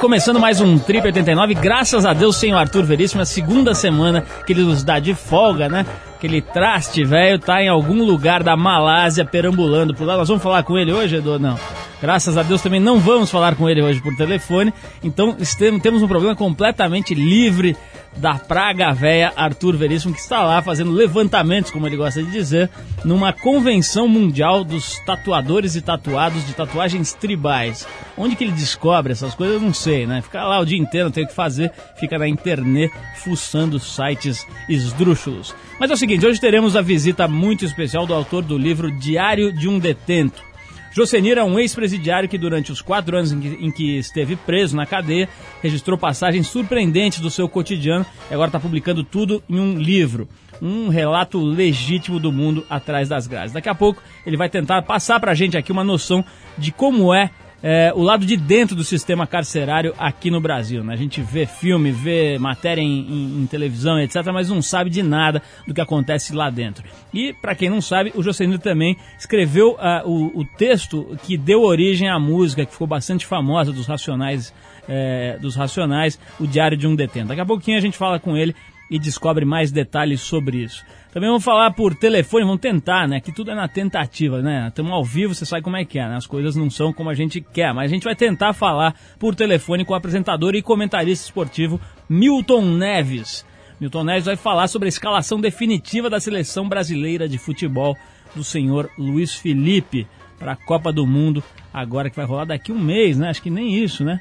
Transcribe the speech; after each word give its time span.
Começando 0.00 0.40
mais 0.40 0.62
um 0.62 0.78
Trip 0.78 1.04
89, 1.04 1.52
graças 1.52 2.06
a 2.06 2.14
Deus 2.14 2.36
sem 2.36 2.54
o 2.54 2.56
Arthur 2.56 2.84
Veríssimo, 2.84 3.20
a 3.20 3.26
segunda 3.26 3.74
semana 3.74 4.24
que 4.46 4.54
ele 4.54 4.62
nos 4.62 4.82
dá 4.82 4.98
de 4.98 5.12
folga, 5.12 5.68
né? 5.68 5.84
Aquele 6.16 6.40
traste 6.40 7.04
velho 7.04 7.38
tá 7.38 7.62
em 7.62 7.68
algum 7.68 8.02
lugar 8.02 8.42
da 8.42 8.56
Malásia 8.56 9.26
perambulando 9.26 9.94
por 9.94 10.06
lá. 10.06 10.16
Nós 10.16 10.26
vamos 10.26 10.42
falar 10.42 10.62
com 10.62 10.78
ele 10.78 10.90
hoje, 10.90 11.16
Edu? 11.16 11.38
Não. 11.38 11.58
Graças 12.00 12.38
a 12.38 12.42
Deus 12.42 12.62
também 12.62 12.80
não 12.80 12.98
vamos 12.98 13.30
falar 13.30 13.54
com 13.54 13.68
ele 13.68 13.82
hoje 13.82 14.00
por 14.00 14.16
telefone. 14.16 14.72
Então 15.02 15.36
temos 15.82 16.02
um 16.02 16.08
problema 16.08 16.34
completamente 16.34 17.14
livre 17.14 17.76
da 18.16 18.34
praga 18.34 18.92
véia 18.92 19.32
Arthur 19.36 19.76
Veríssimo, 19.76 20.12
que 20.12 20.20
está 20.20 20.42
lá 20.42 20.60
fazendo 20.62 20.90
levantamentos, 20.90 21.70
como 21.70 21.86
ele 21.86 21.96
gosta 21.96 22.22
de 22.22 22.30
dizer, 22.30 22.68
numa 23.04 23.32
convenção 23.32 24.08
mundial 24.08 24.64
dos 24.64 24.98
tatuadores 25.06 25.76
e 25.76 25.80
tatuados 25.80 26.44
de 26.46 26.52
tatuagens 26.52 27.12
tribais. 27.12 27.86
Onde 28.16 28.34
que 28.34 28.44
ele 28.44 28.52
descobre 28.52 29.12
essas 29.12 29.34
coisas, 29.34 29.56
eu 29.56 29.62
não 29.62 29.72
sei, 29.72 30.06
né? 30.06 30.22
Fica 30.22 30.42
lá 30.42 30.58
o 30.58 30.64
dia 30.64 30.78
inteiro, 30.78 31.10
tem 31.10 31.24
o 31.24 31.28
que 31.28 31.34
fazer, 31.34 31.70
fica 31.98 32.18
na 32.18 32.26
internet 32.26 32.92
fuçando 33.16 33.78
sites 33.78 34.44
esdrúxulos. 34.68 35.54
Mas 35.78 35.90
é 35.90 35.94
o 35.94 35.96
seguinte, 35.96 36.26
hoje 36.26 36.40
teremos 36.40 36.74
a 36.74 36.82
visita 36.82 37.28
muito 37.28 37.64
especial 37.64 38.06
do 38.06 38.14
autor 38.14 38.42
do 38.42 38.58
livro 38.58 38.90
Diário 38.90 39.52
de 39.52 39.68
um 39.68 39.78
Detento. 39.78 40.49
Josenir 40.92 41.38
é 41.38 41.44
um 41.44 41.58
ex-presidiário 41.58 42.28
que, 42.28 42.36
durante 42.36 42.72
os 42.72 42.82
quatro 42.82 43.16
anos 43.16 43.32
em 43.32 43.40
que, 43.40 43.48
em 43.48 43.70
que, 43.70 43.98
esteve 43.98 44.34
preso 44.34 44.76
na 44.76 44.84
cadeia, 44.84 45.28
registrou 45.62 45.96
passagens 45.96 46.48
surpreendentes 46.48 47.20
do 47.20 47.30
seu 47.30 47.48
cotidiano 47.48 48.04
e 48.28 48.34
agora 48.34 48.48
está 48.48 48.58
publicando 48.58 49.04
tudo 49.04 49.42
em 49.48 49.60
um 49.60 49.78
livro. 49.78 50.28
Um 50.60 50.88
relato 50.88 51.38
legítimo 51.38 52.18
do 52.18 52.32
mundo 52.32 52.66
atrás 52.68 53.08
das 53.08 53.26
grades. 53.26 53.52
Daqui 53.52 53.68
a 53.68 53.74
pouco 53.74 54.02
ele 54.26 54.36
vai 54.36 54.48
tentar 54.48 54.82
passar 54.82 55.20
para 55.20 55.30
a 55.30 55.34
gente 55.34 55.56
aqui 55.56 55.72
uma 55.72 55.84
noção 55.84 56.24
de 56.58 56.72
como 56.72 57.14
é 57.14 57.30
é, 57.62 57.92
o 57.94 58.02
lado 58.02 58.24
de 58.24 58.36
dentro 58.36 58.74
do 58.74 58.82
sistema 58.82 59.26
carcerário 59.26 59.94
aqui 59.98 60.30
no 60.30 60.40
Brasil. 60.40 60.82
Né? 60.82 60.94
A 60.94 60.96
gente 60.96 61.20
vê 61.20 61.46
filme, 61.46 61.90
vê 61.90 62.38
matéria 62.38 62.80
em, 62.80 63.00
em, 63.00 63.42
em, 63.42 63.46
televisão, 63.46 64.00
etc., 64.00 64.24
mas 64.32 64.48
não 64.48 64.62
sabe 64.62 64.88
de 64.90 65.02
nada 65.02 65.42
do 65.66 65.74
que 65.74 65.80
acontece 65.80 66.34
lá 66.34 66.48
dentro. 66.48 66.84
E, 67.12 67.32
para 67.34 67.54
quem 67.54 67.68
não 67.68 67.80
sabe, 67.80 68.12
o 68.14 68.22
Jocenino 68.22 68.58
também 68.58 68.96
escreveu 69.18 69.72
uh, 69.72 70.08
o, 70.08 70.40
o, 70.40 70.44
texto 70.44 71.18
que 71.22 71.36
deu 71.36 71.62
origem 71.62 72.08
à 72.08 72.18
música, 72.18 72.64
que 72.64 72.72
ficou 72.72 72.86
bastante 72.86 73.26
famosa 73.26 73.72
dos 73.72 73.86
Racionais, 73.86 74.54
é, 74.88 75.38
dos 75.40 75.54
Racionais, 75.54 76.18
o 76.38 76.46
Diário 76.46 76.76
de 76.76 76.86
um 76.86 76.94
Detento. 76.94 77.28
Daqui 77.28 77.40
a 77.40 77.46
pouquinho 77.46 77.76
a 77.76 77.80
gente 77.80 77.96
fala 77.96 78.18
com 78.18 78.36
ele 78.36 78.54
e 78.90 78.98
descobre 78.98 79.44
mais 79.44 79.70
detalhes 79.70 80.20
sobre 80.20 80.64
isso. 80.64 80.84
Também 81.12 81.28
vamos 81.28 81.42
falar 81.42 81.72
por 81.72 81.92
telefone, 81.94 82.44
vamos 82.44 82.60
tentar, 82.60 83.08
né? 83.08 83.20
Que 83.20 83.32
tudo 83.32 83.50
é 83.50 83.54
na 83.54 83.66
tentativa, 83.66 84.40
né? 84.40 84.68
Estamos 84.68 84.92
ao 84.92 85.04
vivo, 85.04 85.34
você 85.34 85.44
sabe 85.44 85.62
como 85.62 85.76
é 85.76 85.84
que 85.84 85.98
é, 85.98 86.08
né? 86.08 86.14
As 86.14 86.26
coisas 86.26 86.54
não 86.54 86.70
são 86.70 86.92
como 86.92 87.10
a 87.10 87.14
gente 87.14 87.40
quer, 87.40 87.74
mas 87.74 87.90
a 87.90 87.94
gente 87.94 88.04
vai 88.04 88.14
tentar 88.14 88.52
falar 88.52 88.94
por 89.18 89.34
telefone 89.34 89.84
com 89.84 89.92
o 89.92 89.96
apresentador 89.96 90.54
e 90.54 90.62
comentarista 90.62 91.26
esportivo 91.26 91.80
Milton 92.08 92.64
Neves. 92.76 93.44
Milton 93.80 94.04
Neves 94.04 94.26
vai 94.26 94.36
falar 94.36 94.68
sobre 94.68 94.86
a 94.86 94.90
escalação 94.90 95.40
definitiva 95.40 96.08
da 96.08 96.20
seleção 96.20 96.68
brasileira 96.68 97.28
de 97.28 97.38
futebol 97.38 97.96
do 98.34 98.44
senhor 98.44 98.88
Luiz 98.96 99.34
Felipe 99.34 100.06
para 100.38 100.52
a 100.52 100.56
Copa 100.56 100.92
do 100.92 101.06
Mundo, 101.06 101.42
agora 101.74 102.08
que 102.08 102.16
vai 102.16 102.24
rolar 102.24 102.44
daqui 102.44 102.70
um 102.70 102.78
mês, 102.78 103.18
né? 103.18 103.30
Acho 103.30 103.42
que 103.42 103.50
nem 103.50 103.74
isso, 103.74 104.04
né? 104.04 104.20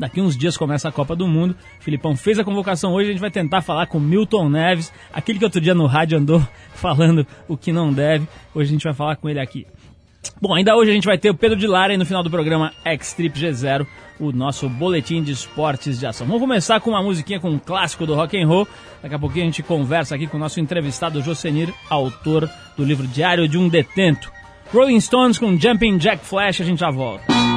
Daqui 0.00 0.18
uns 0.18 0.34
dias 0.34 0.56
começa 0.56 0.88
a 0.88 0.92
Copa 0.92 1.14
do 1.14 1.28
Mundo. 1.28 1.54
O 1.78 1.84
Filipão 1.84 2.16
fez 2.16 2.38
a 2.38 2.44
convocação 2.44 2.94
hoje, 2.94 3.10
a 3.10 3.12
gente 3.12 3.20
vai 3.20 3.30
tentar 3.30 3.60
falar 3.60 3.86
com 3.86 4.00
Milton 4.00 4.48
Neves, 4.48 4.90
aquele 5.12 5.38
que 5.38 5.44
outro 5.44 5.60
dia 5.60 5.74
no 5.74 5.84
rádio 5.84 6.16
andou 6.16 6.42
falando 6.72 7.26
o 7.46 7.54
que 7.54 7.70
não 7.70 7.92
deve. 7.92 8.26
Hoje 8.54 8.70
a 8.70 8.72
gente 8.72 8.84
vai 8.84 8.94
falar 8.94 9.16
com 9.16 9.28
ele 9.28 9.38
aqui. 9.38 9.66
Bom, 10.40 10.54
ainda 10.54 10.74
hoje 10.74 10.90
a 10.90 10.94
gente 10.94 11.04
vai 11.04 11.18
ter 11.18 11.28
o 11.28 11.34
Pedro 11.34 11.54
de 11.54 11.66
Lara 11.66 11.92
aí 11.92 11.98
no 11.98 12.06
final 12.06 12.22
do 12.22 12.30
programa 12.30 12.72
X-Trip 12.82 13.38
G0, 13.38 13.86
o 14.18 14.32
nosso 14.32 14.70
boletim 14.70 15.22
de 15.22 15.32
esportes 15.32 16.00
de 16.00 16.06
ação. 16.06 16.26
Vamos 16.26 16.40
começar 16.40 16.80
com 16.80 16.90
uma 16.90 17.02
musiquinha 17.02 17.38
com 17.38 17.50
um 17.50 17.58
clássico 17.58 18.06
do 18.06 18.14
rock 18.14 18.40
and 18.40 18.46
roll. 18.46 18.66
Daqui 19.02 19.14
a 19.14 19.18
pouquinho 19.18 19.44
a 19.44 19.48
gente 19.48 19.62
conversa 19.62 20.14
aqui 20.14 20.26
com 20.26 20.38
o 20.38 20.40
nosso 20.40 20.60
entrevistado 20.60 21.20
Josenir, 21.20 21.74
autor 21.90 22.50
do 22.74 22.84
livro 22.84 23.06
Diário 23.06 23.46
de 23.46 23.58
um 23.58 23.68
Detento. 23.68 24.32
Rolling 24.72 25.00
Stones 25.00 25.38
com 25.38 25.58
Jumping 25.58 25.98
Jack 25.98 26.24
Flash, 26.24 26.62
a 26.62 26.64
gente 26.64 26.80
já 26.80 26.90
volta. 26.90 27.49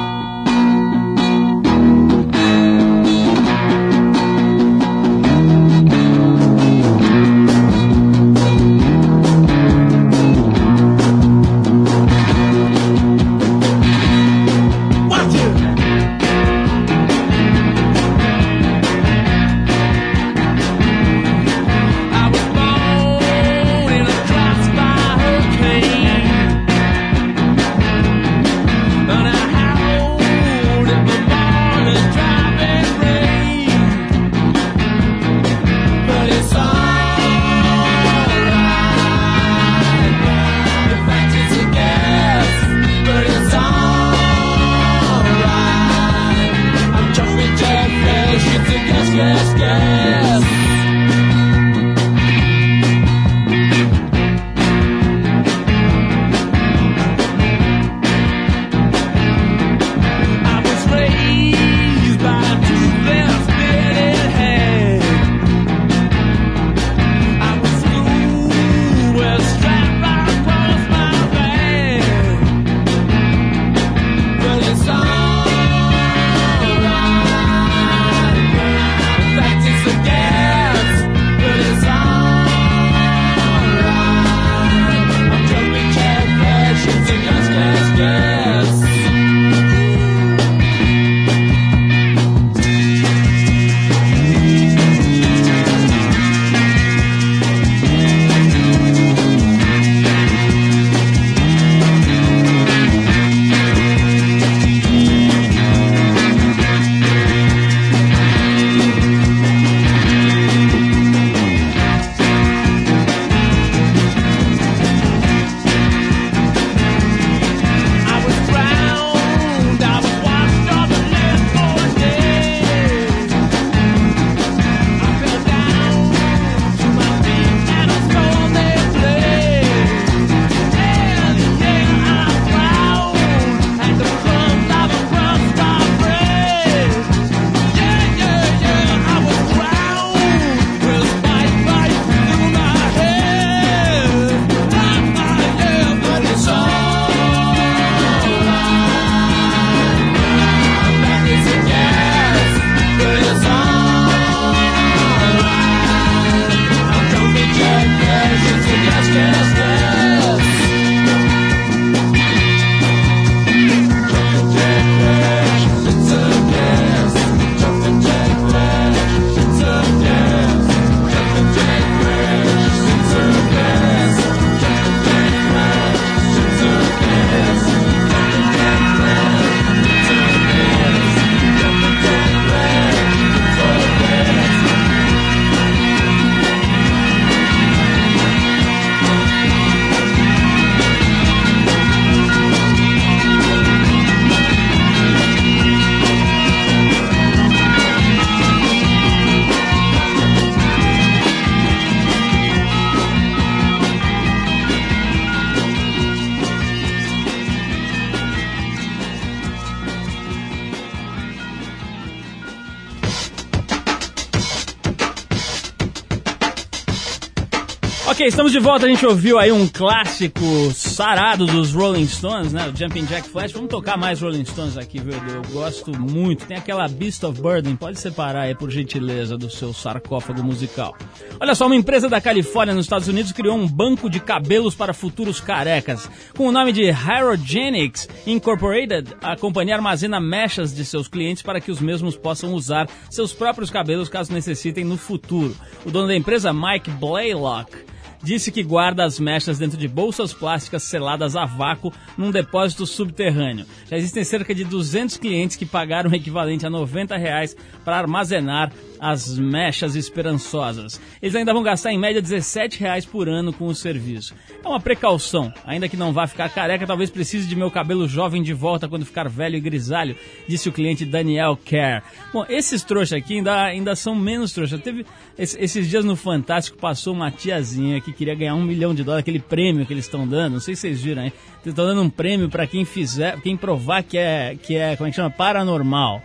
Estamos 218.26 218.52
de 218.52 218.58
volta. 218.58 218.86
A 218.86 218.88
gente 218.88 219.04
ouviu 219.04 219.38
aí 219.38 219.52
um 219.52 219.68
clássico 219.68 220.40
sarado 220.72 221.44
dos 221.44 221.74
Rolling 221.74 222.06
Stones, 222.06 222.54
né? 222.54 222.66
O 222.66 222.74
Jumping 222.74 223.04
Jack 223.04 223.28
Flash. 223.28 223.52
Vamos 223.52 223.68
tocar 223.68 223.98
mais 223.98 224.22
Rolling 224.22 224.46
Stones 224.46 224.78
aqui, 224.78 224.98
viu? 224.98 225.12
Eu 225.12 225.42
gosto 225.52 225.92
muito. 226.00 226.46
Tem 226.46 226.56
aquela 226.56 226.88
Beast 226.88 227.22
of 227.22 227.38
Burden. 227.38 227.76
Pode 227.76 228.00
separar 228.00 228.44
aí, 228.44 228.54
por 228.54 228.70
gentileza, 228.70 229.36
do 229.36 229.50
seu 229.50 229.74
sarcófago 229.74 230.42
musical. 230.42 230.96
Olha 231.38 231.54
só, 231.54 231.66
uma 231.66 231.76
empresa 231.76 232.08
da 232.08 232.18
Califórnia, 232.18 232.74
nos 232.74 232.86
Estados 232.86 233.08
Unidos, 233.08 233.30
criou 233.30 233.58
um 233.58 233.68
banco 233.68 234.08
de 234.08 234.18
cabelos 234.18 234.74
para 234.74 234.94
futuros 234.94 235.38
carecas. 235.38 236.08
Com 236.34 236.48
o 236.48 236.52
nome 236.52 236.72
de 236.72 236.90
Hyrogenics 236.90 238.08
Incorporated, 238.26 239.14
a 239.20 239.36
companhia 239.36 239.76
armazena 239.76 240.18
mechas 240.18 240.74
de 240.74 240.82
seus 240.86 241.08
clientes 241.08 241.42
para 241.42 241.60
que 241.60 241.70
os 241.70 241.78
mesmos 241.78 242.16
possam 242.16 242.54
usar 242.54 242.88
seus 243.10 243.34
próprios 243.34 243.68
cabelos 243.68 244.08
caso 244.08 244.32
necessitem 244.32 244.82
no 244.82 244.96
futuro. 244.96 245.54
O 245.84 245.90
dono 245.90 246.08
da 246.08 246.16
empresa, 246.16 246.54
Mike 246.54 246.90
Blaylock, 246.92 247.93
disse 248.24 248.50
que 248.50 248.62
guarda 248.62 249.04
as 249.04 249.20
mechas 249.20 249.58
dentro 249.58 249.76
de 249.76 249.86
bolsas 249.86 250.32
plásticas 250.32 250.82
seladas 250.82 251.36
a 251.36 251.44
vácuo 251.44 251.92
num 252.16 252.30
depósito 252.30 252.86
subterrâneo. 252.86 253.66
Já 253.88 253.96
existem 253.96 254.24
cerca 254.24 254.54
de 254.54 254.64
200 254.64 255.18
clientes 255.18 255.56
que 255.56 255.66
pagaram 255.66 256.10
o 256.10 256.14
equivalente 256.14 256.66
a 256.66 256.70
90 256.70 257.16
reais 257.16 257.54
para 257.84 257.98
armazenar 257.98 258.72
as 258.98 259.38
mechas 259.38 259.94
esperançosas. 259.96 260.98
Eles 261.20 261.34
ainda 261.34 261.52
vão 261.52 261.62
gastar 261.62 261.92
em 261.92 261.98
média 261.98 262.22
17 262.22 262.80
reais 262.80 263.04
por 263.04 263.28
ano 263.28 263.52
com 263.52 263.66
o 263.66 263.74
serviço. 263.74 264.34
É 264.64 264.66
uma 264.66 264.80
precaução, 264.80 265.52
ainda 265.66 265.88
que 265.90 265.96
não 265.96 266.10
vá 266.10 266.26
ficar 266.26 266.48
careca, 266.48 266.86
talvez 266.86 267.10
precise 267.10 267.46
de 267.46 267.54
meu 267.54 267.70
cabelo 267.70 268.08
jovem 268.08 268.42
de 268.42 268.54
volta 268.54 268.88
quando 268.88 269.04
ficar 269.04 269.28
velho 269.28 269.56
e 269.56 269.60
grisalho, 269.60 270.16
disse 270.48 270.70
o 270.70 270.72
cliente 270.72 271.04
Daniel 271.04 271.58
Kerr. 271.62 272.02
Bom, 272.32 272.46
esses 272.48 272.82
trouxas 272.82 273.18
aqui 273.18 273.36
ainda, 273.36 273.64
ainda 273.64 273.94
são 273.94 274.14
menos 274.14 274.52
trouxas. 274.52 274.80
Teve 274.80 275.04
esses 275.36 275.90
dias 275.90 276.04
no 276.04 276.16
Fantástico 276.16 276.78
passou 276.78 277.12
uma 277.12 277.30
tiazinha 277.30 278.00
que 278.00 278.13
queria 278.14 278.34
ganhar 278.34 278.54
um 278.54 278.62
milhão 278.62 278.94
de 278.94 279.04
dólares, 279.04 279.22
aquele 279.22 279.40
prêmio 279.40 279.84
que 279.84 279.92
eles 279.92 280.04
estão 280.04 280.26
dando. 280.26 280.54
Não 280.54 280.60
sei 280.60 280.74
se 280.74 280.82
vocês 280.82 281.02
viram, 281.02 281.24
hein? 281.24 281.32
Estão 281.64 281.86
dando 281.86 282.02
um 282.02 282.10
prêmio 282.10 282.48
para 282.48 282.66
quem 282.66 282.84
fizer, 282.84 283.40
quem 283.40 283.56
provar 283.56 284.02
que 284.02 284.16
é, 284.16 284.56
que 284.60 284.76
é, 284.76 284.96
como 284.96 285.08
é 285.08 285.10
que 285.10 285.16
chama? 285.16 285.30
Paranormal. 285.30 286.22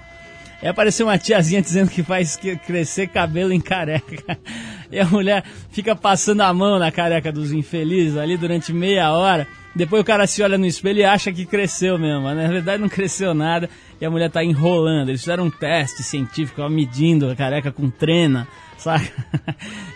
Aí 0.61 0.67
apareceu 0.67 1.07
uma 1.07 1.17
tiazinha 1.17 1.61
dizendo 1.61 1.89
que 1.89 2.03
faz 2.03 2.37
crescer 2.65 3.07
cabelo 3.07 3.51
em 3.51 3.61
careca. 3.61 4.37
E 4.91 4.99
a 4.99 5.05
mulher 5.05 5.43
fica 5.69 5.95
passando 5.95 6.41
a 6.41 6.51
mão 6.51 6.79
na 6.79 6.91
careca 6.91 7.31
dos 7.31 7.51
infelizes 7.51 8.17
ali 8.17 8.35
durante 8.35 8.73
meia 8.73 9.11
hora. 9.11 9.47
Depois 9.75 10.01
o 10.01 10.03
cara 10.03 10.25
se 10.25 10.41
olha 10.41 10.57
no 10.57 10.65
espelho 10.65 10.97
e 10.97 11.05
acha 11.05 11.31
que 11.31 11.45
cresceu 11.45 11.95
mesmo. 11.99 12.23
Mas 12.23 12.35
na 12.35 12.47
verdade 12.47 12.81
não 12.81 12.89
cresceu 12.89 13.35
nada 13.35 13.69
e 14.01 14.05
a 14.05 14.09
mulher 14.09 14.31
tá 14.31 14.43
enrolando. 14.43 15.09
Eles 15.09 15.21
fizeram 15.21 15.45
um 15.45 15.51
teste 15.51 16.01
científico, 16.01 16.67
medindo 16.67 17.29
a 17.29 17.35
careca 17.35 17.71
com 17.71 17.87
trena, 17.87 18.47
sabe? 18.79 19.11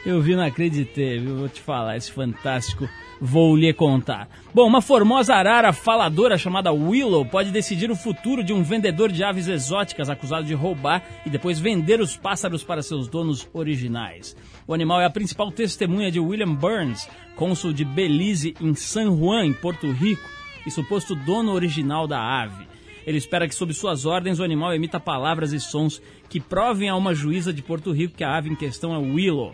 Eu 0.05 0.21
vi, 0.21 0.35
não 0.35 0.43
acreditei, 0.43 1.19
viu? 1.19 1.37
Vou 1.37 1.49
te 1.49 1.61
falar, 1.61 1.97
esse 1.97 2.11
fantástico 2.11 2.87
vou 3.25 3.55
lhe 3.55 3.71
contar. 3.73 4.27
Bom, 4.53 4.67
uma 4.67 4.81
formosa 4.81 5.33
arara 5.33 5.71
faladora 5.71 6.37
chamada 6.37 6.73
Willow 6.73 7.25
pode 7.25 7.51
decidir 7.51 7.89
o 7.89 7.95
futuro 7.95 8.43
de 8.43 8.51
um 8.51 8.61
vendedor 8.63 9.09
de 9.11 9.23
aves 9.23 9.47
exóticas 9.47 10.09
acusado 10.09 10.45
de 10.45 10.53
roubar 10.53 11.01
e 11.25 11.29
depois 11.29 11.57
vender 11.57 12.01
os 12.01 12.17
pássaros 12.17 12.65
para 12.65 12.81
seus 12.81 13.07
donos 13.07 13.47
originais. 13.53 14.35
O 14.67 14.73
animal 14.73 14.99
é 14.99 15.05
a 15.05 15.09
principal 15.09 15.49
testemunha 15.51 16.11
de 16.11 16.19
William 16.19 16.53
Burns, 16.53 17.09
cônsul 17.37 17.71
de 17.71 17.85
Belize 17.85 18.55
em 18.59 18.75
San 18.75 19.15
Juan, 19.15 19.45
em 19.45 19.53
Porto 19.53 19.89
Rico, 19.89 20.29
e 20.65 20.71
suposto 20.71 21.15
dono 21.15 21.53
original 21.53 22.05
da 22.07 22.19
ave. 22.19 22.72
Ele 23.05 23.17
espera 23.17 23.47
que, 23.47 23.55
sob 23.55 23.73
suas 23.73 24.05
ordens, 24.05 24.39
o 24.39 24.43
animal 24.43 24.73
emita 24.73 24.99
palavras 24.99 25.53
e 25.53 25.59
sons 25.59 26.01
que 26.29 26.39
provem 26.39 26.89
a 26.89 26.95
uma 26.95 27.13
juíza 27.13 27.53
de 27.53 27.61
Porto 27.61 27.91
Rico 27.91 28.15
que 28.15 28.23
a 28.23 28.35
ave 28.35 28.49
em 28.49 28.55
questão 28.55 28.93
é 28.93 28.97
Willow, 28.97 29.53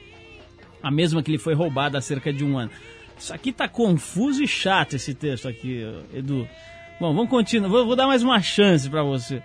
a 0.81 0.91
mesma 0.91 1.23
que 1.23 1.31
lhe 1.31 1.37
foi 1.37 1.53
roubada 1.53 1.97
há 1.97 2.01
cerca 2.01 2.31
de 2.31 2.43
um 2.43 2.57
ano. 2.57 2.71
Isso 3.17 3.33
aqui 3.33 3.51
tá 3.51 3.67
confuso 3.67 4.41
e 4.41 4.47
chato 4.47 4.95
esse 4.95 5.13
texto 5.13 5.47
aqui, 5.47 5.81
Edu. 6.13 6.47
Bom, 6.99 7.13
vamos 7.13 7.29
continuar. 7.29 7.69
Vou, 7.69 7.85
vou 7.85 7.95
dar 7.95 8.07
mais 8.07 8.23
uma 8.23 8.41
chance 8.41 8.89
para 8.89 9.03
você. 9.03 9.41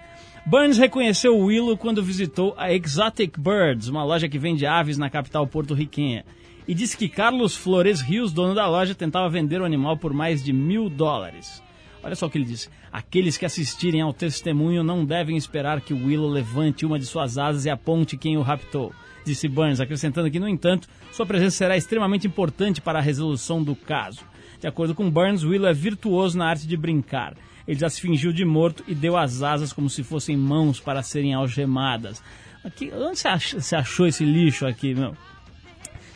Burns 0.46 0.76
reconheceu 0.76 1.36
Willow 1.38 1.76
quando 1.76 2.02
visitou 2.02 2.54
a 2.58 2.70
Exotic 2.70 3.38
Birds, 3.38 3.88
uma 3.88 4.04
loja 4.04 4.28
que 4.28 4.38
vende 4.38 4.66
aves 4.66 4.98
na 4.98 5.08
capital 5.08 5.46
porto-riquenha, 5.46 6.22
e 6.68 6.74
disse 6.74 6.98
que 6.98 7.08
Carlos 7.08 7.56
Flores 7.56 8.02
Rios, 8.02 8.30
dono 8.30 8.54
da 8.54 8.68
loja, 8.68 8.94
tentava 8.94 9.28
vender 9.30 9.62
o 9.62 9.64
animal 9.64 9.96
por 9.96 10.12
mais 10.12 10.44
de 10.44 10.52
mil 10.52 10.90
dólares. 10.90 11.62
Olha 12.04 12.14
só 12.14 12.26
o 12.26 12.30
que 12.30 12.38
ele 12.38 12.44
disse: 12.44 12.68
aqueles 12.92 13.38
que 13.38 13.46
assistirem 13.46 14.02
ao 14.02 14.12
testemunho 14.12 14.84
não 14.84 15.04
devem 15.04 15.36
esperar 15.36 15.80
que 15.80 15.94
Willow 15.94 16.28
levante 16.28 16.84
uma 16.84 16.98
de 16.98 17.06
suas 17.06 17.38
asas 17.38 17.64
e 17.64 17.70
aponte 17.70 18.16
quem 18.16 18.36
o 18.36 18.42
raptou 18.42 18.92
disse 19.24 19.48
Burns, 19.48 19.80
acrescentando 19.80 20.30
que, 20.30 20.38
no 20.38 20.48
entanto, 20.48 20.86
sua 21.10 21.26
presença 21.26 21.56
será 21.56 21.76
extremamente 21.76 22.26
importante 22.26 22.80
para 22.80 22.98
a 22.98 23.02
resolução 23.02 23.62
do 23.62 23.74
caso. 23.74 24.20
De 24.60 24.66
acordo 24.66 24.94
com 24.94 25.10
Burns, 25.10 25.42
Willow 25.42 25.68
é 25.68 25.72
virtuoso 25.72 26.38
na 26.38 26.48
arte 26.48 26.66
de 26.66 26.76
brincar. 26.76 27.34
Ele 27.66 27.78
já 27.78 27.88
se 27.88 28.00
fingiu 28.00 28.32
de 28.32 28.44
morto 28.44 28.84
e 28.86 28.94
deu 28.94 29.16
as 29.16 29.42
asas 29.42 29.72
como 29.72 29.88
se 29.88 30.02
fossem 30.02 30.36
mãos 30.36 30.78
para 30.78 31.02
serem 31.02 31.32
algemadas. 31.32 32.22
Aqui, 32.62 32.92
onde 32.94 33.18
você 33.18 33.76
achou 33.76 34.06
esse 34.06 34.24
lixo 34.24 34.66
aqui, 34.66 34.94
meu? 34.94 35.16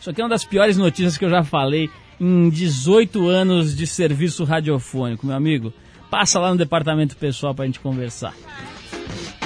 Isso 0.01 0.11
aqui 0.11 0.21
é 0.21 0.25
uma 0.25 0.31
das 0.31 0.45
piores 0.45 0.77
notícias 0.77 1.17
que 1.17 1.25
eu 1.25 1.31
já 1.31 1.43
falei 1.43 1.91
em 2.21 2.49
18 2.51 3.29
anos 3.29 3.77
de 3.77 3.87
serviço 3.87 4.45
radiofônico, 4.45 5.27
meu 5.27 5.37
amigo. 5.37 5.73
Passa 6.11 6.39
lá 6.39 6.51
no 6.51 6.57
departamento 6.57 7.17
pessoal 7.17 7.55
para 7.55 7.65
a 7.65 7.67
gente 7.67 7.81
conversar. 7.81 8.35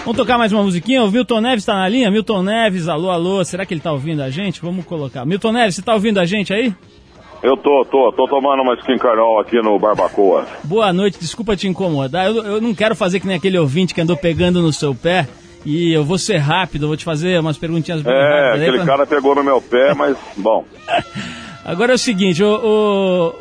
Vamos 0.04 0.16
tocar 0.16 0.36
mais 0.36 0.52
uma 0.52 0.62
musiquinha? 0.62 1.02
O 1.02 1.10
Milton 1.10 1.40
Neves 1.40 1.62
está 1.62 1.74
na 1.74 1.88
linha? 1.88 2.10
Milton 2.10 2.42
Neves, 2.42 2.88
alô, 2.88 3.10
alô, 3.10 3.44
será 3.44 3.64
que 3.64 3.72
ele 3.72 3.80
está 3.80 3.92
ouvindo 3.92 4.20
a 4.20 4.30
gente? 4.30 4.60
Vamos 4.60 4.84
colocar. 4.84 5.24
Milton 5.24 5.52
Neves, 5.52 5.76
você 5.76 5.80
está 5.80 5.94
ouvindo 5.94 6.18
a 6.18 6.24
gente 6.24 6.52
aí? 6.52 6.74
Eu 7.42 7.56
tô, 7.56 7.84
tô, 7.90 8.12
tô 8.12 8.28
tomando 8.28 8.62
uma 8.62 8.74
skin 8.74 8.96
carol 8.98 9.40
aqui 9.40 9.60
no 9.60 9.76
Barbacoa. 9.78 10.46
Boa 10.62 10.92
noite, 10.92 11.18
desculpa 11.18 11.56
te 11.56 11.66
incomodar. 11.66 12.26
Eu, 12.26 12.36
eu 12.44 12.60
não 12.60 12.74
quero 12.74 12.94
fazer 12.94 13.18
que 13.18 13.26
nem 13.26 13.36
aquele 13.36 13.58
ouvinte 13.58 13.92
que 13.92 14.00
andou 14.00 14.16
pegando 14.16 14.62
no 14.62 14.72
seu 14.72 14.94
pé. 14.94 15.28
E 15.64 15.92
eu 15.92 16.04
vou 16.04 16.18
ser 16.18 16.38
rápido, 16.38 16.88
vou 16.88 16.96
te 16.96 17.04
fazer 17.04 17.38
umas 17.38 17.56
perguntinhas 17.56 18.02
bem 18.02 18.12
É, 18.12 18.52
aquele 18.54 18.78
pra... 18.78 18.86
cara 18.86 19.06
pegou 19.06 19.34
no 19.34 19.44
meu 19.44 19.60
pé, 19.60 19.94
mas 19.94 20.16
bom. 20.36 20.64
Agora 21.64 21.92
é 21.92 21.94
o 21.94 21.98
seguinte, 21.98 22.42
o, 22.42 22.48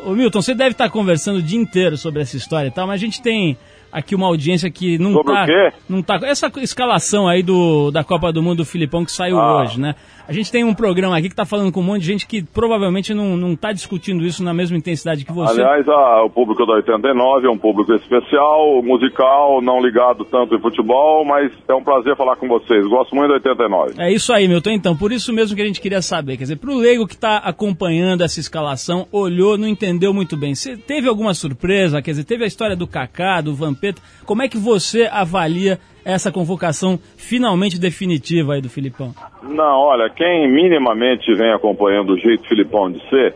o, 0.05 0.11
o 0.11 0.15
Milton, 0.15 0.41
você 0.41 0.53
deve 0.53 0.71
estar 0.71 0.89
conversando 0.89 1.37
o 1.37 1.41
dia 1.41 1.59
inteiro 1.59 1.97
sobre 1.97 2.21
essa 2.21 2.37
história 2.37 2.67
e 2.67 2.71
tal, 2.71 2.85
mas 2.85 3.01
a 3.01 3.03
gente 3.03 3.21
tem 3.21 3.57
aqui 3.91 4.15
uma 4.15 4.27
audiência 4.27 4.69
que 4.69 4.97
não 4.97 5.13
Sobre 5.13 5.33
tá, 5.33 5.43
o 5.43 5.45
quê? 5.45 5.73
não 5.89 6.01
tá. 6.01 6.19
Essa 6.23 6.51
escalação 6.57 7.27
aí 7.27 7.43
do, 7.43 7.91
da 7.91 8.03
Copa 8.03 8.31
do 8.31 8.41
Mundo 8.41 8.57
do 8.57 8.65
Filipão 8.65 9.03
que 9.03 9.11
saiu 9.11 9.39
ah. 9.39 9.61
hoje, 9.61 9.79
né? 9.79 9.95
A 10.27 10.33
gente 10.33 10.49
tem 10.49 10.63
um 10.63 10.73
programa 10.73 11.17
aqui 11.17 11.27
que 11.27 11.33
está 11.33 11.45
falando 11.45 11.73
com 11.73 11.81
um 11.81 11.83
monte 11.83 12.01
de 12.01 12.07
gente 12.07 12.25
que 12.25 12.41
provavelmente 12.41 13.13
não, 13.13 13.35
não 13.35 13.53
tá 13.53 13.73
discutindo 13.73 14.23
isso 14.23 14.41
na 14.41 14.53
mesma 14.53 14.77
intensidade 14.77 15.25
que 15.25 15.33
você. 15.33 15.59
Aliás, 15.59 15.85
a, 15.89 16.23
o 16.23 16.29
público 16.29 16.65
da 16.65 16.75
89 16.75 17.47
é 17.47 17.49
um 17.49 17.57
público 17.57 17.93
especial, 17.93 18.81
musical, 18.81 19.61
não 19.61 19.81
ligado 19.81 20.23
tanto 20.23 20.55
em 20.55 20.61
futebol, 20.61 21.25
mas 21.25 21.51
é 21.67 21.73
um 21.73 21.83
prazer 21.83 22.15
falar 22.15 22.37
com 22.37 22.47
vocês. 22.47 22.87
Gosto 22.87 23.13
muito 23.13 23.27
da 23.27 23.33
89. 23.35 23.95
É 23.97 24.09
isso 24.09 24.31
aí, 24.31 24.47
Milton. 24.47 24.71
Então, 24.71 24.95
por 24.95 25.11
isso 25.11 25.33
mesmo 25.33 25.53
que 25.53 25.61
a 25.61 25.65
gente 25.65 25.81
queria 25.81 26.01
saber. 26.01 26.37
Quer 26.37 26.43
dizer, 26.43 26.55
para 26.55 26.71
o 26.71 26.77
leigo 26.77 27.05
que 27.05 27.15
está 27.15 27.37
acompanhando 27.37 28.23
essa 28.23 28.39
escalação, 28.39 29.07
olhou, 29.11 29.57
não 29.57 29.67
entendeu 29.67 30.13
muito 30.13 30.37
bem. 30.37 30.55
Você 30.55 30.77
teve 30.77 31.09
alguma 31.09 31.33
surpresa? 31.33 32.01
Quer 32.01 32.11
dizer, 32.11 32.23
teve 32.23 32.45
a 32.45 32.47
história 32.47 32.75
do 32.75 32.87
Kaká, 32.87 33.41
do 33.41 33.53
Vampeta. 33.81 34.01
Como 34.25 34.43
é 34.43 34.47
que 34.47 34.57
você 34.57 35.09
avalia 35.11 35.79
essa 36.05 36.31
convocação 36.31 36.99
finalmente 37.17 37.79
definitiva 37.79 38.53
aí 38.53 38.61
do 38.61 38.69
Filipão? 38.69 39.13
Não, 39.41 39.79
olha, 39.79 40.09
quem 40.09 40.51
minimamente 40.51 41.33
vem 41.33 41.51
acompanhando 41.51 42.13
o 42.13 42.19
jeito 42.19 42.47
Filipão 42.47 42.91
de 42.91 42.99
ser, 43.09 43.35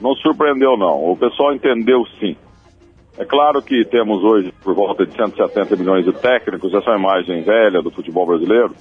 não 0.00 0.14
surpreendeu 0.16 0.76
não. 0.76 1.10
O 1.10 1.16
pessoal 1.16 1.54
entendeu 1.54 2.04
sim. 2.18 2.36
É 3.18 3.24
claro 3.24 3.62
que 3.62 3.84
temos 3.84 4.22
hoje 4.22 4.52
por 4.62 4.74
volta 4.74 5.06
de 5.06 5.14
170 5.14 5.76
milhões 5.76 6.04
de 6.04 6.12
técnicos, 6.12 6.74
essa 6.74 6.90
é 6.90 6.96
uma 6.96 6.98
imagem 6.98 7.42
velha 7.42 7.80
do 7.80 7.90
futebol 7.90 8.26
brasileiro, 8.26 8.74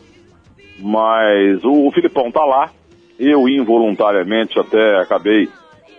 mas 0.80 1.64
o, 1.64 1.88
o 1.88 1.92
Filipão 1.92 2.28
está 2.28 2.44
lá. 2.44 2.70
Eu 3.18 3.48
involuntariamente 3.48 4.60
até 4.60 4.98
acabei 4.98 5.48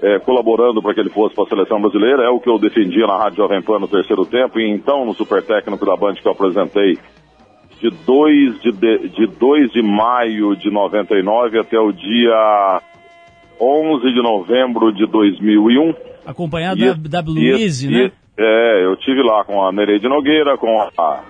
é, 0.02 0.18
colaborando 0.20 0.82
para 0.82 0.94
que 0.94 1.00
ele 1.00 1.10
fosse 1.10 1.34
para 1.34 1.44
a 1.44 1.48
seleção 1.48 1.80
brasileira, 1.80 2.24
é 2.24 2.28
o 2.28 2.40
que 2.40 2.48
eu 2.48 2.58
defendia 2.58 3.06
na 3.06 3.16
Rádio 3.16 3.38
Jovem 3.38 3.62
Pan 3.62 3.78
no 3.78 3.88
terceiro 3.88 4.24
tempo, 4.26 4.58
e 4.60 4.70
então 4.70 5.04
no 5.04 5.14
super 5.14 5.42
técnico 5.42 5.84
da 5.86 5.96
Band 5.96 6.14
que 6.14 6.26
eu 6.26 6.32
apresentei 6.32 6.98
de 7.80 7.90
2 7.90 8.60
de, 8.60 8.72
de, 8.72 9.08
de, 9.08 9.26
2 9.26 9.72
de 9.72 9.82
maio 9.82 10.56
de 10.56 10.70
99 10.70 11.58
até 11.58 11.78
o 11.78 11.92
dia 11.92 12.82
11 13.60 14.12
de 14.12 14.22
novembro 14.22 14.92
de 14.92 15.06
2001. 15.06 15.94
Acompanhado 16.26 16.80
e, 16.80 16.94
da, 16.94 17.22
da 17.22 17.30
Luiz, 17.30 17.82
né? 17.82 18.10
é, 18.36 18.84
eu 18.84 18.96
tive 18.96 19.22
lá 19.22 19.44
com 19.44 19.62
a 19.62 19.72
Nereide 19.72 20.08
Nogueira, 20.08 20.56
com 20.58 20.80
a, 20.80 21.22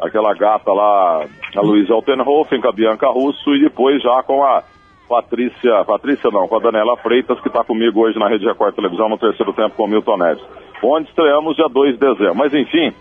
aquela 0.00 0.34
gata 0.34 0.72
lá, 0.72 1.26
a 1.54 1.60
Luísa 1.60 1.92
Altenhofen, 1.92 2.60
com 2.60 2.68
a 2.68 2.72
Bianca 2.72 3.08
Russo, 3.08 3.54
e 3.54 3.60
depois 3.60 4.02
já 4.02 4.22
com 4.22 4.44
a 4.44 4.62
Patrícia, 5.10 5.84
Patrícia 5.84 6.30
não, 6.30 6.46
com 6.46 6.54
a 6.54 6.60
Daniela 6.60 6.96
Freitas, 6.98 7.40
que 7.40 7.48
está 7.48 7.64
comigo 7.64 8.00
hoje 8.00 8.16
na 8.16 8.28
Rede 8.28 8.46
Record 8.46 8.76
Televisão 8.76 9.08
no 9.08 9.18
terceiro 9.18 9.52
tempo 9.52 9.74
com 9.74 9.82
o 9.82 9.88
Milton 9.88 10.16
Neves. 10.16 10.44
Onde 10.80 11.08
estreamos 11.08 11.56
dia 11.56 11.66
2 11.68 11.94
de 11.94 11.98
dezembro. 11.98 12.36
Mas 12.36 12.54
enfim, 12.54 12.92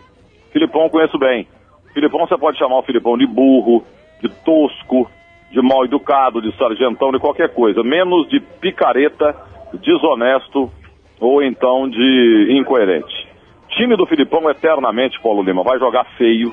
Filipão 0.52 0.90
conheço 0.90 1.20
bem. 1.20 1.48
Filipão 1.94 2.26
você 2.26 2.36
pode 2.36 2.58
chamar 2.58 2.80
o 2.80 2.84
Filipão 2.84 3.16
de 3.16 3.28
burro, 3.28 3.84
de 4.24 4.30
tosco, 4.44 5.08
de 5.52 5.62
mal 5.62 5.86
educado, 5.86 6.42
de 6.42 6.52
sargentão, 6.58 7.12
de 7.12 7.20
qualquer 7.20 7.54
coisa, 7.54 7.84
menos 7.84 8.28
de 8.28 8.40
picareta 8.40 9.36
desonesto 9.74 10.72
ou 11.20 11.44
então 11.44 11.88
de 11.88 12.58
incoerente. 12.58 13.28
Time 13.70 13.96
do 13.96 14.08
Filipão 14.08 14.50
eternamente, 14.50 15.22
Paulo 15.22 15.44
Lima, 15.44 15.62
vai 15.62 15.78
jogar 15.78 16.06
feio, 16.18 16.52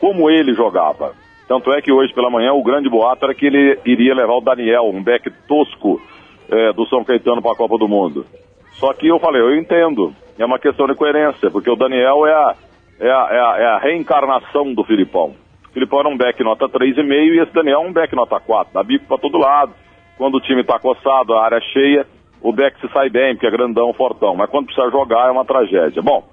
como 0.00 0.28
ele 0.28 0.52
jogava. 0.52 1.12
Tanto 1.48 1.72
é 1.72 1.80
que 1.80 1.92
hoje 1.92 2.12
pela 2.12 2.30
manhã 2.30 2.52
o 2.52 2.62
grande 2.62 2.88
boato 2.88 3.24
era 3.24 3.34
que 3.34 3.46
ele 3.46 3.78
iria 3.84 4.14
levar 4.14 4.34
o 4.34 4.40
Daniel, 4.40 4.84
um 4.86 5.02
back 5.02 5.30
tosco 5.46 6.00
é, 6.48 6.72
do 6.72 6.86
São 6.86 7.04
Caetano 7.04 7.40
para 7.40 7.52
a 7.52 7.56
Copa 7.56 7.78
do 7.78 7.88
Mundo. 7.88 8.26
Só 8.72 8.92
que 8.92 9.06
eu 9.06 9.18
falei, 9.18 9.40
eu 9.40 9.56
entendo, 9.56 10.12
é 10.38 10.44
uma 10.44 10.58
questão 10.58 10.86
de 10.86 10.94
coerência, 10.94 11.50
porque 11.50 11.70
o 11.70 11.76
Daniel 11.76 12.26
é 12.26 12.32
a, 12.32 12.54
é 13.00 13.10
a, 13.10 13.28
é 13.30 13.40
a, 13.40 13.58
é 13.58 13.66
a 13.66 13.78
reencarnação 13.78 14.74
do 14.74 14.84
Filipão. 14.84 15.34
O 15.70 15.72
Filipão 15.72 16.00
era 16.00 16.08
um 16.08 16.16
back 16.16 16.42
nota 16.42 16.68
3,5 16.68 17.10
e 17.10 17.40
esse 17.40 17.52
Daniel 17.52 17.82
é 17.82 17.86
um 17.86 17.92
back 17.92 18.14
nota 18.14 18.40
4, 18.40 18.74
dá 18.74 18.82
bico 18.82 19.06
para 19.06 19.18
todo 19.18 19.38
lado. 19.38 19.72
Quando 20.18 20.36
o 20.36 20.40
time 20.40 20.62
está 20.62 20.78
coçado, 20.78 21.34
a 21.34 21.44
área 21.44 21.60
cheia, 21.60 22.06
o 22.40 22.52
back 22.52 22.80
se 22.80 22.88
sai 22.92 23.08
bem, 23.08 23.34
porque 23.34 23.46
é 23.46 23.50
grandão, 23.50 23.92
fortão. 23.92 24.34
Mas 24.34 24.50
quando 24.50 24.66
precisa 24.66 24.90
jogar 24.90 25.28
é 25.28 25.30
uma 25.30 25.44
tragédia. 25.44 26.02
Bom, 26.02 26.24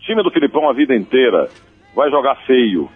time 0.00 0.22
do 0.22 0.30
Filipão 0.30 0.68
a 0.68 0.72
vida 0.72 0.94
inteira 0.94 1.48
vai 1.94 2.10
jogar 2.10 2.34
feio, 2.46 2.88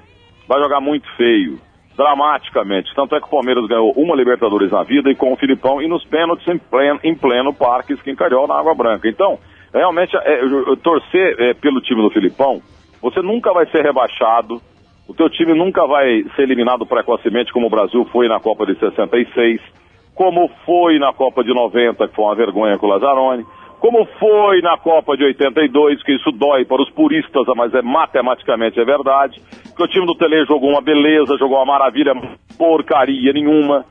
vai 0.47 0.61
jogar 0.61 0.81
muito 0.81 1.09
feio, 1.17 1.59
dramaticamente. 1.97 2.95
Tanto 2.95 3.15
é 3.15 3.21
que 3.21 3.27
o 3.27 3.31
Palmeiras 3.31 3.67
ganhou 3.67 3.93
uma 3.97 4.15
Libertadores 4.15 4.71
na 4.71 4.83
vida 4.83 5.11
e 5.11 5.15
com 5.15 5.33
o 5.33 5.37
Filipão 5.37 5.81
e 5.83 5.89
nos 5.89 6.05
pênaltis 6.05 6.47
em 6.47 6.59
pleno, 6.59 7.01
em 7.03 7.15
pleno 7.15 7.55
Parque 7.55 7.95
Esquincalhol 7.95 8.47
na 8.47 8.59
Água 8.59 8.75
Branca. 8.75 9.09
Então, 9.09 9.39
realmente, 9.73 10.17
é, 10.17 10.41
torcer 10.83 11.37
é, 11.39 11.55
pelo 11.55 11.81
time 11.81 12.03
do 12.03 12.11
Filipão, 12.11 12.61
você 13.01 13.21
nunca 13.21 13.53
vai 13.53 13.67
ser 13.67 13.83
rebaixado, 13.83 14.61
o 15.09 15.15
teu 15.15 15.31
time 15.31 15.55
nunca 15.55 15.87
vai 15.87 16.25
ser 16.35 16.43
eliminado 16.43 16.85
precocemente 16.85 17.53
como 17.53 17.67
o 17.67 17.71
Brasil 17.71 18.05
foi 18.13 18.29
na 18.29 18.41
Copa 18.41 18.67
de 18.67 18.79
66, 18.79 19.61
como 20.15 20.51
foi 20.65 20.99
na 20.99 21.13
Copa 21.13 21.45
de 21.45 21.53
90, 21.53 22.09
que 22.09 22.15
foi 22.15 22.25
uma 22.25 22.35
vergonha 22.35 22.79
com 22.79 22.87
o 22.87 22.89
Lazzaroni 22.89 23.45
como 23.81 24.07
foi 24.19 24.61
na 24.63 24.77
Copa 24.79 25.17
de 25.17 25.25
82, 25.25 26.03
que 26.03 26.13
isso 26.13 26.31
dói 26.33 26.65
para 26.65 26.83
os 26.83 26.91
puristas, 26.91 27.45
mas 27.57 27.75
é 27.75 27.83
matematicamente 27.83 28.81
é 28.81 28.85
verdade, 28.85 29.41
que 29.77 29.83
o 29.83 29.89
time 29.89 30.07
do 30.07 30.15
Tele 30.15 30.45
jogou 30.47 30.71
uma 30.71 30.81
beleza, 30.81 31.37
jogou 31.39 31.59
uma 31.59 31.67
maravilha, 31.67 32.15
porcaria 32.59 33.33
nenhuma. 33.33 33.85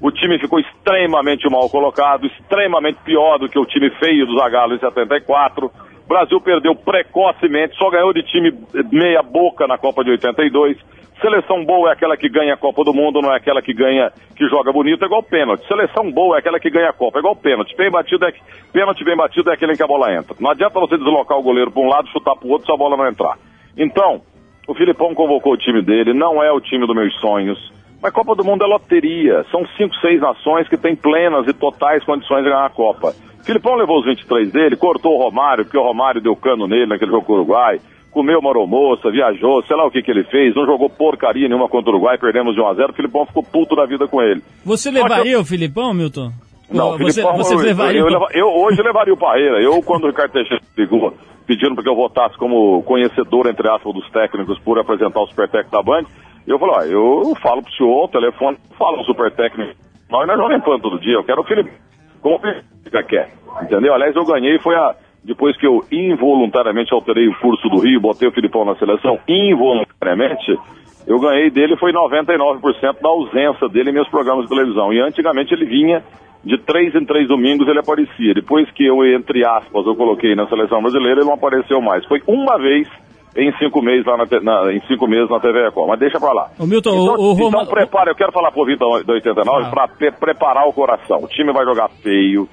O 0.00 0.10
time 0.10 0.38
ficou 0.38 0.58
extremamente 0.58 1.48
mal 1.48 1.68
colocado, 1.70 2.26
extremamente 2.26 2.98
pior 3.04 3.38
do 3.38 3.48
que 3.48 3.58
o 3.58 3.66
time 3.66 3.90
feio 3.98 4.26
do 4.26 4.36
Zagallo 4.36 4.74
em 4.74 4.78
74. 4.78 5.70
Brasil 6.12 6.38
perdeu 6.42 6.74
precocemente, 6.74 7.76
só 7.76 7.88
ganhou 7.88 8.12
de 8.12 8.22
time 8.22 8.52
meia 8.90 9.22
boca 9.22 9.66
na 9.66 9.78
Copa 9.78 10.04
de 10.04 10.10
82. 10.10 10.76
Seleção 11.22 11.64
boa 11.64 11.88
é 11.88 11.92
aquela 11.92 12.16
que 12.16 12.28
ganha 12.28 12.52
a 12.52 12.56
Copa 12.56 12.84
do 12.84 12.92
Mundo, 12.92 13.22
não 13.22 13.32
é 13.32 13.36
aquela 13.36 13.62
que 13.62 13.72
ganha, 13.72 14.12
que 14.36 14.46
joga 14.48 14.72
bonito, 14.72 15.02
é 15.02 15.06
igual 15.06 15.22
pênalti. 15.22 15.66
Seleção 15.66 16.10
boa 16.10 16.36
é 16.36 16.40
aquela 16.40 16.60
que 16.60 16.68
ganha 16.68 16.90
a 16.90 16.92
Copa, 16.92 17.18
é 17.18 17.20
igual 17.20 17.34
pênalti. 17.36 17.74
Bem 17.76 17.90
batido 17.90 18.26
é, 18.26 18.32
pênalti 18.72 19.02
bem 19.04 19.16
batido 19.16 19.48
é 19.48 19.54
aquele 19.54 19.72
em 19.72 19.76
que 19.76 19.82
a 19.82 19.86
bola 19.86 20.12
entra. 20.12 20.36
Não 20.38 20.50
adianta 20.50 20.80
você 20.80 20.98
deslocar 20.98 21.38
o 21.38 21.42
goleiro 21.42 21.70
para 21.70 21.82
um 21.82 21.88
lado, 21.88 22.08
chutar 22.08 22.36
para 22.36 22.46
o 22.46 22.50
outro, 22.50 22.66
se 22.66 22.72
a 22.72 22.76
bola 22.76 22.96
não 22.96 23.08
entrar. 23.08 23.38
Então, 23.76 24.20
o 24.68 24.74
Filipão 24.74 25.14
convocou 25.14 25.54
o 25.54 25.56
time 25.56 25.80
dele, 25.80 26.12
não 26.12 26.42
é 26.42 26.52
o 26.52 26.60
time 26.60 26.86
dos 26.86 26.94
meus 26.94 27.18
sonhos. 27.20 27.72
Mas 28.02 28.12
Copa 28.12 28.34
do 28.34 28.44
Mundo 28.44 28.64
é 28.64 28.66
loteria. 28.66 29.44
São 29.44 29.64
cinco, 29.76 29.94
seis 29.96 30.20
nações 30.20 30.68
que 30.68 30.76
têm 30.76 30.96
plenas 30.96 31.46
e 31.46 31.52
totais 31.52 32.04
condições 32.04 32.42
de 32.42 32.50
ganhar 32.50 32.66
a 32.66 32.70
Copa. 32.70 33.14
Filipão 33.44 33.74
levou 33.74 34.00
os 34.00 34.06
23 34.06 34.52
dele, 34.52 34.76
cortou 34.76 35.14
o 35.14 35.22
Romário, 35.22 35.64
porque 35.64 35.78
o 35.78 35.82
Romário 35.82 36.20
deu 36.20 36.36
cano 36.36 36.66
nele 36.66 36.86
naquele 36.86 37.10
jogo 37.10 37.26
com 37.26 37.32
o 37.32 37.36
Uruguai 37.36 37.80
comeu 38.12 38.38
uma 38.38 38.66
moça, 38.66 39.10
viajou, 39.10 39.64
sei 39.64 39.74
lá 39.74 39.86
o 39.86 39.90
que 39.90 40.02
que 40.02 40.10
ele 40.10 40.22
fez, 40.24 40.54
não 40.54 40.66
jogou 40.66 40.88
porcaria 40.88 41.48
nenhuma 41.48 41.68
contra 41.68 41.90
o 41.90 41.94
Uruguai, 41.94 42.18
perdemos 42.18 42.54
de 42.54 42.60
1 42.60 42.66
a 42.66 42.74
0 42.74 42.92
o 42.92 42.94
Filipão 42.94 43.26
ficou 43.26 43.42
puto 43.42 43.74
da 43.74 43.86
vida 43.86 44.06
com 44.06 44.22
ele. 44.22 44.42
Você 44.64 44.90
levaria 44.90 45.32
eu... 45.32 45.40
o 45.40 45.44
Filipão, 45.44 45.94
Milton? 45.94 46.30
Não, 46.70 46.96
você, 46.98 47.20
Filipão, 47.20 47.36
você 47.36 47.56
levaria 47.56 48.00
eu, 48.00 48.08
eu, 48.08 48.26
eu, 48.32 48.46
hoje 48.48 48.80
levaria 48.82 49.12
o 49.12 49.16
Parreira. 49.16 49.60
Eu, 49.62 49.82
quando 49.82 50.04
o 50.04 50.06
Ricardo 50.08 50.32
Teixeira 50.32 50.62
ligou 50.76 51.14
pedindo 51.46 51.74
para 51.74 51.82
que 51.82 51.90
eu 51.90 51.96
votasse 51.96 52.36
como 52.36 52.82
conhecedor, 52.84 53.46
entre 53.48 53.68
aspas, 53.68 53.92
dos 53.92 54.08
técnicos 54.10 54.58
por 54.60 54.78
apresentar 54.78 55.20
o 55.20 55.26
Super 55.26 55.48
Técnico 55.48 55.76
da 55.76 55.82
Band, 55.82 56.04
eu 56.46 56.58
falei, 56.58 56.74
ó, 56.74 56.82
eu 56.84 57.34
falo 57.42 57.62
pro 57.62 57.72
senhor, 57.72 58.04
o 58.04 58.08
telefone, 58.08 58.56
falo 58.78 59.00
o 59.00 59.04
Super 59.04 59.30
Técnico, 59.32 59.74
nós 60.10 60.26
não 60.26 60.34
é 60.34 60.36
Jovem 60.36 60.60
Pan 60.60 60.78
todo 60.78 61.00
dia, 61.00 61.14
eu 61.14 61.24
quero 61.24 61.40
o 61.40 61.44
Felipe, 61.44 61.72
como 62.20 62.38
o 62.86 62.90
Felipe 62.90 63.08
quer, 63.08 63.30
entendeu? 63.62 63.94
Aliás, 63.94 64.14
eu 64.14 64.24
ganhei, 64.24 64.58
foi 64.58 64.74
a 64.74 64.94
depois 65.24 65.56
que 65.56 65.66
eu 65.66 65.84
involuntariamente 65.90 66.92
alterei 66.92 67.28
o 67.28 67.38
curso 67.38 67.68
do 67.68 67.78
Rio, 67.78 68.00
botei 68.00 68.28
o 68.28 68.32
Filipão 68.32 68.64
na 68.64 68.74
seleção, 68.74 69.20
involuntariamente, 69.28 70.58
eu 71.06 71.18
ganhei 71.20 71.50
dele 71.50 71.76
foi 71.76 71.92
99% 71.92 73.00
da 73.00 73.08
ausência 73.08 73.68
dele 73.68 73.90
em 73.90 73.94
meus 73.94 74.08
programas 74.08 74.44
de 74.44 74.50
televisão. 74.50 74.92
E 74.92 75.00
antigamente 75.00 75.52
ele 75.52 75.64
vinha 75.64 76.02
de 76.44 76.58
três 76.58 76.94
em 76.94 77.04
três 77.04 77.28
domingos 77.28 77.68
ele 77.68 77.78
aparecia. 77.78 78.34
Depois 78.34 78.70
que 78.72 78.84
eu, 78.84 79.04
entre 79.04 79.44
aspas, 79.44 79.86
eu 79.86 79.94
coloquei 79.94 80.34
na 80.34 80.46
seleção 80.48 80.80
brasileira, 80.80 81.20
ele 81.20 81.26
não 81.26 81.34
apareceu 81.34 81.80
mais. 81.80 82.04
Foi 82.06 82.22
uma 82.26 82.56
vez 82.58 82.88
em 83.36 83.52
cinco 83.58 83.80
meses 83.80 84.04
lá 84.04 84.16
na, 84.16 84.26
na, 84.40 84.72
em 84.72 84.80
cinco 84.86 85.06
meses 85.06 85.28
na 85.30 85.40
TV 85.40 85.64
Record. 85.64 85.88
Mas 85.88 86.00
deixa 86.00 86.20
pra 86.20 86.32
lá. 86.32 86.50
O 86.58 86.66
Milton, 86.66 86.90
então, 86.90 87.14
o, 87.14 87.30
o 87.30 87.34
então 87.34 87.50
Roma... 87.50 87.66
prepara, 87.66 88.10
eu 88.10 88.16
quero 88.16 88.32
falar 88.32 88.52
pro 88.52 88.64
Vitor 88.64 89.04
da 89.04 89.12
89 89.12 89.64
ah. 89.64 89.70
pra 89.70 89.88
preparar 90.12 90.68
o 90.68 90.72
coração. 90.72 91.18
O 91.18 91.28
time 91.28 91.52
vai 91.52 91.64
jogar 91.64 91.88
feio, 91.88 92.48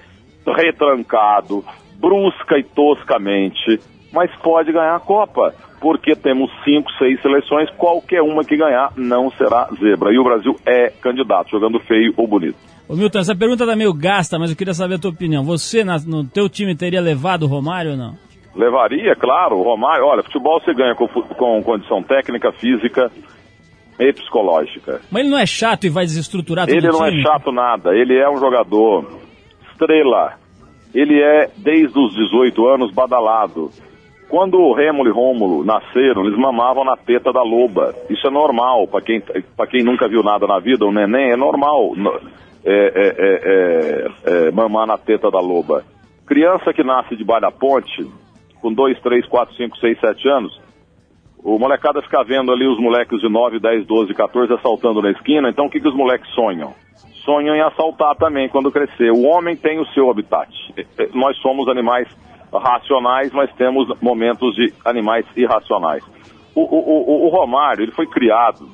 retrancado, 0.53 1.63
brusca 1.99 2.57
e 2.57 2.63
toscamente, 2.63 3.79
mas 4.11 4.31
pode 4.37 4.71
ganhar 4.71 4.95
a 4.95 4.99
Copa, 4.99 5.53
porque 5.79 6.15
temos 6.15 6.51
cinco, 6.63 6.91
seis 6.97 7.21
seleções, 7.21 7.69
qualquer 7.71 8.21
uma 8.21 8.43
que 8.43 8.57
ganhar 8.57 8.91
não 8.97 9.29
será 9.31 9.69
zebra. 9.79 10.13
E 10.13 10.19
o 10.19 10.23
Brasil 10.23 10.55
é 10.65 10.89
candidato, 10.89 11.51
jogando 11.51 11.79
feio 11.81 12.13
ou 12.17 12.27
bonito. 12.27 12.57
Ô 12.87 12.95
Milton, 12.95 13.19
essa 13.19 13.35
pergunta 13.35 13.67
tá 13.67 13.75
meio 13.75 13.93
gasta, 13.93 14.39
mas 14.39 14.49
eu 14.49 14.57
queria 14.57 14.73
saber 14.73 14.95
a 14.95 14.99
tua 14.99 15.11
opinião. 15.11 15.43
Você, 15.43 15.83
na, 15.83 15.97
no 15.99 16.25
teu 16.25 16.49
time, 16.49 16.75
teria 16.75 16.99
levado 16.99 17.43
o 17.43 17.47
Romário 17.47 17.91
ou 17.91 17.97
não? 17.97 18.15
Levaria, 18.55 19.15
claro. 19.15 19.57
O 19.57 19.63
Romário, 19.63 20.05
olha, 20.05 20.23
futebol 20.23 20.59
você 20.59 20.73
ganha 20.73 20.95
com, 20.95 21.07
com 21.07 21.61
condição 21.61 22.01
técnica, 22.01 22.51
física 22.53 23.11
e 23.99 24.11
psicológica. 24.11 25.01
Mas 25.11 25.21
ele 25.21 25.29
não 25.29 25.37
é 25.37 25.45
chato 25.45 25.85
e 25.85 25.89
vai 25.89 26.03
desestruturar 26.03 26.65
tudo 26.65 26.75
Ele 26.75 26.87
não 26.87 27.05
é 27.05 27.11
chato 27.21 27.51
nada. 27.51 27.95
Ele 27.95 28.17
é 28.17 28.27
um 28.27 28.37
jogador 28.37 29.05
estrela 29.71 30.38
ele 30.93 31.21
é, 31.21 31.49
desde 31.57 31.97
os 31.97 32.13
18 32.15 32.67
anos, 32.67 32.91
badalado. 32.91 33.69
Quando 34.29 34.59
o 34.59 34.73
Rêmulo 34.73 35.09
e 35.09 35.11
Rômulo 35.11 35.65
nasceram, 35.65 36.23
eles 36.23 36.37
mamavam 36.37 36.83
na 36.85 36.95
teta 36.95 37.33
da 37.33 37.41
loba. 37.41 37.95
Isso 38.09 38.27
é 38.27 38.29
normal, 38.29 38.87
para 38.87 39.01
quem, 39.01 39.21
quem 39.71 39.83
nunca 39.83 40.07
viu 40.07 40.21
nada 40.21 40.45
na 40.45 40.59
vida, 40.59 40.85
o 40.85 40.91
neném 40.91 41.31
é 41.31 41.35
normal 41.35 41.93
é, 42.63 42.71
é, 42.73 43.15
é, 43.15 44.47
é, 44.47 44.51
mamar 44.51 44.85
na 44.85 44.97
teta 44.97 45.31
da 45.31 45.39
loba. 45.39 45.83
Criança 46.27 46.71
que 46.73 46.83
nasce 46.83 47.15
debaixo 47.15 47.41
da 47.41 47.51
ponte, 47.51 48.05
com 48.61 48.71
2, 48.71 48.99
3, 49.01 49.25
4, 49.25 49.55
5, 49.55 49.77
6, 49.77 49.99
7 49.99 50.29
anos, 50.29 50.61
o 51.43 51.57
molecada 51.57 52.01
fica 52.01 52.23
vendo 52.23 52.51
ali 52.51 52.67
os 52.67 52.79
moleques 52.79 53.19
de 53.21 53.29
9, 53.29 53.59
10, 53.59 53.87
12, 53.87 54.13
14 54.13 54.53
assaltando 54.53 55.01
na 55.01 55.11
esquina, 55.11 55.49
então 55.49 55.65
o 55.65 55.69
que, 55.69 55.79
que 55.79 55.87
os 55.87 55.95
moleques 55.95 56.29
sonham? 56.35 56.73
Sonham 57.29 57.55
em 57.55 57.61
assaltar 57.61 58.15
também 58.15 58.49
quando 58.49 58.71
crescer. 58.71 59.11
O 59.11 59.21
homem 59.21 59.55
tem 59.55 59.79
o 59.79 59.85
seu 59.93 60.09
habitat. 60.09 60.49
Nós 61.13 61.37
somos 61.37 61.67
animais 61.67 62.07
racionais, 62.51 63.31
mas 63.31 63.53
temos 63.53 63.87
momentos 64.01 64.55
de 64.55 64.73
animais 64.83 65.27
irracionais. 65.37 66.03
O, 66.55 66.61
o, 66.61 67.25
o, 67.25 67.27
o 67.27 67.29
Romário, 67.29 67.83
ele 67.83 67.91
foi 67.91 68.07
criado 68.07 68.67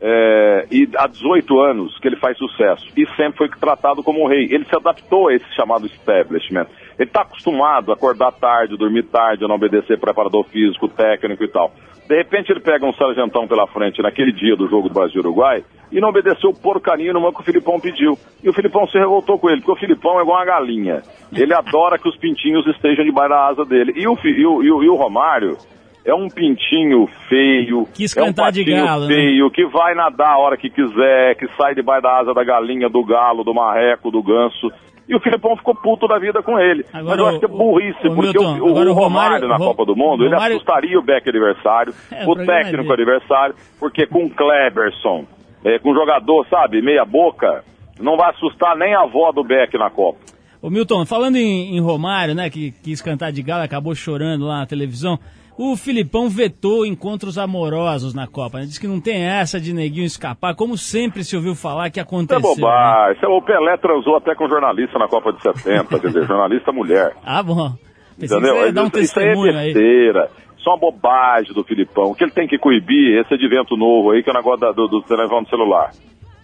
é, 0.00 0.66
e 0.70 0.88
há 0.96 1.06
18 1.06 1.60
anos 1.60 1.98
que 1.98 2.08
ele 2.08 2.16
faz 2.16 2.38
sucesso 2.38 2.86
e 2.96 3.06
sempre 3.16 3.36
foi 3.36 3.48
tratado 3.50 4.02
como 4.02 4.24
um 4.24 4.26
rei. 4.26 4.48
Ele 4.50 4.64
se 4.64 4.74
adaptou 4.74 5.28
a 5.28 5.34
esse 5.34 5.44
chamado 5.54 5.84
establishment. 5.84 6.66
Ele 6.98 7.08
está 7.08 7.20
acostumado 7.20 7.90
a 7.90 7.94
acordar 7.94 8.32
tarde, 8.32 8.78
dormir 8.78 9.02
tarde, 9.04 9.44
a 9.44 9.48
não 9.48 9.56
obedecer 9.56 10.00
preparador 10.00 10.44
físico, 10.44 10.88
técnico 10.88 11.44
e 11.44 11.48
tal. 11.48 11.70
De 12.10 12.16
repente 12.16 12.50
ele 12.50 12.58
pega 12.58 12.84
um 12.84 12.92
sargentão 12.92 13.46
pela 13.46 13.68
frente 13.68 14.02
naquele 14.02 14.32
dia 14.32 14.56
do 14.56 14.68
jogo 14.68 14.88
do 14.88 14.94
Brasil-Uruguai 14.94 15.62
e 15.92 16.00
não 16.00 16.08
obedeceu 16.08 16.52
porcaria 16.52 17.12
nenhuma 17.12 17.32
que 17.32 17.40
o 17.40 17.44
Filipão 17.44 17.78
pediu. 17.78 18.18
E 18.42 18.48
o 18.48 18.52
Filipão 18.52 18.84
se 18.88 18.98
revoltou 18.98 19.38
com 19.38 19.48
ele, 19.48 19.60
porque 19.60 19.70
o 19.70 19.76
Filipão 19.76 20.18
é 20.18 20.22
igual 20.22 20.38
uma 20.38 20.44
galinha. 20.44 21.02
Ele 21.32 21.54
adora 21.54 22.00
que 22.00 22.08
os 22.08 22.16
pintinhos 22.16 22.66
estejam 22.66 23.04
debaixo 23.04 23.30
da 23.30 23.46
asa 23.46 23.64
dele. 23.64 23.92
E 23.94 24.08
o, 24.08 24.18
e 24.24 24.44
o, 24.44 24.60
e 24.60 24.72
o, 24.72 24.82
e 24.82 24.88
o 24.88 24.96
Romário 24.96 25.56
é 26.04 26.12
um 26.12 26.26
pintinho 26.28 27.06
feio, 27.28 27.86
Quis 27.94 28.16
é 28.16 28.24
um 28.24 28.32
patinho 28.32 28.64
de 28.64 28.72
galo, 28.72 29.06
né? 29.06 29.14
feio, 29.14 29.44
né? 29.44 29.50
que 29.54 29.66
vai 29.66 29.94
nadar 29.94 30.32
a 30.32 30.38
hora 30.38 30.56
que 30.56 30.68
quiser, 30.68 31.36
que 31.36 31.46
sai 31.56 31.76
debaixo 31.76 32.02
da 32.02 32.18
asa 32.18 32.34
da 32.34 32.42
galinha, 32.42 32.88
do 32.88 33.04
galo, 33.04 33.44
do 33.44 33.54
marreco, 33.54 34.10
do 34.10 34.20
ganso. 34.20 34.72
E 35.10 35.14
o 35.16 35.18
Filipão 35.18 35.56
ficou 35.56 35.74
puto 35.74 36.06
da 36.06 36.20
vida 36.20 36.40
com 36.40 36.56
ele. 36.56 36.86
Agora, 36.92 37.04
Mas 37.04 37.18
eu 37.18 37.26
acho 37.26 37.38
que 37.40 37.44
é 37.44 37.48
burrice, 37.48 38.06
o, 38.06 38.14
porque 38.14 38.38
Milton, 38.38 38.60
o, 38.60 38.66
o, 38.66 38.70
o, 38.70 38.92
Romário, 38.92 38.94
Romário 38.94 39.48
na 39.48 39.58
Copa 39.58 39.84
do 39.84 39.96
Mundo, 39.96 40.22
Romário... 40.22 40.46
ele 40.46 40.54
assustaria 40.54 40.96
o 40.96 41.02
Beck 41.02 41.28
adversário, 41.28 41.92
é, 42.12 42.24
o, 42.28 42.36
técnico 42.36 42.92
adversário, 42.92 43.56
porque 43.80 44.06
com 44.06 44.30
Kleberson, 44.30 45.24
é, 45.64 45.80
com 45.80 45.92
jogador, 45.92 46.46
sabe, 46.48 46.80
meia 46.80 47.04
boca, 47.04 47.64
não 47.98 48.16
vai 48.16 48.30
assustar 48.30 48.76
nem 48.76 48.94
a 48.94 49.00
avó 49.00 49.32
do 49.32 49.42
Beck 49.42 49.76
na 49.76 49.90
Copa. 49.90 50.20
Ô 50.62 50.70
Milton, 50.70 51.04
falando 51.04 51.34
em, 51.34 51.76
em 51.76 51.80
Romário, 51.80 52.32
né, 52.32 52.48
que 52.48 52.70
quis 52.70 53.02
cantar 53.02 53.32
de 53.32 53.42
galo, 53.42 53.64
acabou 53.64 53.92
chorando 53.96 54.46
lá 54.46 54.60
na 54.60 54.66
televisão, 54.66 55.18
O 55.62 55.76
Filipão 55.76 56.26
vetou 56.26 56.86
encontros 56.86 57.36
amorosos 57.36 58.14
na 58.14 58.26
Copa. 58.26 58.60
Né? 58.60 58.64
Diz 58.64 58.78
que 58.78 58.88
não 58.88 58.98
tem 58.98 59.26
essa 59.26 59.60
de 59.60 59.74
neguinho 59.74 60.06
escapar, 60.06 60.54
como 60.54 60.78
sempre 60.78 61.22
se 61.22 61.36
ouviu 61.36 61.54
falar 61.54 61.90
que 61.90 62.00
aconteceu. 62.00 62.38
Isso 62.38 62.52
é 62.52 62.54
bobagem. 62.54 63.20
Né? 63.20 63.28
O 63.28 63.42
Pelé 63.42 63.76
transou 63.76 64.16
até 64.16 64.34
com 64.34 64.48
jornalista 64.48 64.98
na 64.98 65.06
Copa 65.06 65.34
de 65.34 65.42
70, 65.42 66.00
quer 66.00 66.06
dizer, 66.06 66.26
jornalista 66.26 66.72
mulher. 66.72 67.14
Ah, 67.22 67.42
bom. 67.42 67.74
Entendeu? 68.18 68.72
Dar 68.72 68.84
um 68.84 68.86
isso, 68.98 69.18
aí 69.18 69.28
é 69.28 69.34
besteira. 69.34 70.22
Aí. 70.22 70.30
Só 70.60 70.70
uma 70.70 70.78
bobagem 70.78 71.52
do 71.52 71.62
Filipão. 71.62 72.04
O 72.10 72.14
que 72.14 72.24
ele 72.24 72.32
tem 72.32 72.48
que 72.48 72.56
coibir, 72.56 73.20
esse 73.20 73.34
advento 73.34 73.76
novo 73.76 74.12
aí, 74.12 74.22
que 74.22 74.30
é 74.30 74.32
o 74.32 74.36
negócio 74.36 74.72
do, 74.72 74.88
do 74.88 75.02
telefone 75.02 75.46
celular. 75.50 75.90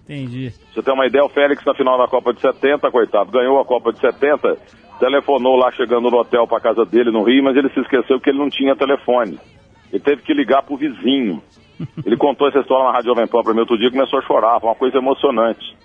Entendi. 0.09 0.53
Você 0.73 0.83
tem 0.83 0.95
uma 0.95 1.07
ideia, 1.07 1.25
o 1.25 1.29
Félix 1.29 1.65
na 1.65 1.75
final 1.75 1.99
da 1.99 2.07
Copa 2.07 2.33
de 2.33 2.41
70, 2.41 2.91
coitado, 2.93 3.33
ganhou 3.33 3.59
a 3.59 3.65
Copa 3.65 3.93
de 3.93 3.99
70, 3.99 4.57
telefonou 5.01 5.57
lá 5.57 5.73
chegando 5.73 6.09
no 6.09 6.17
hotel 6.17 6.47
para 6.47 6.61
casa 6.61 6.85
dele 6.85 7.11
no 7.11 7.25
Rio, 7.25 7.43
mas 7.43 7.57
ele 7.57 7.69
se 7.71 7.81
esqueceu 7.81 8.21
que 8.21 8.31
ele 8.31 8.39
não 8.39 8.49
tinha 8.49 8.77
telefone. 8.77 9.39
Ele 9.93 10.03
teve 10.03 10.23
que 10.23 10.33
ligar 10.33 10.63
pro 10.63 10.77
vizinho. 10.77 11.43
Ele 12.05 12.17
contou 12.17 12.49
essa 12.49 12.61
história 12.61 12.85
na 12.85 12.93
Rádio 12.93 13.09
Jovem 13.09 13.27
Pan 13.27 13.43
para 13.43 13.53
mim 13.53 13.61
outro 13.61 13.77
dia 13.77 13.91
começou 13.91 14.21
a 14.21 14.23
chorar, 14.23 14.61
foi 14.61 14.69
uma 14.71 14.77
coisa 14.77 14.97
emocionante. 14.97 15.77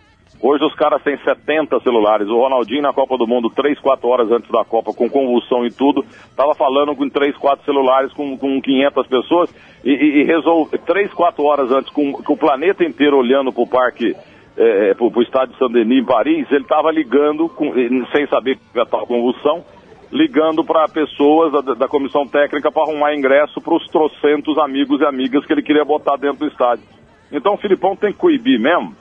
Hoje 0.41 0.65
os 0.65 0.73
caras 0.73 1.03
têm 1.03 1.15
70 1.17 1.79
celulares. 1.81 2.27
O 2.27 2.37
Ronaldinho 2.37 2.81
na 2.81 2.91
Copa 2.91 3.15
do 3.15 3.27
Mundo, 3.27 3.51
3, 3.51 3.79
4 3.79 4.07
horas 4.09 4.31
antes 4.31 4.49
da 4.49 4.65
Copa, 4.65 4.91
com 4.91 5.07
convulsão 5.07 5.63
e 5.63 5.71
tudo, 5.71 6.03
estava 6.03 6.55
falando 6.55 6.95
com 6.95 7.07
3, 7.07 7.37
4 7.37 7.63
celulares 7.63 8.11
com, 8.13 8.35
com 8.35 8.59
500 8.59 9.07
pessoas 9.07 9.55
e, 9.85 9.91
e, 9.91 10.23
resolve 10.23 10.79
3, 10.79 11.13
4 11.13 11.43
horas 11.43 11.71
antes, 11.71 11.91
com, 11.93 12.13
com 12.13 12.33
o 12.33 12.37
planeta 12.37 12.83
inteiro 12.83 13.17
olhando 13.17 13.53
para 13.53 13.61
o 13.61 13.67
parque, 13.67 14.15
é, 14.57 14.89
é 14.89 14.93
para 14.95 15.05
o 15.05 15.21
estádio 15.21 15.55
Saint-Denis 15.57 16.01
em 16.01 16.05
Paris, 16.05 16.47
ele 16.51 16.63
estava 16.63 16.91
ligando, 16.91 17.47
com, 17.47 17.71
sem 18.11 18.25
saber 18.27 18.55
que 18.55 18.61
ia 18.75 18.81
estar 18.81 19.05
convulsão, 19.05 19.63
ligando 20.11 20.63
para 20.63 20.87
pessoas 20.87 21.51
da, 21.51 21.73
da 21.75 21.87
comissão 21.87 22.25
técnica 22.25 22.71
para 22.71 22.81
arrumar 22.81 23.13
ingresso 23.13 23.61
para 23.61 23.75
os 23.75 23.87
trocentos 23.89 24.57
amigos 24.57 25.01
e 25.01 25.05
amigas 25.05 25.45
que 25.45 25.53
ele 25.53 25.61
queria 25.61 25.85
botar 25.85 26.17
dentro 26.17 26.39
do 26.39 26.47
estádio. 26.47 26.83
Então 27.31 27.53
o 27.53 27.57
Filipão 27.57 27.95
tem 27.95 28.11
que 28.11 28.17
coibir 28.17 28.59
mesmo 28.59 28.95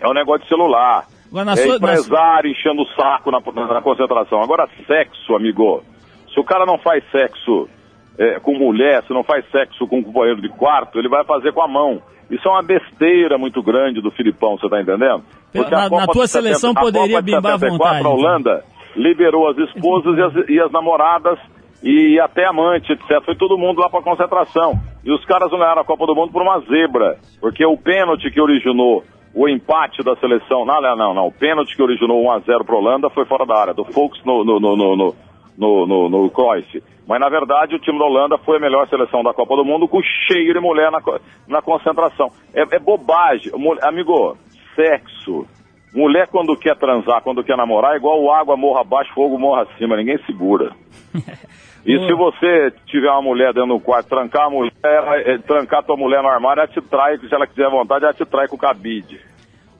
é 0.00 0.08
um 0.08 0.14
negócio 0.14 0.42
de 0.42 0.48
celular. 0.48 1.06
É 1.34 1.56
sua, 1.56 1.76
empresário 1.76 2.50
enchendo 2.50 2.82
o 2.82 2.86
saco 2.94 3.30
na, 3.30 3.40
na, 3.40 3.82
concentração. 3.82 4.42
Agora, 4.42 4.66
sexo, 4.86 5.34
amigo. 5.34 5.82
Se 6.32 6.40
o 6.40 6.44
cara 6.44 6.64
não 6.64 6.78
faz 6.78 7.04
sexo 7.10 7.68
é, 8.18 8.40
com 8.40 8.54
mulher, 8.54 9.02
se 9.04 9.12
não 9.12 9.22
faz 9.22 9.44
sexo 9.50 9.86
com 9.86 9.98
um 9.98 10.02
companheiro 10.02 10.40
de 10.40 10.48
quarto, 10.48 10.98
ele 10.98 11.08
vai 11.08 11.24
fazer 11.24 11.52
com 11.52 11.62
a 11.62 11.68
mão. 11.68 12.00
Isso 12.30 12.46
é 12.46 12.50
uma 12.50 12.62
besteira 12.62 13.36
muito 13.38 13.62
grande 13.62 14.00
do 14.00 14.10
Filipão, 14.10 14.56
você 14.56 14.68
tá 14.68 14.80
entendendo? 14.80 15.22
Porque 15.52 15.70
na, 15.70 15.88
na 15.88 16.06
tua 16.06 16.26
70, 16.26 16.28
seleção 16.28 16.74
poderia 16.74 17.20
bimbar 17.22 17.54
à 17.54 17.56
vontade. 17.56 18.06
A 18.06 18.08
Holanda 18.08 18.64
liberou 18.96 19.48
as 19.48 19.56
esposas 19.58 20.16
e 20.16 20.22
as, 20.22 20.48
e 20.48 20.60
as 20.60 20.70
namoradas 20.70 21.38
e 21.82 22.18
até 22.20 22.46
amante, 22.46 22.92
etc. 22.92 23.22
Foi 23.24 23.36
todo 23.36 23.56
mundo 23.56 23.80
lá 23.80 23.88
para 23.88 24.02
concentração. 24.02 24.78
E 25.04 25.12
os 25.12 25.24
caras 25.24 25.50
não 25.50 25.58
ganharam 25.58 25.82
a 25.82 25.84
Copa 25.84 26.06
do 26.06 26.14
Mundo 26.14 26.32
por 26.32 26.42
uma 26.42 26.60
zebra, 26.60 27.18
porque 27.40 27.64
o 27.64 27.76
pênalti 27.76 28.30
que 28.30 28.40
originou 28.40 29.04
o 29.34 29.48
empate 29.48 30.02
da 30.02 30.16
seleção. 30.16 30.64
Não, 30.64 30.80
não, 30.80 31.14
não. 31.14 31.26
O 31.26 31.32
pênalti 31.32 31.76
que 31.76 31.82
originou 31.82 32.24
1x0 32.24 32.64
para 32.64 32.76
Holanda 32.76 33.10
foi 33.10 33.24
fora 33.24 33.46
da 33.46 33.58
área, 33.58 33.74
do 33.74 33.84
Folks 33.84 34.22
no, 34.24 34.44
no, 34.44 34.58
no, 34.58 34.76
no, 34.76 34.96
no, 34.96 35.14
no, 35.56 35.86
no, 35.86 36.08
no 36.08 36.30
Cruyff. 36.30 36.82
Mas 37.06 37.20
na 37.20 37.28
verdade 37.28 37.74
o 37.74 37.78
time 37.78 37.98
da 37.98 38.04
Holanda 38.04 38.38
foi 38.38 38.58
a 38.58 38.60
melhor 38.60 38.86
seleção 38.88 39.22
da 39.22 39.32
Copa 39.32 39.56
do 39.56 39.64
Mundo 39.64 39.88
com 39.88 40.00
cheio 40.02 40.52
de 40.52 40.60
mulher 40.60 40.90
na, 40.90 41.00
na 41.46 41.62
concentração. 41.62 42.30
É, 42.54 42.62
é 42.76 42.78
bobagem. 42.78 43.52
Amigo, 43.82 44.36
sexo. 44.74 45.46
Mulher 45.94 46.28
quando 46.28 46.56
quer 46.56 46.76
transar, 46.76 47.22
quando 47.22 47.42
quer 47.42 47.56
namorar, 47.56 47.94
é 47.94 47.96
igual 47.96 48.30
água 48.30 48.56
morra 48.56 48.82
abaixo, 48.82 49.12
fogo 49.14 49.38
morra 49.38 49.62
acima, 49.62 49.96
ninguém 49.96 50.18
segura. 50.26 50.72
E 51.86 52.06
se 52.06 52.12
você 52.12 52.72
tiver 52.86 53.10
uma 53.10 53.22
mulher 53.22 53.52
dentro 53.54 53.70
do 53.70 53.80
quarto, 53.80 54.08
trancar 54.08 54.46
a 54.46 54.50
mulher, 54.50 54.72
é, 54.84 55.38
trancar 55.38 55.80
a 55.80 55.82
tua 55.82 55.96
mulher 55.96 56.22
no 56.22 56.28
armário, 56.28 56.60
ela 56.60 56.68
te 56.68 56.80
trai, 56.80 57.16
se 57.18 57.32
ela 57.32 57.46
quiser 57.46 57.70
vontade, 57.70 58.04
ela 58.04 58.14
te 58.14 58.24
trai 58.24 58.46
com 58.48 58.56
o 58.56 58.58
cabide. 58.58 59.20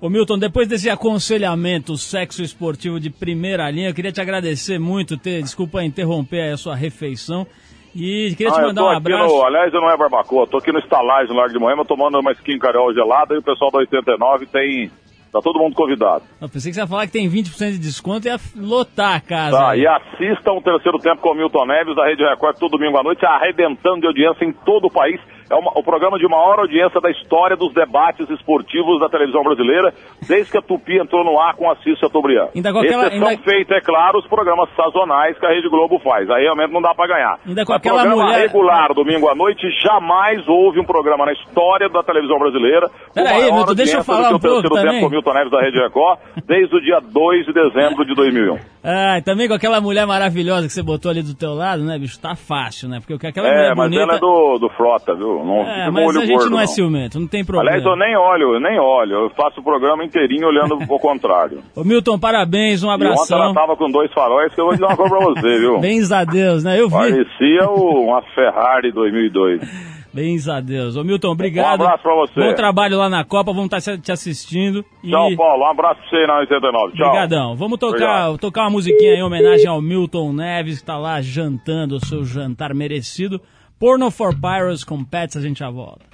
Ô 0.00 0.08
Milton, 0.08 0.38
depois 0.38 0.68
desse 0.68 0.88
aconselhamento 0.88 1.96
sexo 1.96 2.40
esportivo 2.40 3.00
de 3.00 3.10
primeira 3.10 3.68
linha, 3.68 3.88
eu 3.88 3.94
queria 3.94 4.12
te 4.12 4.20
agradecer 4.20 4.78
muito, 4.78 5.18
ter, 5.18 5.42
desculpa 5.42 5.82
interromper 5.82 6.52
a 6.52 6.56
sua 6.56 6.76
refeição. 6.76 7.46
E 7.94 8.32
queria 8.36 8.52
te 8.52 8.60
ah, 8.60 8.62
mandar 8.62 8.84
um 8.84 8.88
abraço. 8.90 9.34
No, 9.34 9.44
aliás, 9.44 9.74
eu 9.74 9.80
não 9.80 9.90
é 9.90 9.96
barbacoa, 9.96 10.46
tô 10.46 10.58
aqui 10.58 10.70
no 10.70 10.78
estalagem 10.78 11.28
no 11.28 11.34
Largo 11.34 11.52
de 11.52 11.58
Moema 11.58 11.84
tomando 11.84 12.20
uma 12.20 12.30
skin 12.32 12.58
cariola 12.58 12.94
gelada 12.94 13.34
e 13.34 13.38
o 13.38 13.42
pessoal 13.42 13.72
da 13.72 13.78
89 13.78 14.46
tem 14.46 14.90
Tá 15.32 15.40
todo 15.42 15.58
mundo 15.58 15.74
convidado. 15.74 16.24
Eu 16.40 16.48
pensei 16.48 16.70
que 16.70 16.74
você 16.74 16.80
ia 16.80 16.86
falar 16.86 17.06
que 17.06 17.12
tem 17.12 17.28
20% 17.28 17.72
de 17.72 17.78
desconto 17.78 18.26
e 18.26 18.30
ia 18.30 18.40
lotar 18.56 19.16
a 19.16 19.20
casa. 19.20 19.56
Tá, 19.56 19.76
e 19.76 19.86
assistam 19.86 20.52
o 20.52 20.62
terceiro 20.62 20.98
tempo 20.98 21.20
com 21.20 21.30
o 21.30 21.34
Milton 21.34 21.66
Neves 21.66 21.94
da 21.94 22.06
Rede 22.06 22.24
Record 22.24 22.58
todo 22.58 22.78
domingo 22.78 22.96
à 22.96 23.02
noite, 23.02 23.24
arrebentando 23.26 24.00
de 24.00 24.06
audiência 24.06 24.44
em 24.44 24.52
todo 24.52 24.86
o 24.86 24.90
país. 24.90 25.20
É 25.50 25.54
uma, 25.54 25.72
o 25.74 25.82
programa 25.82 26.18
de 26.18 26.28
maior 26.28 26.60
audiência 26.60 27.00
da 27.00 27.10
história 27.10 27.56
dos 27.56 27.72
debates 27.72 28.28
esportivos 28.30 29.00
da 29.00 29.08
televisão 29.08 29.42
brasileira, 29.42 29.92
desde 30.28 30.52
que 30.52 30.58
a 30.58 30.62
Tupi 30.62 30.98
entrou 30.98 31.24
no 31.24 31.40
ar 31.40 31.54
com 31.56 31.70
a 31.70 31.76
Cícia 31.76 32.08
Tobrian. 32.10 32.48
Ainda 32.54 32.72
com 32.72 32.78
aquela, 32.78 33.06
Exceção 33.06 33.28
ainda... 33.28 33.42
feita, 33.42 33.74
é 33.74 33.80
claro, 33.80 34.18
os 34.18 34.26
programas 34.26 34.68
sazonais 34.76 35.38
que 35.38 35.46
a 35.46 35.48
Rede 35.48 35.68
Globo 35.68 35.98
faz. 36.00 36.28
Aí 36.30 36.42
realmente 36.42 36.72
não 36.72 36.82
dá 36.82 36.94
para 36.94 37.14
ganhar. 37.14 37.38
Ainda 37.46 37.64
com 37.64 37.72
Mas 37.72 37.80
aquela 37.80 38.02
programa 38.02 38.24
mulher... 38.24 38.40
regular, 38.40 38.94
domingo 38.94 39.28
à 39.28 39.34
noite, 39.34 39.66
jamais 39.82 40.46
houve 40.46 40.80
um 40.80 40.84
programa 40.84 41.24
na 41.26 41.32
história 41.32 41.88
da 41.88 42.02
televisão 42.02 42.38
brasileira. 42.38 42.90
Peraí, 43.14 43.50
Milton, 43.50 43.74
deixa 43.74 43.98
eu 43.98 44.04
falar 44.04 44.34
um 44.34 44.38
pouco 44.38 44.68
também. 44.68 45.00
com 45.00 45.06
o 45.06 45.10
Milton 45.10 45.32
Neves 45.32 45.50
da 45.50 45.60
Rede 45.60 45.78
Record, 45.78 46.18
desde 46.46 46.76
o 46.76 46.80
dia 46.80 47.00
2 47.00 47.46
de 47.46 47.52
dezembro 47.52 48.04
de 48.04 48.14
2001. 48.14 48.58
Ah, 48.84 49.18
e 49.18 49.22
também 49.22 49.48
com 49.48 49.54
aquela 49.54 49.80
mulher 49.80 50.06
maravilhosa 50.06 50.66
que 50.66 50.72
você 50.72 50.82
botou 50.82 51.10
ali 51.10 51.22
do 51.22 51.34
teu 51.34 51.54
lado, 51.54 51.82
né, 51.82 51.98
bicho? 51.98 52.20
Tá 52.20 52.34
fácil, 52.36 52.88
né? 52.88 53.00
Porque 53.00 53.26
aquela 53.26 53.48
é, 53.48 53.52
mulher 53.52 53.74
mas 53.76 53.90
bonita... 53.90 54.02
ela 54.02 54.14
é 54.16 54.18
do, 54.18 54.58
do 54.58 54.68
Frota, 54.70 55.14
viu? 55.14 55.37
Não 55.44 55.60
é, 55.66 55.90
mas 55.90 56.16
a 56.16 56.20
gente 56.24 56.36
gordo, 56.36 56.50
não 56.50 56.60
é 56.60 56.66
ciumento, 56.66 57.18
não 57.18 57.26
tem 57.26 57.44
problema. 57.44 57.76
Aliás, 57.76 57.86
eu 57.86 57.96
nem 57.96 58.16
olho, 58.16 58.54
eu 58.54 58.60
nem 58.60 58.78
olho. 58.78 59.24
Eu 59.24 59.30
faço 59.30 59.60
o 59.60 59.64
programa 59.64 60.04
inteirinho 60.04 60.46
olhando 60.46 60.78
ao 60.90 60.98
contrário. 60.98 61.62
Ô 61.74 61.84
Milton, 61.84 62.18
parabéns, 62.18 62.82
um 62.82 62.90
abração. 62.90 63.38
E 63.38 63.40
ontem 63.40 63.44
ela 63.46 63.54
tava 63.54 63.76
com 63.76 63.90
dois 63.90 64.12
faróis 64.12 64.54
que 64.54 64.60
eu 64.60 64.66
vou 64.66 64.74
dizer 64.74 64.86
uma 64.86 64.96
coisa 64.96 65.16
pra 65.16 65.26
você, 65.26 65.58
viu? 65.58 65.78
Bens 65.80 66.12
a 66.12 66.24
Deus, 66.24 66.64
né? 66.64 66.80
Eu 66.80 66.88
vi. 66.88 66.94
Parecia 66.94 67.70
uma 67.70 68.22
Ferrari 68.34 68.92
2002. 68.92 69.60
Bens 70.12 70.48
a 70.48 70.60
Deus. 70.60 70.96
Ô 70.96 71.04
Milton, 71.04 71.28
obrigado. 71.28 71.80
Um 71.80 71.84
abraço 71.84 72.02
pra 72.02 72.14
você. 72.14 72.40
Bom 72.40 72.54
trabalho 72.54 72.96
lá 72.96 73.08
na 73.08 73.24
Copa, 73.24 73.52
vamos 73.52 73.72
estar 73.72 73.98
te 73.98 74.10
assistindo. 74.10 74.84
E... 75.04 75.10
Tchau, 75.10 75.28
Paulo. 75.36 75.64
Um 75.64 75.70
abraço 75.70 76.00
pra 76.00 76.08
você 76.08 76.26
na 76.26 76.38
89. 76.38 76.96
Tchau. 76.96 77.06
Obrigadão. 77.06 77.56
Vamos 77.56 77.78
tocar, 77.78 78.36
tocar 78.38 78.62
uma 78.62 78.70
musiquinha 78.70 79.14
em 79.14 79.22
homenagem 79.22 79.66
ao 79.66 79.80
Milton 79.80 80.32
Neves, 80.32 80.80
que 80.80 80.86
tá 80.86 80.96
lá 80.96 81.20
jantando 81.20 81.96
o 81.96 82.04
seu 82.04 82.24
jantar 82.24 82.74
merecido. 82.74 83.40
Porno 83.78 84.10
for 84.10 84.34
Pyros 84.34 84.82
com 84.82 85.04
Pets, 85.04 85.36
a 85.36 85.40
gente 85.40 85.60
já 85.60 85.70
volta. 85.70 86.04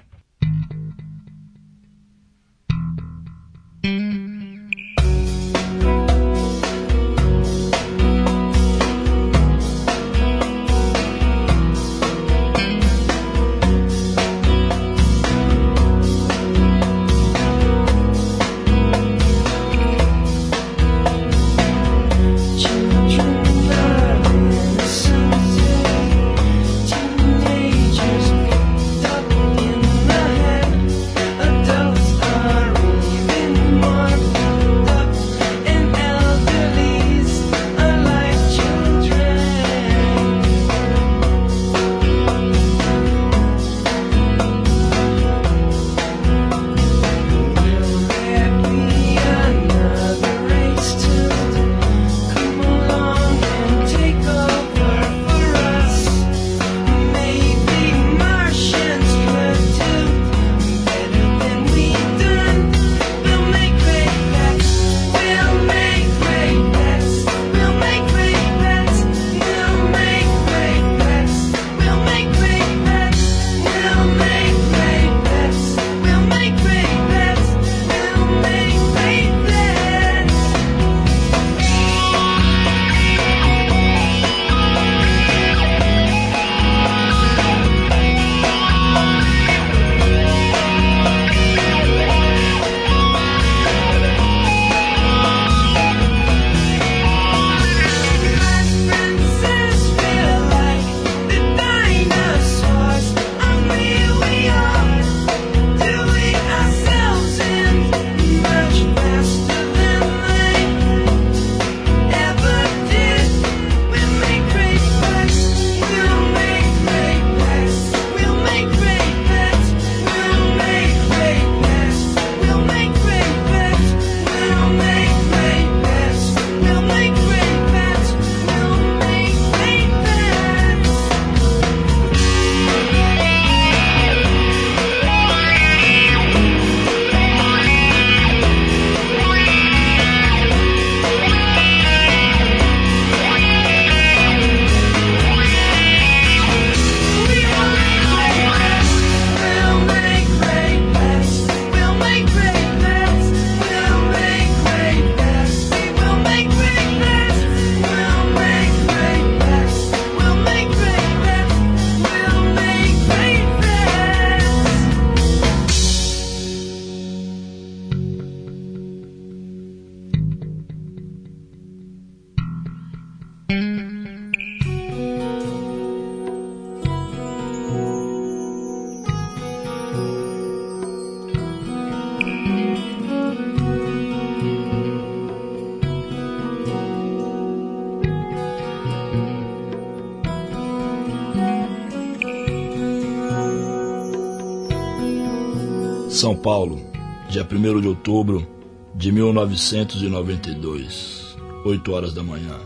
São 196.14 196.34
Paulo, 196.36 196.80
dia 197.28 197.42
1 197.42 197.80
de 197.80 197.88
outubro 197.88 198.46
de 198.94 199.10
1992, 199.10 201.36
8 201.64 201.92
horas 201.92 202.14
da 202.14 202.22
manhã. 202.22 202.56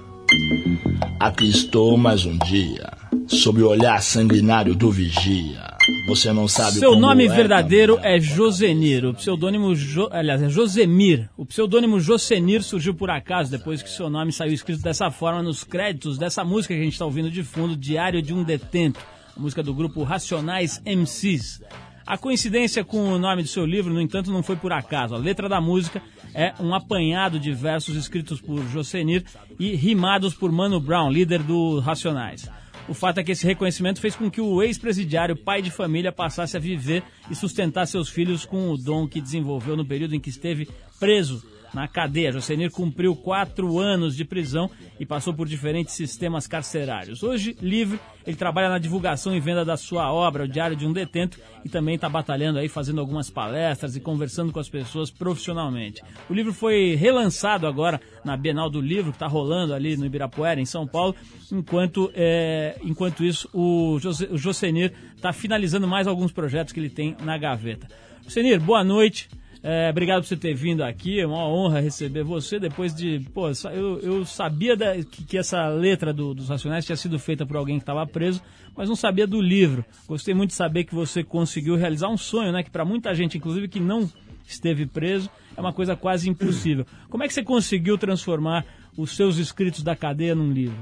Aqui 1.19 1.49
estou 1.49 1.97
mais 1.97 2.27
um 2.27 2.37
dia, 2.37 2.93
sob 3.27 3.63
o 3.63 3.69
olhar 3.69 4.03
sanguinário 4.03 4.75
do 4.75 4.91
vigia. 4.91 5.67
Você 6.09 6.31
não 6.31 6.47
sabe 6.47 6.79
Seu 6.79 6.95
nome 6.95 7.25
é, 7.25 7.29
verdadeiro 7.29 7.99
é 8.03 8.21
Josenir, 8.21 9.07
o 9.07 9.15
pseudônimo, 9.15 9.75
jo, 9.75 10.11
aliás, 10.13 10.43
é 10.43 10.51
Josemir. 10.51 11.31
O 11.35 11.47
pseudônimo 11.47 11.99
Josenir 11.99 12.63
surgiu 12.63 12.93
por 12.93 13.09
acaso 13.09 13.51
depois 13.51 13.83
que 13.83 13.89
seu 13.89 14.11
nome 14.11 14.31
saiu 14.31 14.53
escrito 14.53 14.83
dessa 14.83 15.11
forma 15.11 15.43
nos 15.43 15.65
créditos 15.65 16.19
dessa 16.19 16.45
música 16.45 16.75
que 16.75 16.81
a 16.81 16.85
gente 16.85 16.93
está 16.93 17.07
ouvindo 17.07 17.31
de 17.31 17.43
fundo, 17.43 17.75
Diário 17.75 18.21
de 18.21 18.35
um 18.35 18.45
Detento, 18.45 19.01
a 19.35 19.41
música 19.41 19.63
do 19.63 19.73
grupo 19.73 20.03
Racionais 20.03 20.83
MCs. 20.85 21.63
A 22.09 22.17
coincidência 22.17 22.83
com 22.83 23.13
o 23.13 23.19
nome 23.19 23.43
do 23.43 23.49
seu 23.49 23.67
livro, 23.67 23.93
no 23.93 24.01
entanto, 24.01 24.33
não 24.33 24.43
foi 24.43 24.57
por 24.57 24.73
acaso. 24.73 25.15
A 25.15 25.19
letra 25.19 25.47
da 25.47 25.61
música 25.61 26.01
é 26.33 26.55
um 26.59 26.75
apanhado 26.75 27.39
de 27.39 27.53
versos 27.53 27.97
escritos 27.97 28.41
por 28.41 28.67
Josenir 28.71 29.25
e 29.61 29.77
rimados 29.77 30.33
por 30.33 30.51
Mano 30.51 30.81
Brown, 30.81 31.11
líder 31.11 31.43
do 31.43 31.81
Racionais. 31.81 32.51
O 32.89 32.95
fato 32.95 33.19
é 33.19 33.23
que 33.23 33.33
esse 33.33 33.47
reconhecimento 33.47 34.01
fez 34.01 34.17
com 34.17 34.31
que 34.31 34.41
o 34.41 34.63
ex-presidiário, 34.63 35.37
pai 35.37 35.61
de 35.61 35.71
família, 35.71 36.11
passasse 36.11 36.57
a 36.57 36.61
viver 36.61 37.03
e 37.31 37.35
sustentar 37.35 37.87
seus 37.87 38.09
filhos 38.09 38.47
com 38.47 38.71
o 38.71 38.79
dom 38.79 39.07
que 39.07 39.21
desenvolveu 39.21 39.77
no 39.77 39.85
período 39.85 40.15
em 40.15 40.21
que 40.21 40.31
esteve 40.31 40.67
preso 40.99 41.45
na 41.73 41.87
cadeia. 41.87 42.33
Josenir 42.33 42.71
cumpriu 42.71 43.15
quatro 43.15 43.79
anos 43.79 44.17
de 44.17 44.25
prisão 44.25 44.71
e 44.99 45.07
passou 45.07 45.35
por 45.35 45.47
diferentes 45.47 45.95
sistemas 45.95 46.47
carcerários. 46.47 47.23
Hoje, 47.23 47.57
livre, 47.61 48.01
ele 48.27 48.37
trabalha 48.37 48.69
na 48.69 48.79
divulgação 48.79 49.35
e 49.35 49.41
venda 49.41 49.65
da 49.65 49.77
sua 49.77 50.13
obra, 50.13 50.45
O 50.45 50.49
Diário 50.49 50.77
de 50.77 50.87
um 50.87 50.93
Detento, 50.93 51.39
e 51.65 51.69
também 51.69 51.95
está 51.95 52.09
batalhando 52.09 52.59
aí, 52.59 52.69
fazendo 52.69 53.01
algumas 53.01 53.31
palestras 53.31 53.97
e 53.97 54.01
conversando 54.01 54.53
com 54.53 54.61
as 54.61 54.69
pessoas 54.69 55.11
profissionalmente. 55.11 56.03
O 56.29 56.35
livro 56.35 56.53
foi 56.53 56.95
relançado 56.95 57.67
agora 57.67 58.01
na 58.25 58.37
Bienal 58.37 58.69
do 58.69 58.81
Livro, 58.81 59.11
que 59.11 59.17
está 59.17 59.27
rolando 59.27 59.75
ali 59.75 59.97
no 59.97 60.07
Ibirapuera, 60.07 60.61
em 60.61 60.67
São 60.67 60.87
Paulo, 60.87 61.15
enquanto, 61.51 62.11
é, 62.15 62.79
enquanto 62.83 63.25
isso 63.25 63.49
o, 63.53 63.99
Jose, 63.99 64.29
o 64.31 64.37
Josenir 64.37 64.93
está 65.17 65.33
finalizando 65.33 65.89
mais 65.89 66.07
alguns 66.07 66.33
projetos 66.33 66.73
que 66.73 66.81
ele 66.81 66.91
tem 66.91 67.17
na 67.23 67.39
gaveta. 67.39 67.89
Josenir, 68.25 68.61
boa 68.61 68.85
noite. 68.85 69.29
É, 69.63 69.91
obrigado 69.91 70.23
por 70.23 70.29
você 70.29 70.37
ter 70.37 70.55
vindo 70.55 70.83
aqui, 70.83 71.21
é 71.21 71.27
uma 71.27 71.47
honra 71.47 71.81
receber 71.81 72.23
você. 72.23 72.59
Depois 72.59 72.95
de. 72.95 73.21
Pô, 73.35 73.49
eu, 73.73 73.99
eu 74.01 74.25
sabia 74.25 74.77
da, 74.77 74.95
que, 74.97 75.25
que, 75.25 75.39
essa 75.39 75.69
letra 75.69 76.13
do, 76.13 76.33
dos 76.33 76.49
Racionais 76.49 76.85
tinha 76.85 76.97
sido 76.97 77.19
feita 77.19 77.45
por 77.45 77.57
alguém 77.57 77.77
que 77.77 77.83
estava 77.83 78.07
preso, 78.07 78.41
mas 78.77 78.89
não 78.89 78.97
sabia 78.97 79.27
do 79.27 79.41
livro. 79.41 79.85
Gostei 80.07 80.35
muito 80.35 80.51
de 80.51 80.57
saber 80.57 80.85
que 80.85 80.95
você 80.95 81.25
conseguiu 81.25 81.75
realizar 81.77 82.09
um 82.09 82.17
sonho, 82.17 82.53
né? 82.53 82.63
Que 82.63 82.71
para 82.71 82.85
muita 82.85 83.15
gente, 83.15 83.37
inclusive 83.37 83.69
que 83.69 83.81
não 83.81 84.09
esteve 84.47 84.87
preso, 84.87 85.29
é 85.57 85.61
uma 85.61 85.73
coisa 85.73 85.97
quase 85.97 86.31
impossível. 86.31 86.87
Como 87.11 87.25
é 87.25 87.29
que 87.29 87.35
você 87.35 87.43
conseguiu 87.43 87.99
transformar 87.99 88.65
os 88.97 89.15
seus 89.15 89.39
escritos 89.39 89.83
da 89.83 89.97
cadeia 89.97 90.35
num 90.35 90.53
livro? 90.53 90.77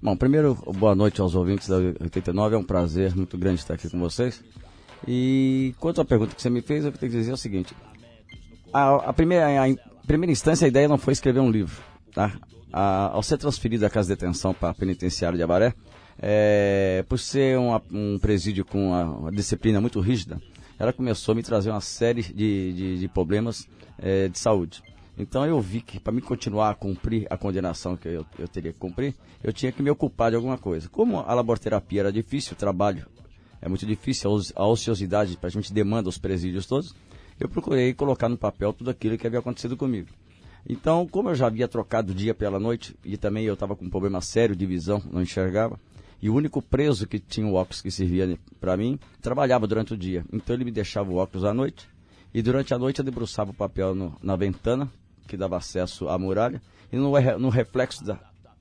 Bom, 0.00 0.16
primeiro, 0.16 0.54
boa 0.76 0.94
noite 0.94 1.20
aos 1.20 1.34
ouvintes 1.34 1.66
da 1.66 1.76
89. 1.76 2.54
É 2.54 2.58
um 2.58 2.62
prazer 2.62 3.16
muito 3.16 3.36
grande 3.36 3.60
estar 3.60 3.74
aqui 3.74 3.90
com 3.90 3.98
vocês. 3.98 4.44
E 5.06 5.74
quanto 5.78 6.00
à 6.00 6.04
pergunta 6.04 6.34
que 6.34 6.42
você 6.42 6.50
me 6.50 6.60
fez, 6.60 6.84
eu 6.84 6.92
tenho 6.92 7.10
que 7.10 7.18
dizer 7.18 7.32
o 7.32 7.36
seguinte: 7.36 7.74
a, 8.72 9.10
a 9.10 9.12
primeira, 9.12 9.46
a, 9.64 10.06
primeira 10.06 10.32
instância, 10.32 10.64
a 10.64 10.68
ideia 10.68 10.88
não 10.88 10.98
foi 10.98 11.12
escrever 11.12 11.40
um 11.40 11.50
livro. 11.50 11.82
Tá? 12.12 12.32
A, 12.72 13.10
ao 13.12 13.22
ser 13.22 13.38
transferido 13.38 13.82
da 13.82 13.90
casa 13.90 14.08
de 14.08 14.20
detenção 14.20 14.52
para 14.52 14.70
a 14.70 14.74
penitenciária 14.74 15.36
de 15.36 15.42
Abaré, 15.42 15.74
é, 16.20 17.04
por 17.08 17.18
ser 17.18 17.58
um, 17.58 17.74
um 17.92 18.18
presídio 18.18 18.64
com 18.64 18.88
uma, 18.88 19.04
uma, 19.04 19.32
disciplina 19.32 19.80
muito 19.80 20.00
rígida, 20.00 20.40
ela 20.78 20.92
começou 20.92 21.32
a 21.32 21.36
me 21.36 21.42
trazer 21.42 21.70
uma 21.70 21.80
série 21.80 22.22
de, 22.22 22.72
de, 22.72 22.98
de 22.98 23.08
problemas 23.08 23.68
é, 23.98 24.28
de 24.28 24.38
saúde. 24.38 24.82
Então 25.16 25.44
eu 25.44 25.60
vi 25.60 25.80
que 25.80 25.98
para 25.98 26.12
mim 26.12 26.20
continuar 26.20 26.70
a 26.70 26.74
cumprir 26.74 27.26
a 27.28 27.36
condenação 27.36 27.96
que 27.96 28.08
eu, 28.08 28.24
eu, 28.38 28.46
teria 28.46 28.72
que 28.72 28.78
cumprir, 28.78 29.14
eu 29.42 29.52
tinha 29.52 29.72
que 29.72 29.82
me 29.82 29.90
ocupar 29.90 30.30
de 30.30 30.36
alguma 30.36 30.56
coisa. 30.56 30.88
Como 30.88 31.18
a 31.18 31.34
laborterapia 31.34 32.00
era 32.00 32.12
difícil, 32.12 32.52
o 32.52 32.56
trabalho 32.56 33.06
é 33.60 33.68
muito 33.68 33.84
difícil, 33.84 34.30
a 34.54 34.66
ociosidade 34.66 35.36
a 35.42 35.48
gente 35.48 35.72
demanda 35.72 36.08
os 36.08 36.18
presídios 36.18 36.66
todos, 36.66 36.94
eu 37.38 37.48
procurei 37.48 37.94
colocar 37.94 38.28
no 38.28 38.36
papel 38.36 38.72
tudo 38.72 38.90
aquilo 38.90 39.16
que 39.16 39.26
havia 39.26 39.38
acontecido 39.38 39.76
comigo. 39.76 40.08
Então, 40.68 41.06
como 41.06 41.30
eu 41.30 41.34
já 41.34 41.46
havia 41.46 41.68
trocado 41.68 42.14
dia 42.14 42.34
pela 42.34 42.58
noite 42.58 42.94
e 43.04 43.16
também 43.16 43.44
eu 43.44 43.54
estava 43.54 43.76
com 43.76 43.84
um 43.84 43.90
problema 43.90 44.20
sério 44.20 44.56
de 44.56 44.66
visão, 44.66 45.02
não 45.10 45.22
enxergava, 45.22 45.78
e 46.20 46.28
o 46.28 46.34
único 46.34 46.60
preso 46.60 47.06
que 47.06 47.18
tinha 47.18 47.46
o 47.46 47.54
óculos 47.54 47.80
que 47.80 47.90
servia 47.90 48.38
para 48.60 48.76
mim 48.76 48.98
trabalhava 49.22 49.66
durante 49.66 49.94
o 49.94 49.96
dia. 49.96 50.24
Então 50.32 50.54
ele 50.54 50.64
me 50.64 50.70
deixava 50.70 51.10
o 51.10 51.16
óculos 51.16 51.44
à 51.44 51.54
noite 51.54 51.88
e 52.34 52.42
durante 52.42 52.74
a 52.74 52.78
noite 52.78 52.98
eu 52.98 53.04
debruçava 53.04 53.50
o 53.52 53.54
papel 53.54 53.94
no, 53.94 54.16
na 54.22 54.36
ventana 54.36 54.90
que 55.26 55.36
dava 55.36 55.56
acesso 55.56 56.08
à 56.08 56.18
muralha 56.18 56.60
e 56.92 56.96
no, 56.96 57.12
no 57.38 57.48
reflexo 57.48 58.04
da, 58.04 58.18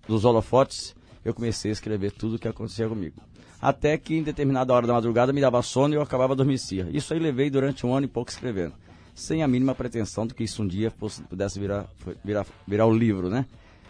dos 0.07 0.23
holofotes 0.23 0.95
eu 1.25 1.33
comecei 1.33 1.71
a 1.71 1.73
escrever 1.73 2.11
tudo 2.11 2.35
o 2.35 2.39
que 2.39 2.47
acontecia 2.47 2.87
comigo. 2.87 3.15
Até 3.61 3.97
que 3.97 4.15
em 4.15 4.23
determinada 4.23 4.73
hora 4.73 4.85
da 4.85 4.93
madrugada 4.93 5.33
me 5.33 5.41
dava 5.41 5.61
sono 5.61 5.93
e 5.93 5.97
eu 5.97 6.01
acabava 6.01 6.33
adormecia. 6.33 6.87
Isso 6.91 7.13
aí 7.13 7.19
levei 7.19 7.49
durante 7.49 7.85
um 7.85 7.93
ano 7.93 8.05
e 8.05 8.09
pouco 8.09 8.29
escrevendo. 8.29 8.73
Sem 9.15 9.41
a 9.41 9.47
mínima 9.47 9.73
pretensão 9.73 10.27
de 10.27 10.33
que 10.33 10.43
isso 10.43 10.61
um 10.61 10.67
dia 10.67 10.91
pudesse 11.29 11.59
virar, 11.59 11.87
virar, 12.23 12.45
virar 12.67 12.85
o 12.85 12.95
livro, 12.95 13.29
né? 13.29 13.45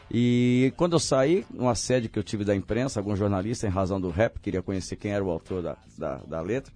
E 0.10 0.74
quando 0.78 0.94
eu 0.94 1.00
saí, 1.00 1.46
um 1.54 1.68
assédio 1.68 2.10
que 2.10 2.18
eu 2.18 2.24
tive 2.24 2.46
da 2.46 2.56
imprensa, 2.56 3.00
algum 3.00 3.16
jornalista, 3.16 3.68
em 3.68 3.70
razão 3.70 4.00
do 4.00 4.10
rap, 4.10 4.40
queria 4.40 4.62
conhecer 4.62 4.96
quem 4.96 5.12
era 5.12 5.24
o 5.24 5.30
autor 5.30 5.62
da, 5.62 5.78
da, 5.98 6.16
da 6.18 6.42
letra. 6.42 6.72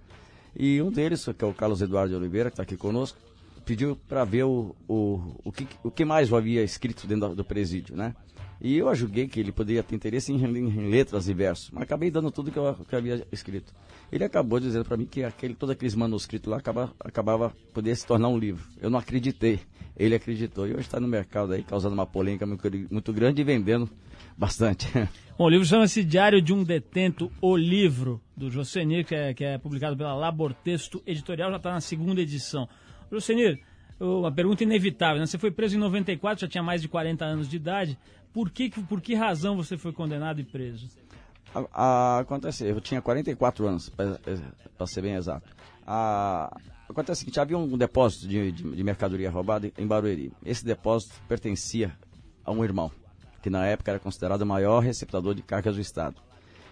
E 0.54 0.82
um 0.82 0.90
deles, 0.90 1.24
que 1.24 1.42
é 1.42 1.48
o 1.48 1.54
Carlos 1.54 1.80
Eduardo 1.80 2.10
de 2.10 2.16
Oliveira, 2.16 2.50
que 2.50 2.54
está 2.54 2.62
aqui 2.62 2.76
conosco, 2.76 3.18
pediu 3.64 3.96
para 4.08 4.24
ver 4.24 4.44
o, 4.44 4.74
o, 4.88 5.40
o, 5.44 5.52
que, 5.52 5.66
o 5.82 5.90
que 5.90 6.04
mais 6.04 6.32
havia 6.32 6.62
escrito 6.62 7.06
dentro 7.06 7.34
do, 7.34 7.44
presídio, 7.44 7.96
né? 7.96 8.14
E 8.60 8.78
eu 8.78 8.94
julguei 8.94 9.26
que 9.26 9.40
ele 9.40 9.50
poderia 9.50 9.82
ter 9.82 9.96
interesse 9.96 10.32
em, 10.32 10.36
em, 10.36 10.88
letras 10.88 11.28
e 11.28 11.34
versos, 11.34 11.70
mas 11.72 11.82
acabei 11.82 12.10
dando 12.10 12.30
tudo 12.30 12.50
que 12.50 12.58
eu, 12.58 12.74
que 12.88 12.94
eu 12.94 12.98
havia 12.98 13.26
escrito. 13.32 13.72
Ele 14.10 14.22
acabou 14.22 14.60
dizendo 14.60 14.84
para 14.84 14.96
mim 14.96 15.04
que 15.04 15.24
aquele, 15.24 15.54
todos 15.54 15.72
aqueles 15.72 15.94
manuscritos 15.94 16.48
lá 16.48 16.58
acaba, 16.58 16.92
acabava 17.00 17.52
poder 17.74 17.96
se 17.96 18.06
tornar 18.06 18.28
um 18.28 18.38
livro. 18.38 18.64
Eu 18.80 18.88
não 18.88 18.98
acreditei, 18.98 19.58
ele 19.96 20.14
acreditou. 20.14 20.66
E 20.68 20.72
hoje 20.72 20.82
está 20.82 21.00
no 21.00 21.08
mercado 21.08 21.52
aí, 21.52 21.62
causando 21.64 21.94
uma 21.94 22.06
polêmica 22.06 22.46
muito, 22.46 22.70
muito 22.90 23.12
grande 23.12 23.40
e 23.40 23.44
vendendo 23.44 23.90
bastante. 24.36 24.86
Bom, 25.36 25.46
o 25.46 25.48
livro 25.48 25.66
chama-se 25.66 26.04
Diário 26.04 26.40
de 26.40 26.52
um 26.52 26.62
Detento, 26.62 27.32
o 27.40 27.56
livro, 27.56 28.20
do 28.36 28.50
Josenir, 28.50 29.04
que 29.04 29.14
é, 29.14 29.34
que 29.34 29.44
é 29.44 29.58
publicado 29.58 29.96
pela 29.96 30.14
Labor 30.14 30.54
Texto 30.54 31.02
Editorial, 31.06 31.50
já 31.50 31.56
está 31.56 31.72
na 31.72 31.80
segunda 31.80 32.20
edição. 32.20 32.68
Josenir, 33.12 33.60
uma 34.00 34.32
pergunta 34.32 34.62
inevitável, 34.62 35.20
né? 35.20 35.26
Você 35.26 35.36
foi 35.36 35.50
preso 35.50 35.76
em 35.76 35.78
94, 35.78 36.40
já 36.40 36.48
tinha 36.48 36.62
mais 36.62 36.80
de 36.80 36.88
40 36.88 37.22
anos 37.24 37.48
de 37.48 37.56
idade. 37.56 37.98
Por 38.32 38.50
que, 38.50 38.70
por 38.70 39.02
que 39.02 39.14
razão 39.14 39.54
você 39.54 39.76
foi 39.76 39.92
condenado 39.92 40.40
e 40.40 40.44
preso? 40.44 40.88
A, 41.54 41.66
a, 41.72 42.18
acontece, 42.20 42.64
eu 42.64 42.80
tinha 42.80 43.02
44 43.02 43.66
anos, 43.66 43.90
para 43.90 44.86
ser 44.86 45.02
bem 45.02 45.14
exato. 45.14 45.46
A, 45.86 46.58
acontece 46.88 47.18
o 47.18 47.20
seguinte, 47.20 47.38
havia 47.38 47.58
um 47.58 47.76
depósito 47.76 48.26
de, 48.26 48.50
de, 48.50 48.62
de, 48.62 48.82
mercadoria 48.82 49.30
roubada 49.30 49.70
em 49.76 49.86
Barueri. 49.86 50.32
Esse 50.42 50.64
depósito 50.64 51.14
pertencia 51.28 51.92
a 52.42 52.50
um 52.50 52.64
irmão, 52.64 52.90
que 53.42 53.50
na 53.50 53.66
época 53.66 53.90
era 53.90 54.00
considerado 54.00 54.40
o 54.40 54.46
maior 54.46 54.80
receptador 54.80 55.34
de 55.34 55.42
cargas 55.42 55.74
do 55.74 55.82
Estado. 55.82 56.16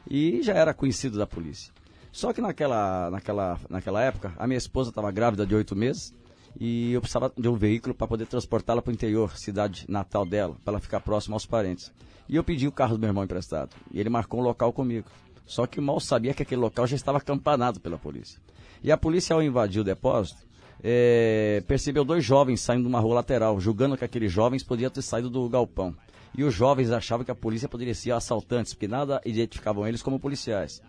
E 0.08 0.42
já 0.42 0.54
era 0.54 0.72
conhecido 0.72 1.18
da 1.18 1.26
polícia. 1.26 1.70
Só 2.10 2.32
que 2.32 2.40
naquela, 2.40 3.10
naquela, 3.10 3.60
naquela 3.68 4.02
época, 4.02 4.32
a 4.38 4.46
minha 4.46 4.58
esposa 4.58 4.88
estava 4.88 5.10
grávida 5.12 5.46
de 5.46 5.54
oito 5.54 5.76
meses 5.76 6.18
e 6.58 6.92
eu 6.92 7.00
precisava 7.00 7.32
de 7.36 7.48
um 7.48 7.54
veículo 7.54 7.94
para 7.94 8.06
poder 8.06 8.26
transportá-la 8.26 8.82
para 8.82 8.90
o 8.90 8.94
interior, 8.94 9.36
cidade 9.36 9.84
natal 9.88 10.26
dela, 10.26 10.56
para 10.64 10.72
ela 10.72 10.80
ficar 10.80 11.00
próxima 11.00 11.36
aos 11.36 11.46
parentes. 11.46 11.92
E 12.28 12.36
eu 12.36 12.44
pedi 12.44 12.66
o 12.66 12.72
carro 12.72 12.94
do 12.94 13.00
meu 13.00 13.08
irmão 13.08 13.24
emprestado. 13.24 13.70
E 13.92 13.98
ele 13.98 14.08
marcou 14.08 14.40
um 14.40 14.42
local 14.42 14.72
comigo. 14.72 15.08
Só 15.46 15.66
que 15.66 15.80
mal 15.80 15.98
sabia 15.98 16.32
que 16.32 16.42
aquele 16.42 16.60
local 16.60 16.86
já 16.86 16.94
estava 16.94 17.18
acampanado 17.18 17.80
pela 17.80 17.98
polícia. 17.98 18.40
E 18.82 18.92
a 18.92 18.96
polícia, 18.96 19.34
ao 19.34 19.42
invadir 19.42 19.80
o 19.80 19.84
depósito, 19.84 20.46
é, 20.82 21.62
percebeu 21.66 22.04
dois 22.04 22.24
jovens 22.24 22.60
saindo 22.60 22.82
de 22.82 22.88
uma 22.88 23.00
rua 23.00 23.16
lateral, 23.16 23.60
julgando 23.60 23.96
que 23.96 24.04
aqueles 24.04 24.32
jovens 24.32 24.62
podiam 24.62 24.90
ter 24.90 25.02
saído 25.02 25.28
do 25.28 25.48
galpão. 25.48 25.94
E 26.36 26.44
os 26.44 26.54
jovens 26.54 26.90
achavam 26.90 27.24
que 27.24 27.30
a 27.30 27.34
polícia 27.34 27.68
poderia 27.68 27.94
ser 27.94 28.12
assaltantes, 28.12 28.72
porque 28.72 28.86
nada 28.86 29.20
identificavam 29.24 29.86
eles 29.86 30.02
como 30.02 30.20
policiais. 30.20 30.80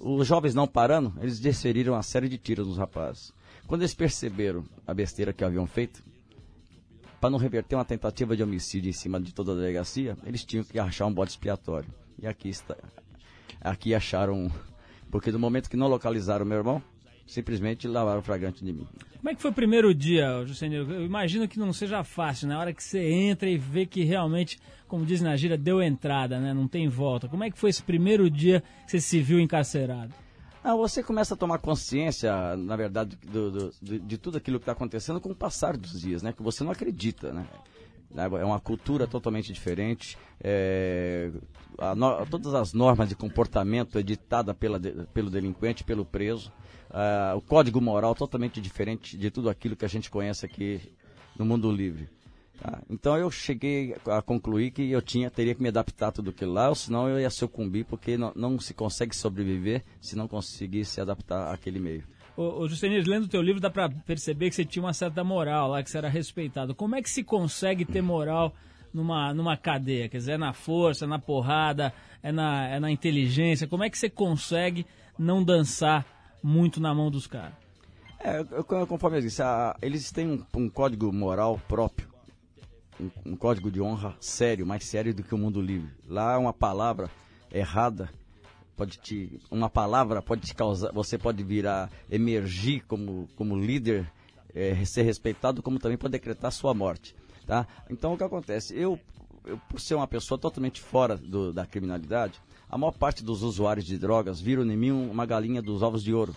Os 0.00 0.26
jovens 0.26 0.54
não 0.54 0.66
parando, 0.66 1.14
eles 1.20 1.38
desferiram 1.38 1.92
uma 1.92 2.02
série 2.02 2.28
de 2.28 2.36
tiros 2.36 2.66
nos 2.66 2.76
rapazes. 2.76 3.32
Quando 3.72 3.80
eles 3.80 3.94
perceberam 3.94 4.66
a 4.86 4.92
besteira 4.92 5.32
que 5.32 5.42
haviam 5.42 5.66
feito, 5.66 6.04
para 7.18 7.30
não 7.30 7.38
reverter 7.38 7.74
uma 7.74 7.86
tentativa 7.86 8.36
de 8.36 8.42
homicídio 8.42 8.90
em 8.90 8.92
cima 8.92 9.18
de 9.18 9.32
toda 9.32 9.52
a 9.52 9.54
delegacia, 9.54 10.14
eles 10.26 10.44
tinham 10.44 10.62
que 10.62 10.78
achar 10.78 11.06
um 11.06 11.14
bode 11.14 11.30
expiatório. 11.30 11.88
E 12.18 12.26
aqui 12.26 12.50
está, 12.50 12.76
aqui 13.62 13.94
acharam, 13.94 14.52
porque 15.10 15.32
no 15.32 15.38
momento 15.38 15.70
que 15.70 15.76
não 15.78 15.88
localizaram 15.88 16.44
meu 16.44 16.58
irmão, 16.58 16.82
simplesmente 17.26 17.88
lavaram 17.88 18.20
o 18.20 18.22
flagrante 18.22 18.62
de 18.62 18.74
mim. 18.74 18.86
Como 19.16 19.30
é 19.30 19.34
que 19.34 19.40
foi 19.40 19.50
o 19.50 19.54
primeiro 19.54 19.94
dia, 19.94 20.44
Juscelino? 20.44 20.92
Eu 20.92 21.06
imagino 21.06 21.48
que 21.48 21.58
não 21.58 21.72
seja 21.72 22.04
fácil, 22.04 22.48
na 22.48 22.58
hora 22.58 22.74
que 22.74 22.84
você 22.84 23.02
entra 23.10 23.48
e 23.48 23.56
vê 23.56 23.86
que 23.86 24.04
realmente, 24.04 24.58
como 24.86 25.06
diz 25.06 25.22
na 25.22 25.34
gíria, 25.34 25.56
deu 25.56 25.82
entrada, 25.82 26.38
né? 26.38 26.52
Não 26.52 26.68
tem 26.68 26.88
volta. 26.88 27.26
Como 27.26 27.42
é 27.42 27.50
que 27.50 27.58
foi 27.58 27.70
esse 27.70 27.82
primeiro 27.82 28.28
dia 28.28 28.62
que 28.84 28.90
você 28.90 29.00
se 29.00 29.22
viu 29.22 29.40
encarcerado? 29.40 30.12
Ah, 30.64 30.76
você 30.76 31.02
começa 31.02 31.34
a 31.34 31.36
tomar 31.36 31.58
consciência, 31.58 32.56
na 32.56 32.76
verdade, 32.76 33.16
do, 33.16 33.50
do, 33.50 33.74
de, 33.82 33.98
de 33.98 34.18
tudo 34.18 34.38
aquilo 34.38 34.58
que 34.58 34.62
está 34.62 34.72
acontecendo 34.72 35.20
com 35.20 35.30
o 35.30 35.34
passar 35.34 35.76
dos 35.76 36.00
dias, 36.00 36.22
né? 36.22 36.32
Que 36.32 36.42
você 36.42 36.62
não 36.62 36.70
acredita, 36.70 37.32
né? 37.32 37.46
É 38.14 38.44
uma 38.44 38.60
cultura 38.60 39.06
totalmente 39.06 39.52
diferente. 39.52 40.18
É, 40.40 41.30
no, 41.96 42.26
todas 42.26 42.54
as 42.54 42.72
normas 42.72 43.08
de 43.08 43.16
comportamento 43.16 43.98
editadas 43.98 44.54
pela, 44.56 44.78
pelo 44.78 45.30
delinquente, 45.30 45.82
pelo 45.82 46.04
preso. 46.04 46.52
Uh, 46.90 47.38
o 47.38 47.40
código 47.40 47.80
moral 47.80 48.14
totalmente 48.14 48.60
diferente 48.60 49.16
de 49.16 49.30
tudo 49.30 49.48
aquilo 49.48 49.74
que 49.74 49.84
a 49.84 49.88
gente 49.88 50.10
conhece 50.10 50.44
aqui 50.44 50.92
no 51.38 51.44
mundo 51.44 51.72
livre. 51.72 52.08
Tá? 52.62 52.80
Então 52.88 53.16
eu 53.16 53.28
cheguei 53.28 53.96
a 54.06 54.22
concluir 54.22 54.70
que 54.70 54.88
eu 54.88 55.02
tinha, 55.02 55.28
teria 55.28 55.52
que 55.52 55.60
me 55.60 55.68
adaptar 55.68 56.08
a 56.08 56.12
tudo 56.12 56.30
aquilo 56.30 56.52
lá, 56.52 56.68
ou 56.68 56.76
senão 56.76 57.08
eu 57.08 57.18
ia 57.18 57.28
sucumbir, 57.28 57.84
porque 57.84 58.16
não, 58.16 58.32
não 58.36 58.60
se 58.60 58.72
consegue 58.72 59.16
sobreviver 59.16 59.82
se 60.00 60.14
não 60.14 60.28
conseguir 60.28 60.84
se 60.84 61.00
adaptar 61.00 61.52
àquele 61.52 61.80
meio. 61.80 62.04
Ô, 62.36 62.60
ô 62.60 62.68
Justenir, 62.68 63.04
lendo 63.04 63.24
o 63.24 63.28
teu 63.28 63.42
livro 63.42 63.60
dá 63.60 63.68
para 63.68 63.88
perceber 63.88 64.48
que 64.48 64.54
você 64.54 64.64
tinha 64.64 64.84
uma 64.84 64.92
certa 64.92 65.24
moral 65.24 65.70
lá, 65.70 65.82
que 65.82 65.90
você 65.90 65.98
era 65.98 66.08
respeitado. 66.08 66.72
Como 66.72 66.94
é 66.94 67.02
que 67.02 67.10
se 67.10 67.24
consegue 67.24 67.84
ter 67.84 68.00
moral 68.00 68.54
numa, 68.94 69.34
numa 69.34 69.56
cadeia? 69.56 70.08
Quer 70.08 70.18
dizer, 70.18 70.32
é 70.34 70.38
na 70.38 70.52
força, 70.52 71.04
é 71.04 71.08
na 71.08 71.18
porrada, 71.18 71.92
é 72.22 72.30
na, 72.30 72.68
é 72.68 72.78
na 72.78 72.92
inteligência? 72.92 73.66
Como 73.66 73.82
é 73.82 73.90
que 73.90 73.98
você 73.98 74.08
consegue 74.08 74.86
não 75.18 75.42
dançar 75.42 76.06
muito 76.40 76.80
na 76.80 76.94
mão 76.94 77.10
dos 77.10 77.26
caras? 77.26 77.54
É, 78.20 78.44
conforme 78.86 79.18
eu 79.18 79.22
disse, 79.22 79.42
a, 79.42 79.76
eles 79.82 80.12
têm 80.12 80.28
um, 80.28 80.44
um 80.56 80.70
código 80.70 81.12
moral 81.12 81.60
próprio 81.66 82.11
um, 83.02 83.32
um 83.32 83.36
código 83.36 83.70
de 83.70 83.80
honra 83.80 84.16
sério, 84.20 84.66
mais 84.66 84.84
sério 84.84 85.14
do 85.14 85.22
que 85.22 85.34
o 85.34 85.38
mundo 85.38 85.60
livre. 85.60 85.90
Lá 86.08 86.38
uma 86.38 86.52
palavra 86.52 87.10
errada 87.50 88.08
pode 88.76 88.98
te 88.98 89.38
uma 89.50 89.68
palavra 89.68 90.22
pode 90.22 90.42
te 90.42 90.54
causar 90.54 90.90
você 90.92 91.18
pode 91.18 91.42
virar 91.42 91.90
emergir 92.10 92.82
como 92.86 93.28
como 93.36 93.54
líder 93.54 94.10
é, 94.54 94.82
ser 94.86 95.02
respeitado 95.02 95.62
como 95.62 95.78
também 95.78 95.98
pode 95.98 96.12
decretar 96.12 96.50
sua 96.50 96.72
morte 96.72 97.14
tá? 97.46 97.66
Então 97.90 98.14
o 98.14 98.16
que 98.16 98.24
acontece? 98.24 98.74
Eu, 98.74 98.98
eu 99.44 99.60
por 99.68 99.78
ser 99.78 99.94
uma 99.94 100.08
pessoa 100.08 100.38
totalmente 100.38 100.80
fora 100.80 101.18
do, 101.18 101.52
da 101.52 101.66
criminalidade 101.66 102.40
a 102.70 102.78
maior 102.78 102.92
parte 102.92 103.22
dos 103.22 103.42
usuários 103.42 103.84
de 103.84 103.98
drogas 103.98 104.40
viram 104.40 104.64
em 104.64 104.76
mim 104.76 104.90
uma 104.90 105.26
galinha 105.26 105.60
dos 105.60 105.82
ovos 105.82 106.02
de 106.02 106.14
ouro 106.14 106.34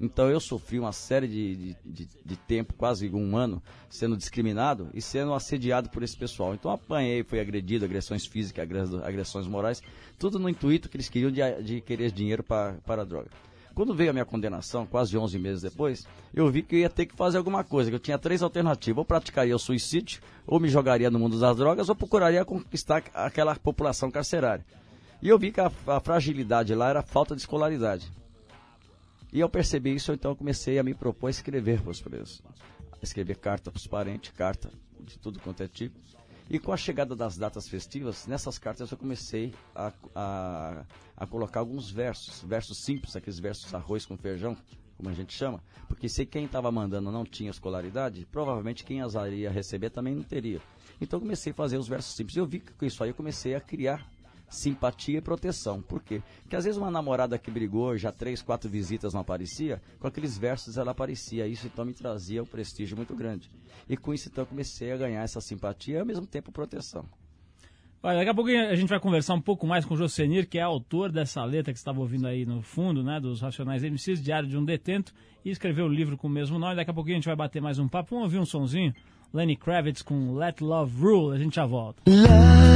então 0.00 0.30
eu 0.30 0.38
sofri 0.38 0.78
uma 0.78 0.92
série 0.92 1.26
de, 1.26 1.56
de, 1.56 1.76
de, 1.84 2.08
de, 2.24 2.36
tempo, 2.36 2.72
quase 2.74 3.08
um 3.10 3.36
ano, 3.36 3.62
sendo 3.90 4.16
discriminado 4.16 4.88
e 4.94 5.02
sendo 5.02 5.34
assediado 5.34 5.88
por 5.88 6.02
esse 6.02 6.16
pessoal. 6.16 6.54
Então 6.54 6.70
apanhei, 6.70 7.24
fui 7.24 7.40
agredido, 7.40 7.84
agressões 7.84 8.24
físicas, 8.24 8.68
agressões 9.02 9.46
morais, 9.46 9.82
tudo 10.18 10.38
no 10.38 10.48
intuito 10.48 10.88
que 10.88 10.96
eles 10.96 11.08
queriam 11.08 11.30
de, 11.30 11.62
de 11.62 11.80
querer 11.80 12.12
dinheiro 12.12 12.42
para, 12.42 12.74
para 12.86 13.02
a 13.02 13.04
droga. 13.04 13.28
Quando 13.78 13.94
veio 13.94 14.10
a 14.10 14.12
minha 14.12 14.24
condenação, 14.24 14.84
quase 14.86 15.16
11 15.16 15.38
meses 15.38 15.62
depois, 15.62 16.04
eu 16.34 16.50
vi 16.50 16.62
que 16.62 16.74
eu 16.74 16.80
ia 16.80 16.90
ter 16.90 17.06
que 17.06 17.14
fazer 17.14 17.38
alguma 17.38 17.62
coisa, 17.62 17.88
que 17.88 17.94
eu 17.94 18.00
tinha 18.00 18.18
três 18.18 18.42
alternativas. 18.42 18.98
Ou 18.98 19.04
praticaria 19.04 19.54
o 19.54 19.58
suicídio, 19.58 20.20
ou 20.44 20.58
me 20.58 20.68
jogaria 20.68 21.08
no 21.08 21.18
mundo 21.20 21.38
das 21.38 21.56
drogas, 21.56 21.88
ou 21.88 21.94
procuraria 21.94 22.44
conquistar 22.44 23.04
aquela 23.14 23.54
população 23.54 24.10
carcerária. 24.10 24.66
E 25.22 25.28
eu 25.28 25.38
vi 25.38 25.52
que 25.52 25.60
a, 25.60 25.70
a 25.86 26.00
fragilidade 26.00 26.74
lá 26.74 26.90
era 26.90 27.00
a 27.00 27.04
falta 27.04 27.36
de 27.36 27.42
escolaridade. 27.42 28.10
E 29.32 29.40
eu 29.40 29.48
percebi 29.48 29.94
isso, 29.94 30.12
então 30.12 30.34
comecei 30.34 30.78
a 30.78 30.82
me 30.82 30.94
propor 30.94 31.26
a 31.26 31.30
escrever 31.30 31.82
para 31.82 31.90
os 31.90 32.00
presos. 32.00 32.42
Escrever 33.02 33.36
carta 33.36 33.70
para 33.70 33.78
os 33.78 33.86
parentes, 33.86 34.32
carta 34.32 34.70
de 35.00 35.18
tudo 35.18 35.38
quanto 35.40 35.62
é 35.62 35.68
tipo. 35.68 35.98
E 36.50 36.58
com 36.58 36.72
a 36.72 36.76
chegada 36.78 37.14
das 37.14 37.36
datas 37.36 37.68
festivas, 37.68 38.26
nessas 38.26 38.58
cartas 38.58 38.90
eu 38.90 38.96
comecei 38.96 39.52
a, 39.74 39.92
a, 40.14 40.84
a 41.14 41.26
colocar 41.26 41.60
alguns 41.60 41.90
versos, 41.90 42.42
versos 42.42 42.78
simples, 42.78 43.14
aqueles 43.14 43.38
versos 43.38 43.74
arroz 43.74 44.06
com 44.06 44.16
feijão, 44.16 44.56
como 44.96 45.10
a 45.10 45.12
gente 45.12 45.32
chama, 45.32 45.62
porque 45.86 46.08
se 46.08 46.24
quem 46.24 46.46
estava 46.46 46.72
mandando 46.72 47.12
não 47.12 47.24
tinha 47.24 47.50
escolaridade, 47.50 48.26
provavelmente 48.32 48.82
quem 48.82 49.02
as 49.02 49.14
iria 49.14 49.50
receber 49.50 49.90
também 49.90 50.14
não 50.14 50.24
teria. 50.24 50.60
Então 51.00 51.20
comecei 51.20 51.52
a 51.52 51.54
fazer 51.54 51.76
os 51.76 51.86
versos 51.86 52.16
simples. 52.16 52.36
Eu 52.36 52.46
vi 52.46 52.60
que 52.60 52.72
com 52.72 52.84
isso 52.84 53.04
aí 53.04 53.10
eu 53.10 53.14
comecei 53.14 53.54
a 53.54 53.60
criar 53.60 54.04
simpatia 54.48 55.18
e 55.18 55.22
proteção. 55.22 55.80
Por 55.82 56.02
quê? 56.02 56.22
Porque 56.42 56.56
às 56.56 56.64
vezes 56.64 56.78
uma 56.78 56.90
namorada 56.90 57.38
que 57.38 57.50
brigou, 57.50 57.96
já 57.96 58.10
três, 58.10 58.42
quatro 58.42 58.68
visitas 58.68 59.12
não 59.12 59.20
aparecia, 59.20 59.80
com 59.98 60.06
aqueles 60.06 60.38
versos 60.38 60.76
ela 60.76 60.92
aparecia. 60.92 61.46
Isso 61.46 61.66
então 61.66 61.84
me 61.84 61.92
trazia 61.92 62.42
um 62.42 62.46
prestígio 62.46 62.96
muito 62.96 63.14
grande. 63.14 63.50
E 63.88 63.96
com 63.96 64.12
isso 64.12 64.28
então 64.28 64.42
eu 64.42 64.46
comecei 64.46 64.92
a 64.92 64.96
ganhar 64.96 65.22
essa 65.22 65.40
simpatia 65.40 65.96
e 65.96 66.00
ao 66.00 66.06
mesmo 66.06 66.26
tempo 66.26 66.52
proteção. 66.52 67.04
Olha, 68.00 68.18
daqui 68.18 68.30
a 68.30 68.34
pouco 68.34 68.50
a 68.50 68.76
gente 68.76 68.88
vai 68.88 69.00
conversar 69.00 69.34
um 69.34 69.40
pouco 69.40 69.66
mais 69.66 69.84
com 69.84 69.94
o 69.94 69.96
Josenir, 69.96 70.48
que 70.48 70.56
é 70.56 70.62
autor 70.62 71.10
dessa 71.10 71.44
letra 71.44 71.72
que 71.72 71.78
estava 71.78 71.98
ouvindo 71.98 72.28
aí 72.28 72.46
no 72.46 72.62
fundo, 72.62 73.02
né, 73.02 73.18
dos 73.18 73.40
Racionais 73.40 73.82
MCs, 73.82 74.22
Diário 74.22 74.48
de 74.48 74.56
um 74.56 74.64
Detento, 74.64 75.12
e 75.44 75.50
escreveu 75.50 75.86
o 75.86 75.88
um 75.88 75.92
livro 75.92 76.16
com 76.16 76.28
o 76.28 76.30
mesmo 76.30 76.60
nome. 76.60 76.76
Daqui 76.76 76.92
a 76.92 76.94
pouquinho 76.94 77.16
a 77.16 77.18
gente 77.18 77.26
vai 77.26 77.36
bater 77.36 77.60
mais 77.60 77.80
um 77.80 77.88
papo. 77.88 78.10
Vamos 78.10 78.26
ouvir 78.26 78.38
um 78.38 78.46
sonzinho? 78.46 78.94
Lenny 79.34 79.56
Kravitz 79.56 80.02
com 80.02 80.32
Let 80.34 80.60
Love 80.60 81.00
Rule, 81.00 81.36
a 81.36 81.38
gente 81.38 81.56
já 81.56 81.66
volta. 81.66 82.02
Love. 82.06 82.67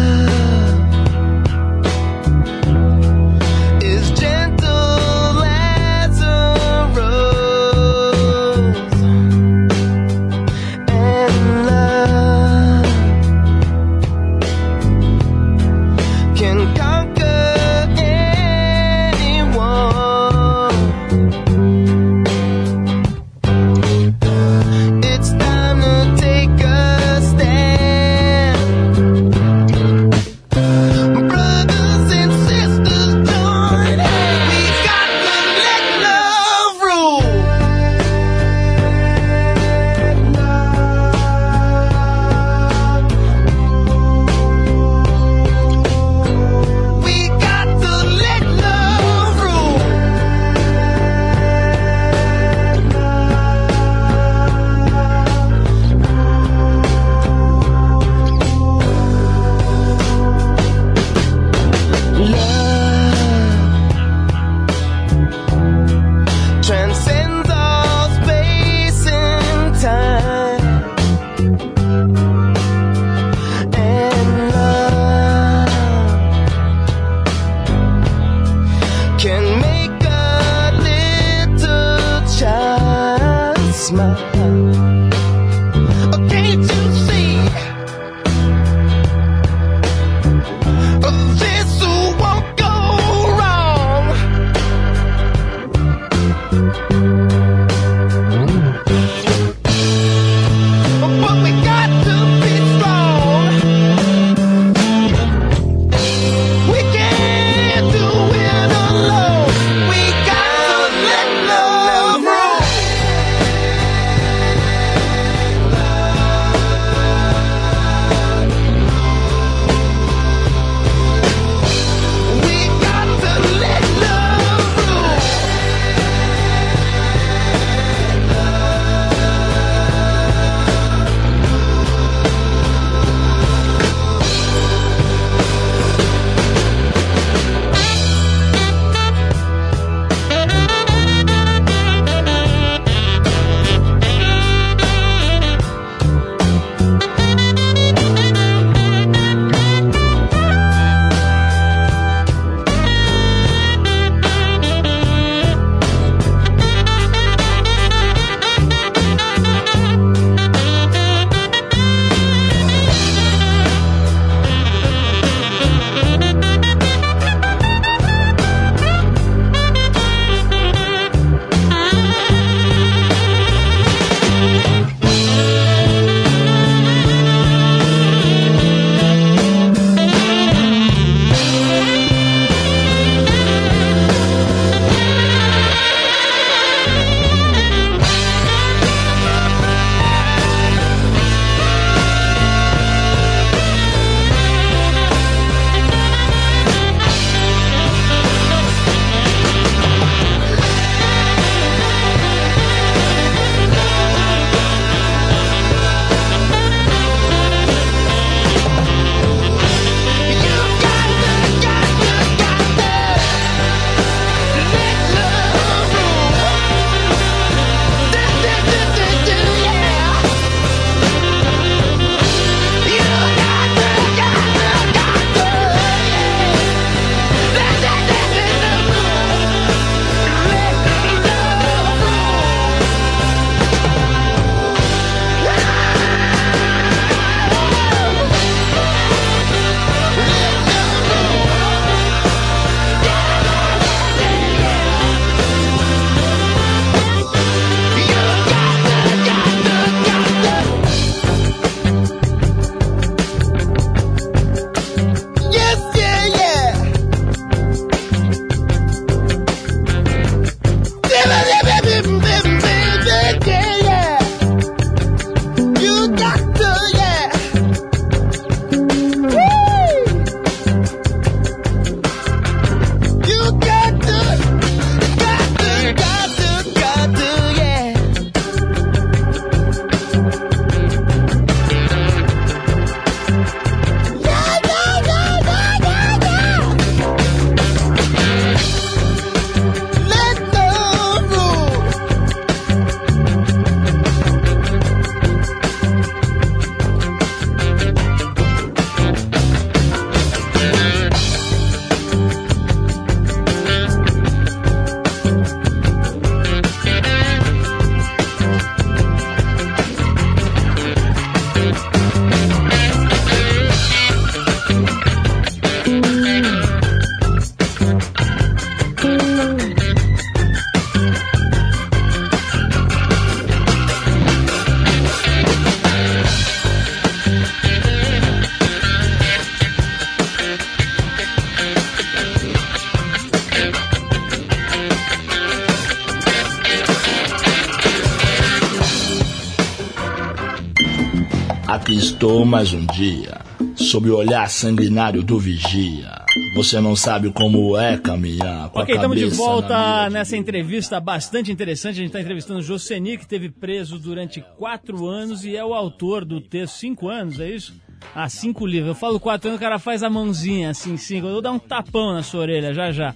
Estou 342.33 342.47
mais 342.47 342.73
um 342.73 342.87
dia, 342.87 343.43
sob 343.77 344.09
o 344.09 344.17
olhar 344.17 344.49
sanguinário 344.49 345.23
do 345.23 345.39
vigia. 345.39 346.25
Você 346.55 346.81
não 346.81 346.97
sabe 346.97 347.31
como 347.31 347.77
é 347.77 347.99
caminhar 347.99 348.71
com 348.71 348.81
Ok, 348.81 348.95
a 348.95 348.97
estamos 348.97 349.19
de 349.19 349.27
volta 349.27 350.09
nessa 350.09 350.35
entrevista 350.35 350.99
bastante 350.99 351.53
interessante. 351.53 351.97
A 351.97 351.97
gente 351.97 352.07
está 352.07 352.23
entrevistando 352.23 352.61
o 352.61 352.63
Joseni, 352.63 353.19
que 353.19 353.25
esteve 353.25 353.51
preso 353.51 353.99
durante 353.99 354.43
quatro 354.57 355.07
anos 355.07 355.45
e 355.45 355.55
é 355.55 355.63
o 355.63 355.75
autor 355.75 356.25
do 356.25 356.41
texto. 356.41 356.77
Cinco 356.77 357.07
anos, 357.07 357.39
é 357.39 357.51
isso? 357.51 357.75
Ah, 358.15 358.31
cinco 358.31 358.65
livros. 358.65 358.89
Eu 358.89 358.95
falo 358.95 359.21
quatro 359.21 359.51
anos, 359.51 359.61
o 359.61 359.63
cara 359.63 359.79
faz 359.79 360.03
a 360.03 360.09
mãozinha 360.09 360.71
assim, 360.71 360.97
cinco. 360.97 361.27
Eu 361.27 361.33
vou 361.35 361.43
dar 361.43 361.53
um 361.53 361.59
tapão 361.59 362.15
na 362.15 362.23
sua 362.23 362.41
orelha 362.41 362.73
já 362.73 362.91
já. 362.91 363.15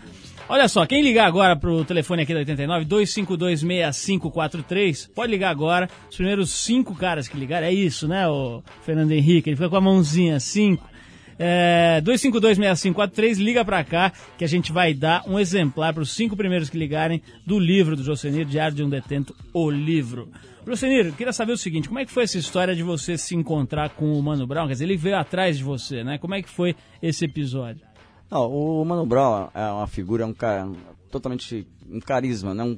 Olha 0.49 0.69
só, 0.69 0.87
quem 0.87 1.03
ligar 1.03 1.27
agora 1.27 1.57
pro 1.57 1.85
telefone 1.85 2.23
aqui 2.23 2.33
da 2.33 2.39
89, 2.39 2.85
2526543, 2.85 5.11
pode 5.13 5.33
ligar 5.33 5.51
agora. 5.51 5.91
Os 6.09 6.15
primeiros 6.15 6.51
cinco 6.51 6.95
caras 6.95 7.27
que 7.27 7.37
ligaram, 7.37 7.67
é 7.67 7.73
isso, 7.73 8.07
né, 8.07 8.29
o 8.29 8.63
Fernando 8.85 9.11
Henrique? 9.11 9.51
Ele 9.51 9.57
fica 9.57 9.69
com 9.69 9.77
a 9.77 9.81
mãozinha, 9.81 10.39
cinco. 10.39 10.89
É, 11.37 12.01
2526543, 12.05 13.39
liga 13.39 13.65
pra 13.65 13.83
cá 13.83 14.13
que 14.39 14.45
a 14.45 14.49
gente 14.49 14.71
vai 14.71 14.95
dar 14.95 15.25
um 15.27 15.37
exemplar 15.37 15.93
para 15.93 16.05
os 16.05 16.11
cinco 16.11 16.37
primeiros 16.37 16.71
que 16.71 16.79
ligarem 16.79 17.21
do 17.45 17.59
livro 17.59 17.97
do 17.97 18.05
Josenir, 18.05 18.47
Diário 18.47 18.77
de 18.77 18.85
um 18.85 18.89
Detento, 18.89 19.35
o 19.53 19.69
livro. 19.69 20.29
Josenir, 20.65 21.13
queria 21.15 21.33
saber 21.33 21.51
o 21.53 21.59
seguinte, 21.59 21.89
como 21.89 21.99
é 21.99 22.05
que 22.05 22.13
foi 22.13 22.23
essa 22.23 22.39
história 22.39 22.73
de 22.75 22.85
você 22.85 23.19
se 23.19 23.35
encontrar 23.35 23.91
com 23.91 24.13
o 24.13 24.23
Mano 24.23 24.47
Brown? 24.47 24.69
Quer 24.69 24.75
dizer, 24.75 24.85
ele 24.85 24.97
veio 24.97 25.17
atrás 25.17 25.59
de 25.59 25.65
você, 25.65 26.05
né? 26.05 26.19
Como 26.19 26.37
é 26.37 26.41
que 26.41 26.49
foi 26.49 26.77
esse 27.03 27.25
episódio? 27.25 27.96
Não, 28.31 28.51
o 28.51 28.85
Mano 28.85 29.07
Brown 29.07 29.49
é 29.55 29.71
uma 29.71 29.87
figura, 29.87 30.25
é 30.25 30.27
um 30.27 30.35
cara 30.35 30.69
totalmente 31.11 31.67
um 31.91 32.01
carisma, 32.01 32.53
né? 32.55 32.65
Um- 32.65 32.77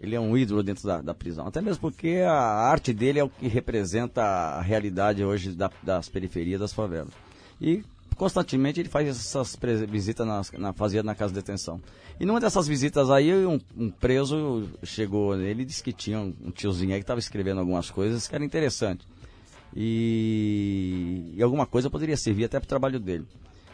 ele 0.00 0.14
é 0.14 0.20
um 0.20 0.36
ídolo 0.36 0.62
dentro 0.62 0.86
da, 0.86 1.00
da 1.00 1.14
prisão. 1.14 1.46
Até 1.46 1.60
mesmo 1.60 1.80
porque 1.80 2.18
a 2.24 2.32
arte 2.70 2.92
dele 2.92 3.18
é 3.18 3.24
o 3.24 3.28
que 3.28 3.48
representa 3.48 4.22
a 4.22 4.60
realidade 4.62 5.24
hoje 5.24 5.50
da- 5.52 5.70
das 5.82 6.08
periferias 6.08 6.60
das 6.60 6.72
favelas. 6.72 7.12
E 7.60 7.82
constantemente 8.16 8.78
ele 8.80 8.88
faz 8.88 9.08
essas 9.08 9.56
visitas 9.88 10.24
nas- 10.26 10.52
na, 10.52 10.72
fazia 10.72 11.02
na 11.02 11.14
casa 11.16 11.32
de 11.32 11.40
detenção. 11.40 11.80
E 12.20 12.24
numa 12.24 12.38
dessas 12.40 12.66
visitas 12.68 13.10
aí, 13.10 13.32
um, 13.44 13.58
um 13.76 13.90
preso 13.90 14.68
chegou 14.84 15.36
nele 15.36 15.62
e 15.62 15.64
disse 15.64 15.82
que 15.82 15.92
tinha 15.92 16.20
um, 16.20 16.32
um 16.44 16.50
tiozinho 16.50 16.92
aí 16.92 16.98
que 17.00 17.04
estava 17.04 17.18
escrevendo 17.20 17.58
algumas 17.60 17.90
coisas 17.90 18.26
que 18.28 18.34
era 18.34 18.44
interessante. 18.44 19.04
E, 19.74 21.32
e 21.36 21.42
alguma 21.42 21.66
coisa 21.66 21.88
poderia 21.90 22.16
servir 22.16 22.44
até 22.44 22.58
para 22.58 22.66
o 22.66 22.68
trabalho 22.68 23.00
dele. 23.00 23.26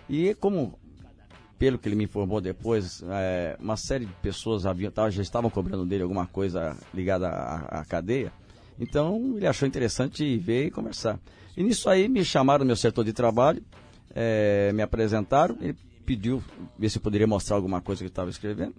E 0.09 0.35
como 0.35 0.79
pelo 1.59 1.79
que 1.79 1.89
ele 1.89 1.97
me 1.97 2.05
informou 2.05 2.41
depois, 2.41 3.03
é, 3.09 3.57
uma 3.61 3.77
série 3.77 4.07
de 4.07 4.13
pessoas 4.15 4.67
haviam, 4.67 4.93
já 5.11 5.23
estavam 5.23 5.51
cobrando 5.51 5.87
dele 5.87 6.03
alguma 6.03 6.27
coisa 6.27 6.77
ligada 6.93 7.29
à, 7.29 7.81
à 7.81 7.85
cadeia. 7.85 8.33
Então 8.79 9.35
ele 9.37 9.47
achou 9.47 9.67
interessante 9.67 10.37
ver 10.37 10.67
e 10.67 10.71
conversar. 10.71 11.19
E 11.57 11.63
nisso 11.63 11.89
aí 11.89 12.09
me 12.09 12.25
chamaram 12.25 12.65
no 12.65 12.67
meu 12.67 12.77
setor 12.77 13.05
de 13.05 13.13
trabalho, 13.13 13.63
é, 14.15 14.73
me 14.73 14.83
apresentaram, 14.83 15.57
ele 15.61 15.77
pediu 16.05 16.43
ver 16.79 16.89
se 16.89 16.99
eu 16.99 17.03
poderia 17.03 17.27
mostrar 17.27 17.57
alguma 17.57 17.81
coisa 17.81 18.01
que 18.01 18.05
ele 18.05 18.11
estava 18.11 18.31
escrevendo. 18.31 18.75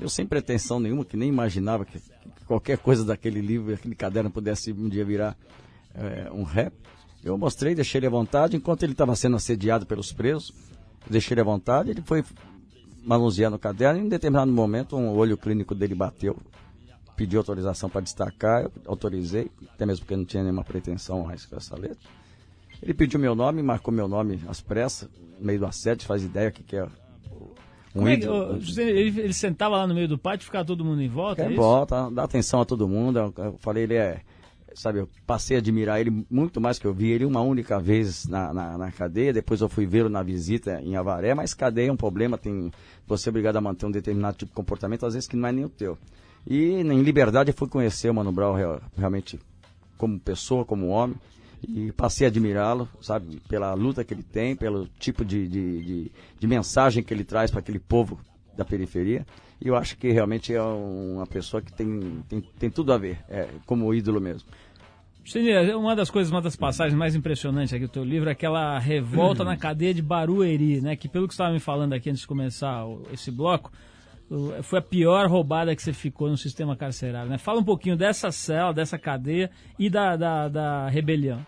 Eu 0.00 0.08
sem 0.08 0.26
pretensão 0.26 0.78
nenhuma, 0.78 1.04
que 1.04 1.16
nem 1.16 1.28
imaginava 1.28 1.84
que, 1.84 1.98
que 1.98 2.44
qualquer 2.46 2.78
coisa 2.78 3.04
daquele 3.04 3.40
livro, 3.40 3.74
aquele 3.74 3.94
caderno 3.94 4.30
pudesse 4.30 4.70
um 4.72 4.88
dia 4.88 5.04
virar 5.04 5.36
é, 5.94 6.30
um 6.30 6.44
rap. 6.44 6.72
Eu 7.24 7.36
mostrei, 7.36 7.74
deixei 7.74 7.98
ele 7.98 8.06
à 8.06 8.10
vontade, 8.10 8.56
enquanto 8.56 8.84
ele 8.84 8.92
estava 8.92 9.16
sendo 9.16 9.36
assediado 9.36 9.86
pelos 9.86 10.12
presos, 10.12 10.52
eu 10.70 10.77
deixei 11.10 11.34
ele 11.34 11.40
à 11.40 11.44
vontade, 11.44 11.90
ele 11.90 12.02
foi 12.02 12.24
manuseando 13.02 13.56
o 13.56 13.58
caderno 13.58 14.00
e 14.00 14.04
em 14.04 14.08
determinado 14.08 14.50
momento 14.50 14.96
um 14.96 15.10
olho 15.16 15.36
clínico 15.36 15.74
dele 15.74 15.94
bateu, 15.94 16.36
pediu 17.16 17.40
autorização 17.40 17.88
para 17.88 18.00
destacar, 18.00 18.64
eu 18.64 18.72
autorizei, 18.86 19.50
até 19.74 19.86
mesmo 19.86 20.04
porque 20.04 20.16
não 20.16 20.24
tinha 20.24 20.42
nenhuma 20.42 20.64
pretensão 20.64 21.22
com 21.24 21.56
essa 21.56 21.76
letra. 21.76 21.98
Ele 22.82 22.94
pediu 22.94 23.18
meu 23.18 23.34
nome, 23.34 23.62
marcou 23.62 23.92
meu 23.92 24.06
nome 24.06 24.40
às 24.48 24.60
pressas, 24.60 25.08
no 25.38 25.44
meio 25.46 25.58
do 25.58 25.66
assédio, 25.66 26.06
faz 26.06 26.22
ideia 26.22 26.50
que 26.50 26.62
que 26.62 26.76
é 26.76 26.86
um 27.94 28.06
é 28.06 28.16
que- 28.16 28.28
ô, 28.28 28.56
ele, 28.76 29.20
ele 29.20 29.32
sentava 29.32 29.76
lá 29.78 29.86
no 29.86 29.94
meio 29.94 30.06
do 30.06 30.18
pátio, 30.18 30.44
ficava 30.44 30.64
todo 30.64 30.84
mundo 30.84 31.02
em 31.02 31.08
volta, 31.08 31.42
é 31.42 31.46
isso? 31.48 31.56
bota, 31.56 32.10
dá 32.10 32.24
atenção 32.24 32.60
a 32.60 32.64
todo 32.64 32.86
mundo. 32.86 33.18
Eu 33.36 33.56
falei, 33.58 33.84
ele 33.84 33.94
é. 33.94 34.20
Sabe, 34.78 35.00
eu 35.00 35.08
passei 35.26 35.56
a 35.56 35.58
admirar 35.58 36.00
ele 36.00 36.24
muito 36.30 36.60
mais 36.60 36.78
que 36.78 36.86
eu 36.86 36.94
vi 36.94 37.10
ele 37.10 37.24
uma 37.24 37.40
única 37.40 37.80
vez 37.80 38.26
na, 38.28 38.54
na, 38.54 38.78
na 38.78 38.92
cadeia. 38.92 39.32
Depois 39.32 39.60
eu 39.60 39.68
fui 39.68 39.86
vê-lo 39.86 40.08
na 40.08 40.22
visita 40.22 40.80
em 40.80 40.94
Avaré. 40.94 41.34
Mas 41.34 41.52
cadeia 41.52 41.88
é 41.88 41.92
um 41.92 41.96
problema, 41.96 42.38
tem 42.38 42.70
você 43.06 43.28
é 43.28 43.30
obrigado 43.30 43.56
a 43.56 43.60
manter 43.60 43.86
um 43.86 43.90
determinado 43.90 44.36
tipo 44.36 44.50
de 44.50 44.54
comportamento, 44.54 45.04
às 45.04 45.14
vezes 45.14 45.28
que 45.28 45.36
não 45.36 45.48
é 45.48 45.52
nem 45.52 45.64
o 45.64 45.68
teu. 45.68 45.98
E 46.46 46.74
em 46.74 47.02
liberdade 47.02 47.50
eu 47.50 47.54
fui 47.56 47.66
conhecer 47.66 48.08
o 48.08 48.14
Mano 48.14 48.30
Brown 48.30 48.54
real- 48.54 48.80
realmente 48.96 49.38
como 49.96 50.18
pessoa, 50.20 50.64
como 50.64 50.86
homem. 50.86 51.16
E 51.66 51.90
passei 51.90 52.24
a 52.24 52.30
admirá-lo, 52.30 52.88
sabe, 53.02 53.40
pela 53.48 53.74
luta 53.74 54.04
que 54.04 54.14
ele 54.14 54.22
tem, 54.22 54.54
pelo 54.54 54.86
tipo 55.00 55.24
de, 55.24 55.48
de, 55.48 55.82
de, 55.82 56.12
de 56.38 56.46
mensagem 56.46 57.02
que 57.02 57.12
ele 57.12 57.24
traz 57.24 57.50
para 57.50 57.58
aquele 57.58 57.80
povo 57.80 58.16
da 58.56 58.64
periferia. 58.64 59.26
E 59.60 59.66
eu 59.66 59.74
acho 59.74 59.96
que 59.96 60.12
realmente 60.12 60.54
é 60.54 60.62
uma 60.62 61.26
pessoa 61.26 61.60
que 61.60 61.72
tem, 61.72 62.22
tem, 62.28 62.40
tem 62.40 62.70
tudo 62.70 62.92
a 62.92 62.98
ver, 62.98 63.18
é, 63.28 63.48
como 63.66 63.92
ídolo 63.92 64.20
mesmo. 64.20 64.48
Cine, 65.28 65.74
uma 65.74 65.94
das 65.94 66.10
coisas, 66.10 66.30
uma 66.30 66.40
das 66.40 66.56
passagens 66.56 66.96
mais 66.96 67.14
impressionantes 67.14 67.74
aqui 67.74 67.86
do 67.86 67.92
teu 67.92 68.02
livro 68.02 68.30
é 68.30 68.32
aquela 68.32 68.78
revolta 68.78 69.44
na 69.44 69.58
cadeia 69.58 69.92
de 69.92 70.00
Barueri, 70.00 70.80
né? 70.80 70.96
Que 70.96 71.06
pelo 71.06 71.28
que 71.28 71.34
você 71.34 71.42
estava 71.42 71.52
me 71.52 71.60
falando 71.60 71.92
aqui 71.92 72.08
antes 72.08 72.22
de 72.22 72.26
começar 72.26 72.86
esse 73.12 73.30
bloco, 73.30 73.70
foi 74.62 74.78
a 74.78 74.82
pior 74.82 75.28
roubada 75.28 75.76
que 75.76 75.82
você 75.82 75.92
ficou 75.92 76.30
no 76.30 76.36
sistema 76.38 76.74
carcerário, 76.74 77.28
né? 77.30 77.36
Fala 77.36 77.60
um 77.60 77.64
pouquinho 77.64 77.94
dessa 77.94 78.32
cela, 78.32 78.72
dessa 78.72 78.98
cadeia 78.98 79.50
e 79.78 79.90
da, 79.90 80.16
da, 80.16 80.48
da 80.48 80.88
rebelião. 80.88 81.44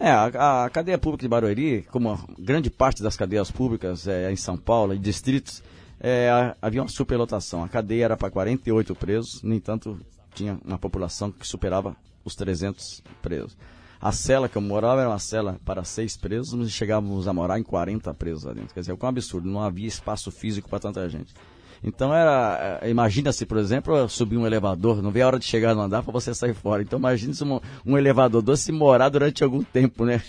É, 0.00 0.10
a, 0.10 0.64
a 0.64 0.70
cadeia 0.70 0.98
pública 0.98 1.22
de 1.22 1.28
Barueri, 1.28 1.82
como 1.92 2.18
grande 2.36 2.70
parte 2.70 3.04
das 3.04 3.16
cadeias 3.16 3.52
públicas 3.52 4.08
é, 4.08 4.32
em 4.32 4.36
São 4.36 4.56
Paulo 4.56 4.94
e 4.94 4.98
distritos, 4.98 5.62
é, 6.00 6.28
havia 6.60 6.82
uma 6.82 6.88
superlotação. 6.88 7.62
A 7.62 7.68
cadeia 7.68 8.06
era 8.06 8.16
para 8.16 8.32
48 8.32 8.96
presos, 8.96 9.42
no 9.44 9.54
entanto, 9.54 9.96
tinha 10.34 10.58
uma 10.64 10.76
população 10.76 11.30
que 11.30 11.46
superava 11.46 11.96
os 12.24 12.34
300 12.34 13.02
presos. 13.20 13.56
A 14.00 14.10
cela 14.10 14.48
que 14.48 14.56
eu 14.56 14.62
morava 14.62 15.00
era 15.00 15.10
uma 15.10 15.18
cela 15.18 15.60
para 15.64 15.84
seis 15.84 16.16
presos, 16.16 16.52
nós 16.54 16.70
chegávamos 16.72 17.28
a 17.28 17.32
morar 17.32 17.58
em 17.60 17.62
40 17.62 18.12
presos 18.14 18.42
lá 18.42 18.52
dentro. 18.52 18.74
Quer 18.74 18.80
dizer, 18.80 18.92
é 18.92 18.96
um 19.00 19.06
absurdo, 19.06 19.48
não 19.48 19.62
havia 19.62 19.86
espaço 19.86 20.30
físico 20.32 20.68
para 20.68 20.80
tanta 20.80 21.08
gente. 21.08 21.32
Então 21.84 22.14
era, 22.14 22.80
eh, 22.82 22.90
imagina-se, 22.90 23.46
por 23.46 23.58
exemplo, 23.58 24.08
subir 24.08 24.36
um 24.36 24.46
elevador, 24.46 25.02
não 25.02 25.10
vê 25.10 25.22
a 25.22 25.26
hora 25.26 25.38
de 25.38 25.44
chegar 25.44 25.74
no 25.74 25.82
andar 25.82 26.02
para 26.02 26.12
você 26.12 26.32
sair 26.32 26.54
fora. 26.54 26.82
Então 26.82 26.98
imagine 26.98 27.34
se 27.34 27.44
um, 27.44 27.60
um 27.84 27.98
elevador 27.98 28.42
doce 28.42 28.70
morar 28.72 29.08
durante 29.08 29.42
algum 29.42 29.62
tempo, 29.62 30.04
né? 30.04 30.22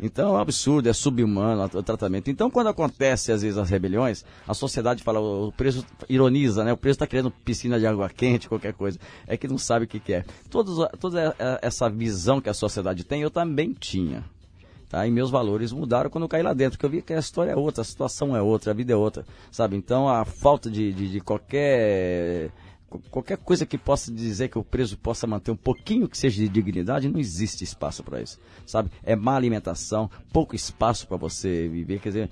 Então 0.00 0.30
é 0.30 0.32
um 0.32 0.40
absurdo, 0.40 0.88
é 0.88 0.92
subhumano 0.92 1.64
o 1.64 1.82
tratamento. 1.82 2.30
Então 2.30 2.50
quando 2.50 2.68
acontece 2.68 3.32
às 3.32 3.42
vezes 3.42 3.58
as 3.58 3.68
rebeliões, 3.68 4.24
a 4.46 4.54
sociedade 4.54 5.02
fala, 5.02 5.20
o 5.20 5.52
preso 5.52 5.84
ironiza, 6.08 6.64
né? 6.64 6.72
O 6.72 6.76
preso 6.76 6.96
está 6.96 7.06
querendo 7.06 7.30
piscina 7.30 7.78
de 7.78 7.86
água 7.86 8.08
quente, 8.08 8.48
qualquer 8.50 8.72
coisa. 8.72 8.98
É 9.26 9.36
que 9.36 9.48
não 9.48 9.58
sabe 9.58 9.84
o 9.84 9.88
que, 9.88 9.98
que 9.98 10.12
é. 10.12 10.24
Todos, 10.50 10.86
toda 11.00 11.34
essa 11.62 11.88
visão 11.88 12.40
que 12.40 12.48
a 12.48 12.54
sociedade 12.54 13.04
tem, 13.04 13.22
eu 13.22 13.30
também 13.30 13.72
tinha. 13.72 14.24
Tá? 14.88 15.06
E 15.06 15.10
meus 15.10 15.30
valores 15.30 15.70
mudaram 15.70 16.08
quando 16.08 16.24
eu 16.24 16.28
caí 16.28 16.42
lá 16.42 16.54
dentro, 16.54 16.78
porque 16.78 16.86
eu 16.86 16.90
vi 16.90 17.02
que 17.02 17.12
a 17.12 17.18
história 17.18 17.52
é 17.52 17.56
outra, 17.56 17.82
a 17.82 17.84
situação 17.84 18.34
é 18.34 18.40
outra, 18.40 18.70
a 18.70 18.74
vida 18.74 18.94
é 18.94 18.96
outra, 18.96 19.24
sabe? 19.50 19.76
Então 19.76 20.08
a 20.08 20.24
falta 20.24 20.70
de, 20.70 20.92
de, 20.94 21.10
de 21.10 21.20
qualquer 21.20 22.50
qualquer 23.10 23.36
coisa 23.36 23.66
que 23.66 23.76
possa 23.76 24.10
dizer 24.10 24.48
que 24.48 24.58
o 24.58 24.64
preso 24.64 24.96
possa 24.96 25.26
manter 25.26 25.50
um 25.50 25.56
pouquinho 25.56 26.08
que 26.08 26.16
seja 26.16 26.40
de 26.40 26.48
dignidade, 26.48 27.08
não 27.08 27.20
existe 27.20 27.62
espaço 27.62 28.02
para 28.02 28.22
isso, 28.22 28.38
sabe? 28.66 28.90
É 29.02 29.14
má 29.14 29.36
alimentação, 29.36 30.10
pouco 30.32 30.56
espaço 30.56 31.06
para 31.06 31.16
você 31.16 31.68
viver, 31.68 32.00
quer 32.00 32.08
dizer, 32.08 32.30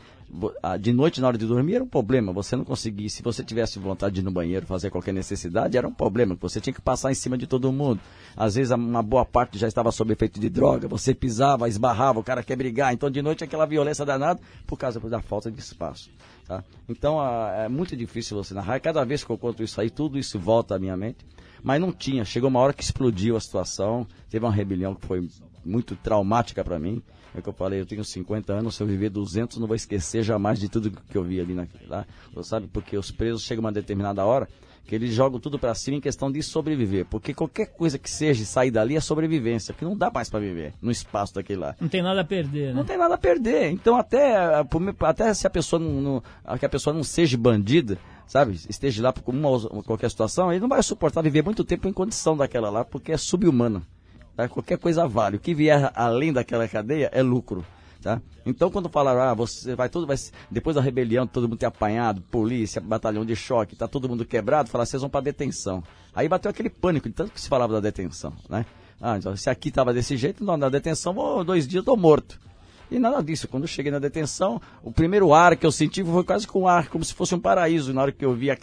de 0.80 0.93
noite 0.93 1.20
na 1.20 1.28
hora 1.28 1.39
de 1.39 1.47
dormir 1.47 1.76
era 1.76 1.84
um 1.84 1.89
problema, 1.89 2.32
você 2.32 2.55
não 2.57 2.64
conseguia, 2.64 3.09
se 3.09 3.22
você 3.22 3.43
tivesse 3.43 3.78
vontade 3.78 4.14
de 4.16 4.20
ir 4.20 4.24
no 4.24 4.30
banheiro 4.30 4.66
fazer 4.66 4.91
qualquer 4.91 5.12
necessidade, 5.14 5.76
era 5.76 5.87
um 5.89 5.93
problema, 5.93 6.37
você 6.41 6.61
tinha 6.61 6.72
que 6.74 6.80
passar 6.80 7.11
em 7.11 7.14
cima 7.14 7.37
de 7.39 7.47
todo 7.47 7.72
mundo. 7.72 8.01
Às 8.37 8.55
vezes 8.55 8.70
uma 8.72 9.03
boa 9.03 9.24
parte 9.24 9.59
já 9.59 9.66
estava 9.68 9.91
sob 9.91 10.12
efeito 10.12 10.39
de 10.39 10.49
droga, 10.49 10.87
você 10.89 11.14
pisava, 11.14 11.68
esbarrava, 11.68 12.20
o 12.20 12.24
cara 12.24 12.43
quer 12.43 12.57
brigar, 12.57 12.93
então 12.93 13.11
de 13.11 13.22
noite 13.22 13.43
aquela 13.45 13.66
violência 13.66 14.05
danada 14.05 14.41
por 14.66 14.76
causa 14.78 15.01
da 15.01 15.20
falta 15.20 15.51
de 15.51 15.59
espaço. 15.61 16.11
Tá? 16.47 16.62
Então 16.89 17.20
a- 17.20 17.64
é 17.64 17.68
muito 17.68 17.97
difícil 17.97 18.37
você 18.37 18.55
narrar. 18.55 18.78
Cada 18.80 19.05
vez 19.05 19.24
que 19.24 19.30
eu 19.30 19.39
conto 19.39 19.62
isso 19.62 19.80
aí, 19.80 19.91
tudo 19.91 20.18
isso 20.18 20.39
volta 20.39 20.76
à 20.76 20.78
minha 20.78 20.97
mente. 20.97 21.24
Mas 21.62 21.80
não 21.80 21.91
tinha. 21.91 22.24
Chegou 22.24 22.49
uma 22.49 22.61
hora 22.61 22.72
que 22.72 22.82
explodiu 22.84 23.37
a 23.37 23.41
situação. 23.41 24.07
Teve 24.30 24.45
uma 24.45 24.53
rebelião 24.53 24.95
que 24.95 25.05
foi 25.05 25.28
muito 25.64 25.97
traumática 25.97 26.62
para 26.62 26.78
mim. 26.78 27.03
É 27.37 27.41
o 27.41 27.43
que 27.43 27.49
eu 27.51 27.53
falei, 27.53 27.80
eu 27.80 27.87
tenho 27.87 28.03
50 28.03 28.51
anos, 28.53 28.74
se 28.76 28.82
eu 28.82 28.87
viver 28.87 29.11
200, 29.11 29.59
não 29.59 29.66
vou 29.66 29.76
esquecer 29.76 30.22
jamais 30.22 30.59
de 30.59 30.68
tudo 30.70 30.91
que 30.91 31.16
eu 31.18 31.22
vi 31.22 31.39
ali 31.39 31.53
naquele 31.55 31.87
lá. 31.87 32.07
Sabe? 32.43 32.66
Porque 32.72 32.97
os 32.97 33.11
presos 33.11 33.43
chegam 33.43 33.62
uma 33.62 33.70
determinada 33.70 34.24
hora 34.24 34.49
que 34.87 34.95
eles 34.95 35.12
jogam 35.12 35.39
tudo 35.41 35.59
para 35.59 35.74
cima 35.74 35.97
em 35.97 36.01
questão 36.01 36.30
de 36.32 36.41
sobreviver. 36.43 37.05
Porque 37.07 37.34
qualquer 37.34 37.66
coisa 37.66 37.99
que 37.99 38.09
seja 38.09 38.45
sair 38.45 38.70
dali 38.70 38.97
é 38.97 39.01
sobrevivência, 39.01 39.74
porque 39.74 39.84
não 39.84 39.97
dá 39.97 40.11
mais 40.11 40.30
para 40.30 40.39
viver 40.41 40.72
no 40.80 40.91
espaço 40.93 41.34
daquele 41.34 41.59
lá. 41.59 41.74
Não 41.80 41.89
tem 41.89 42.03
nada 42.03 42.20
a 42.20 42.24
perder, 42.24 42.68
né? 42.68 42.72
Não 42.72 42.84
tem 42.84 42.97
nada 42.97 43.14
a 43.16 43.18
perder. 43.18 43.70
Então 43.72 43.97
até, 43.97 44.37
até 45.01 45.34
se 45.34 45.47
a 45.47 45.51
pessoa 45.51 45.78
não, 45.80 46.01
não- 46.01 46.22
a- 46.45 46.57
que 46.57 46.64
a 46.64 46.68
pessoa 46.68 46.95
não 46.95 47.03
seja 47.03 47.37
bandida, 47.37 47.99
sabe, 48.28 48.59
esteja 48.68 49.03
lá 49.03 49.12
por 49.12 49.34
uma, 49.34 49.59
qualquer 49.82 50.09
situação, 50.09 50.53
ele 50.53 50.61
não 50.61 50.68
vai 50.68 50.82
suportar 50.84 51.20
viver 51.20 51.43
muito 51.43 51.64
tempo 51.64 51.89
em 51.89 51.93
condição 51.93 52.37
daquela 52.37 52.70
lá, 52.70 52.84
porque 52.84 53.11
é 53.12 53.16
subhumano. 53.18 53.84
Tá? 54.37 54.49
Qualquer 54.49 54.78
coisa 54.78 55.09
vale. 55.09 55.37
O 55.37 55.41
que 55.41 55.55
vier 55.55 55.91
além 55.95 56.32
daquela 56.32 56.68
cadeia 56.68 57.11
é 57.12 57.22
lucro. 57.22 57.64
Tá? 58.03 58.20
Então 58.45 58.70
quando 58.70 58.89
falaram, 58.89 59.22
ah, 59.22 59.34
você 59.34 59.74
vai 59.74 59.89
tudo, 59.89 60.07
vai, 60.07 60.16
depois 60.49 60.76
da 60.76 60.82
rebelião, 60.82 61.26
todo 61.26 61.49
mundo 61.49 61.59
ter 61.59 61.66
apanhado, 61.66 62.20
polícia, 62.20 62.80
batalhão 62.80 63.24
de 63.24 63.34
choque, 63.34 63.74
tá 63.74 63.89
todo 63.89 64.09
mundo 64.09 64.24
quebrado, 64.24 64.68
falaram, 64.68 64.87
vocês 64.87 65.01
vão 65.01 65.11
para 65.11 65.22
detenção. 65.22 65.82
Aí 66.14 66.28
bateu 66.28 66.49
aquele 66.49 66.70
pânico, 66.70 67.09
de 67.09 67.14
tanto 67.14 67.32
que 67.32 67.41
se 67.41 67.49
falava 67.49 67.72
da 67.72 67.80
detenção, 67.80 68.32
né? 68.49 68.64
Ah, 69.01 69.16
então, 69.16 69.37
se 69.37 69.51
aqui 69.51 69.70
tava 69.70 69.93
desse 69.93 70.16
jeito, 70.16 70.45
não, 70.45 70.57
na 70.57 70.68
detenção, 70.68 71.12
vou, 71.12 71.43
dois 71.43 71.66
dias 71.66 71.84
tô 71.84 71.97
morto. 71.97 72.39
E 72.91 72.99
nada 72.99 73.20
disso. 73.22 73.49
Quando 73.49 73.64
eu 73.64 73.68
cheguei 73.68 73.91
na 73.91 73.99
detenção, 73.99 74.61
o 74.82 74.93
primeiro 74.93 75.34
ar 75.34 75.57
que 75.57 75.66
eu 75.66 75.72
senti 75.72 76.05
foi 76.05 76.22
quase 76.22 76.47
com 76.47 76.62
um 76.62 76.68
ar, 76.68 76.89
como 76.89 77.05
se 77.05 77.12
fosse 77.12 77.34
um 77.34 77.41
paraíso. 77.41 77.93
Na 77.93 78.03
hora 78.03 78.12
que 78.12 78.24
eu 78.24 78.32
vi 78.32 78.57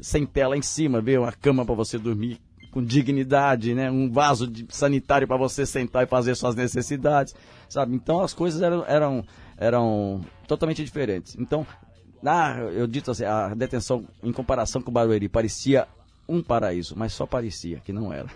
sem 0.00 0.24
tela 0.24 0.56
em 0.56 0.62
cima, 0.62 1.00
ver 1.00 1.20
uma 1.20 1.30
cama 1.30 1.64
para 1.64 1.74
você 1.74 1.98
dormir 1.98 2.40
com 2.76 2.84
dignidade, 2.84 3.72
né? 3.72 3.90
Um 3.90 4.12
vaso 4.12 4.52
sanitário 4.68 5.26
para 5.26 5.38
você 5.38 5.64
sentar 5.64 6.02
e 6.02 6.06
fazer 6.06 6.34
suas 6.34 6.54
necessidades, 6.54 7.34
sabe? 7.70 7.94
Então 7.94 8.20
as 8.20 8.34
coisas 8.34 8.60
eram, 8.60 8.84
eram, 8.86 9.24
eram 9.56 10.20
totalmente 10.46 10.84
diferentes. 10.84 11.34
Então, 11.38 11.66
na, 12.22 12.58
eu 12.58 12.86
dito 12.86 13.10
assim, 13.10 13.24
a 13.24 13.54
detenção 13.54 14.04
em 14.22 14.30
comparação 14.30 14.82
com 14.82 14.90
o 14.90 14.92
Barueri 14.92 15.26
parecia 15.26 15.88
um 16.28 16.42
paraíso, 16.42 16.92
mas 16.98 17.14
só 17.14 17.24
parecia 17.24 17.80
que 17.80 17.94
não 17.94 18.12
era. 18.12 18.28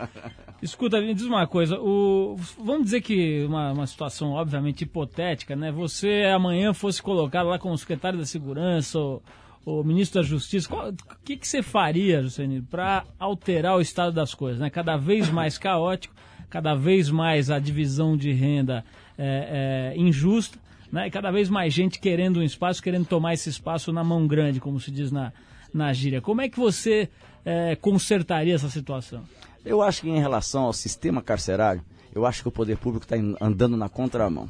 Escuta, 0.60 1.00
me 1.00 1.14
diz 1.14 1.24
uma 1.24 1.46
coisa, 1.46 1.80
o, 1.80 2.36
vamos 2.62 2.84
dizer 2.84 3.00
que 3.00 3.46
uma, 3.46 3.72
uma 3.72 3.86
situação 3.86 4.32
obviamente 4.32 4.82
hipotética, 4.82 5.56
né? 5.56 5.72
Você 5.72 6.24
amanhã 6.30 6.74
fosse 6.74 7.02
colocado 7.02 7.46
lá 7.46 7.58
como 7.58 7.78
secretário 7.78 8.18
da 8.18 8.26
Segurança 8.26 8.98
ou 8.98 9.22
o 9.68 9.84
ministro 9.84 10.22
da 10.22 10.26
Justiça, 10.26 10.74
o 10.74 10.94
que, 11.22 11.36
que 11.36 11.46
você 11.46 11.62
faria, 11.62 12.22
Juscelino, 12.22 12.64
para 12.70 13.04
alterar 13.18 13.76
o 13.76 13.82
estado 13.82 14.12
das 14.12 14.32
coisas? 14.32 14.58
Né? 14.58 14.70
Cada 14.70 14.96
vez 14.96 15.28
mais 15.28 15.58
caótico, 15.58 16.14
cada 16.48 16.74
vez 16.74 17.10
mais 17.10 17.50
a 17.50 17.58
divisão 17.58 18.16
de 18.16 18.32
renda 18.32 18.82
é, 19.18 19.92
é, 19.94 20.00
injusta, 20.00 20.58
né? 20.90 21.06
e 21.06 21.10
cada 21.10 21.30
vez 21.30 21.50
mais 21.50 21.74
gente 21.74 22.00
querendo 22.00 22.40
um 22.40 22.42
espaço, 22.42 22.82
querendo 22.82 23.04
tomar 23.04 23.34
esse 23.34 23.50
espaço 23.50 23.92
na 23.92 24.02
mão 24.02 24.26
grande, 24.26 24.58
como 24.58 24.80
se 24.80 24.90
diz 24.90 25.12
na, 25.12 25.34
na 25.72 25.92
gíria. 25.92 26.22
Como 26.22 26.40
é 26.40 26.48
que 26.48 26.58
você 26.58 27.10
é, 27.44 27.76
consertaria 27.76 28.54
essa 28.54 28.70
situação? 28.70 29.22
Eu 29.62 29.82
acho 29.82 30.00
que 30.00 30.08
em 30.08 30.18
relação 30.18 30.62
ao 30.62 30.72
sistema 30.72 31.20
carcerário, 31.20 31.82
eu 32.14 32.24
acho 32.24 32.40
que 32.40 32.48
o 32.48 32.52
poder 32.52 32.78
público 32.78 33.04
está 33.04 33.16
andando 33.38 33.76
na 33.76 33.90
contramão. 33.90 34.48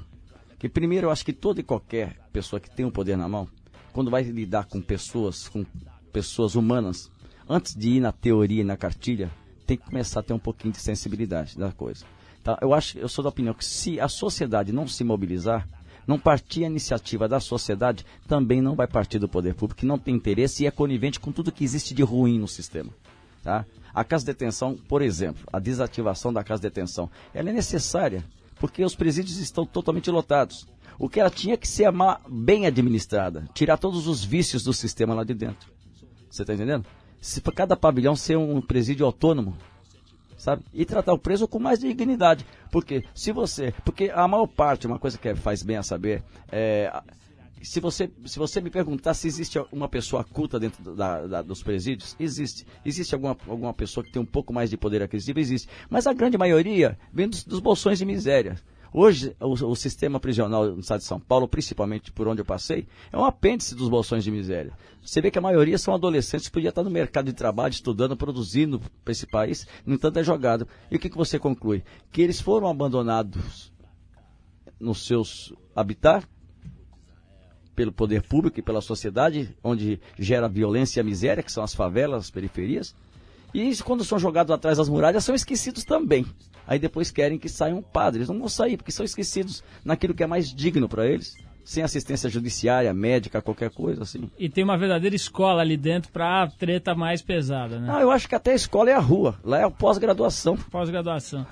Que 0.61 0.69
primeiro 0.69 1.09
eu 1.09 1.11
acho 1.11 1.25
que 1.25 1.33
toda 1.33 1.59
e 1.59 1.65
qualquer 1.65 2.17
pessoa 2.33 2.61
que 2.61 2.71
tem 2.71 2.87
o 2.87 2.91
poder 2.91 3.17
na 3.17 3.29
mão 3.29 3.49
quando 3.93 4.11
vai 4.11 4.23
lidar 4.23 4.67
com 4.67 4.81
pessoas, 4.81 5.49
com 5.49 5.65
pessoas 6.13 6.55
humanas, 6.55 7.11
antes 7.49 7.75
de 7.75 7.91
ir 7.91 8.01
na 8.01 8.13
teoria 8.13 8.63
e 8.63 8.65
na 8.65 8.77
cartilha, 8.77 9.31
tem 9.67 9.77
que 9.77 9.85
começar 9.85 10.21
a 10.21 10.23
ter 10.23 10.33
um 10.33 10.39
pouquinho 10.39 10.73
de 10.73 10.81
sensibilidade 10.81 11.59
da 11.59 11.71
coisa. 11.71 12.05
Tá? 12.43 12.59
Eu 12.63 12.73
acho, 12.73 12.99
eu 12.99 13.09
sou 13.09 13.23
da 13.23 13.29
opinião 13.29 13.55
que 13.55 13.65
se 13.65 14.01
a 14.01 14.09
sociedade 14.09 14.73
não 14.73 14.87
se 14.87 15.05
mobilizar, 15.05 15.69
não 16.07 16.19
partir 16.19 16.65
a 16.65 16.69
iniciativa 16.69 17.29
da 17.29 17.39
sociedade, 17.39 18.07
também 18.27 18.63
não 18.63 18.75
vai 18.75 18.87
partir 18.87 19.19
do 19.19 19.29
poder 19.29 19.55
público, 19.55 19.81
que 19.81 19.87
não 19.87 19.99
tem 19.99 20.15
interesse 20.15 20.65
e 20.65 20.67
é 20.67 20.71
conivente 20.71 21.21
com 21.21 21.31
tudo 21.31 21.53
que 21.53 21.63
existe 21.63 21.93
de 21.93 22.03
ruim 22.03 22.39
no 22.39 22.49
sistema. 22.49 22.91
Tá? 23.43 23.67
A 23.93 24.03
casa 24.05 24.25
de 24.25 24.33
detenção, 24.33 24.75
por 24.75 25.03
exemplo, 25.03 25.45
a 25.53 25.59
desativação 25.59 26.33
da 26.33 26.43
casa 26.43 26.63
de 26.63 26.69
detenção, 26.69 27.11
ela 27.35 27.51
é 27.51 27.53
necessária, 27.53 28.25
porque 28.59 28.85
os 28.85 28.95
presídios 28.95 29.39
estão 29.39 29.65
totalmente 29.65 30.11
lotados. 30.11 30.67
O 30.99 31.09
que 31.09 31.21
ela 31.21 31.31
tinha 31.31 31.57
que 31.57 31.69
ser 31.69 31.89
bem 32.29 32.67
administrada, 32.67 33.49
tirar 33.55 33.79
todos 33.79 34.07
os 34.07 34.25
vícios 34.25 34.65
do 34.65 34.73
sistema 34.73 35.15
lá 35.15 35.23
de 35.23 35.35
dentro. 35.35 35.71
Você 36.29 36.43
está 36.43 36.55
entendendo? 36.55 36.85
Se 37.21 37.41
cada 37.41 37.77
pavilhão 37.77 38.17
ser 38.17 38.37
um 38.37 38.61
presídio 38.61 39.07
autônomo, 39.07 39.57
sabe? 40.37 40.63
E 40.73 40.85
tratar 40.85 41.13
o 41.13 41.19
preso 41.19 41.47
com 41.47 41.59
mais 41.59 41.79
dignidade. 41.79 42.47
Porque 42.71 43.05
se 43.15 43.33
você. 43.33 43.73
Porque 43.85 44.11
a 44.13 44.27
maior 44.27 44.47
parte, 44.47 44.87
uma 44.87 44.99
coisa 44.99 45.19
que 45.19 45.35
faz 45.35 45.63
bem 45.63 45.77
a 45.77 45.83
saber, 45.83 46.23
é. 46.51 46.91
Se 47.63 47.81
você, 47.81 48.11
se 48.25 48.39
você 48.39 48.61
me 48.61 48.71
perguntar 48.71 49.15
se 49.15 49.27
existe 49.27 49.59
uma 49.73 49.89
pessoa 49.89 50.25
culta 50.25 50.59
dentro 50.59 50.95
da, 50.95 51.27
da, 51.27 51.43
dos 51.43 51.63
presídios, 51.63 52.17
existe. 52.19 52.67
Existe 52.85 53.15
alguma, 53.15 53.37
alguma 53.47 53.75
pessoa 53.75 54.05
que 54.05 54.13
tem 54.13 54.23
um 54.23 54.27
pouco 54.27 54.53
mais 54.53 54.71
de 54.71 54.77
poder 54.77 55.03
aquisitivo? 55.03 55.41
Existe. 55.41 55.69
Mas 55.91 56.07
a 56.07 56.13
grande 56.13 56.39
maioria 56.39 56.99
vem 57.13 57.29
dos, 57.29 57.45
dos 57.45 57.61
bolsões 57.61 57.99
de 57.99 58.05
miséria. 58.05 58.57
Hoje, 58.93 59.37
o, 59.39 59.53
o, 59.53 59.77
sistema 59.77 60.19
prisional 60.19 60.67
no 60.67 60.81
estado 60.81 61.01
de 61.01 61.05
São 61.05 61.21
Paulo, 61.21 61.47
principalmente 61.47 62.11
por 62.11 62.27
onde 62.27 62.41
eu 62.41 62.45
passei, 62.45 62.87
é 63.13 63.19
um 63.19 63.25
apêndice 63.25 63.75
dos 63.75 63.89
bolsões 63.89 64.25
de 64.25 64.31
miséria. 64.31 64.73
Você 65.03 65.21
vê 65.21 65.31
que 65.31 65.39
a 65.39 65.43
maioria 65.43 65.77
são 65.77 65.95
adolescentes 65.95 66.47
que 66.47 66.53
podiam 66.53 66.71
estar 66.71 66.83
no 66.83 66.91
mercado 66.91 67.27
de 67.27 67.35
trabalho, 67.35 67.73
estudando, 67.73 68.17
produzindo 68.17 68.81
para 69.05 69.13
esse 69.13 69.27
país, 69.27 69.67
no 69.85 69.95
entanto 69.95 70.19
é 70.19 70.25
jogado. 70.25 70.67
E 70.91 70.97
o 70.97 70.99
que, 70.99 71.11
que 71.11 71.17
você 71.17 71.39
conclui? 71.39 71.85
Que 72.11 72.23
eles 72.23 72.41
foram 72.41 72.67
abandonados 72.67 73.71
nos 74.81 75.07
seus 75.07 75.53
habitat 75.77 76.27
pelo 77.79 77.93
poder 77.93 78.23
público 78.23 78.59
e 78.59 78.63
pela 78.63 78.81
sociedade, 78.81 79.55
onde 79.63 80.01
gera 80.19 80.49
violência 80.49 81.01
e 81.01 81.05
miséria, 81.05 81.45
que 81.45 81.53
são 81.53 81.63
as 81.63 81.73
favelas, 81.73 82.25
as 82.25 82.31
periferias, 82.31 82.93
e 83.55 83.73
quando 83.85 84.05
são 84.05 84.19
jogados 84.19 84.51
atrás 84.51 84.79
das 84.79 84.89
muralhas, 84.89 85.23
são 85.23 85.33
esquecidos 85.33 85.85
também. 85.85 86.27
Aí 86.67 86.81
depois 86.81 87.13
querem 87.13 87.39
que 87.39 87.49
saiam 87.49 87.81
padres. 87.81 88.29
Não 88.29 88.37
vão 88.37 88.49
sair, 88.49 88.77
porque 88.77 88.91
são 88.91 89.05
esquecidos 89.05 89.63
naquilo 89.85 90.13
que 90.13 90.25
é 90.25 90.27
mais 90.27 90.53
digno 90.53 90.89
para 90.89 91.07
eles. 91.07 91.37
Sem 91.69 91.83
assistência 91.83 92.31
judiciária, 92.31 92.95
médica, 92.95 93.43
qualquer 93.43 93.69
coisa 93.69 94.03
assim. 94.03 94.31
E 94.39 94.49
tem 94.49 94.65
uma 94.65 94.79
verdadeira 94.79 95.15
escola 95.15 95.61
ali 95.61 95.77
dentro 95.77 96.11
para 96.11 96.45
a 96.45 96.47
treta 96.47 96.95
mais 96.95 97.21
pesada, 97.21 97.79
né? 97.79 97.89
Não, 97.89 98.01
eu 98.01 98.11
acho 98.11 98.27
que 98.27 98.35
até 98.35 98.53
a 98.53 98.55
escola 98.55 98.89
é 98.89 98.95
a 98.95 98.99
rua. 98.99 99.39
Lá 99.45 99.59
é 99.59 99.65
a 99.65 99.71
pós-graduação. 99.71 100.57
Pós-graduação. 100.57 101.47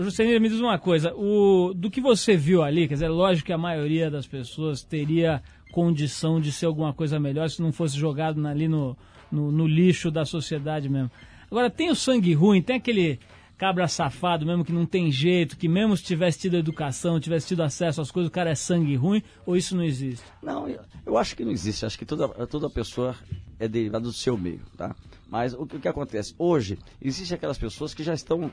Juscelino, 0.00 0.40
me 0.40 0.48
diz 0.48 0.58
uma 0.60 0.78
coisa. 0.78 1.12
O, 1.14 1.74
do 1.74 1.90
que 1.90 2.00
você 2.00 2.38
viu 2.38 2.62
ali, 2.62 2.88
quer 2.88 2.94
dizer, 2.94 3.08
lógico 3.08 3.48
que 3.48 3.52
a 3.52 3.58
maioria 3.58 4.10
das 4.10 4.26
pessoas 4.26 4.82
teria 4.82 5.42
condição 5.70 6.40
de 6.40 6.50
ser 6.50 6.64
alguma 6.64 6.94
coisa 6.94 7.20
melhor 7.20 7.50
se 7.50 7.60
não 7.60 7.70
fosse 7.70 7.98
jogado 7.98 8.44
ali 8.46 8.66
no, 8.66 8.96
no, 9.30 9.52
no 9.52 9.66
lixo 9.66 10.10
da 10.10 10.24
sociedade 10.24 10.88
mesmo. 10.88 11.10
Agora, 11.50 11.68
tem 11.68 11.90
o 11.90 11.94
sangue 11.94 12.32
ruim, 12.32 12.62
tem 12.62 12.76
aquele 12.76 13.20
cabra 13.64 13.88
safado 13.88 14.44
mesmo 14.44 14.62
que 14.62 14.72
não 14.74 14.84
tem 14.84 15.10
jeito, 15.10 15.56
que 15.56 15.68
mesmo 15.68 15.96
se 15.96 16.02
tivesse 16.02 16.38
tido 16.38 16.54
educação, 16.54 17.18
tivesse 17.18 17.46
tido 17.46 17.62
acesso 17.62 18.02
às 18.02 18.10
coisas, 18.10 18.28
o 18.28 18.30
cara 18.30 18.50
é 18.50 18.54
sangue 18.54 18.94
ruim, 18.94 19.22
ou 19.46 19.56
isso 19.56 19.74
não 19.74 19.82
existe? 19.82 20.22
Não, 20.42 20.68
eu, 20.68 20.82
eu 21.06 21.16
acho 21.16 21.34
que 21.34 21.42
não 21.46 21.50
existe. 21.50 21.86
Acho 21.86 21.98
que 21.98 22.04
toda, 22.04 22.28
toda 22.46 22.68
pessoa 22.68 23.16
é 23.58 23.66
derivada 23.66 24.04
do 24.04 24.12
seu 24.12 24.36
meio, 24.36 24.60
tá? 24.76 24.94
Mas 25.30 25.54
o, 25.54 25.62
o 25.62 25.66
que 25.66 25.88
acontece? 25.88 26.34
Hoje, 26.38 26.78
existem 27.00 27.36
aquelas 27.36 27.56
pessoas 27.56 27.94
que 27.94 28.02
já 28.02 28.12
estão 28.12 28.52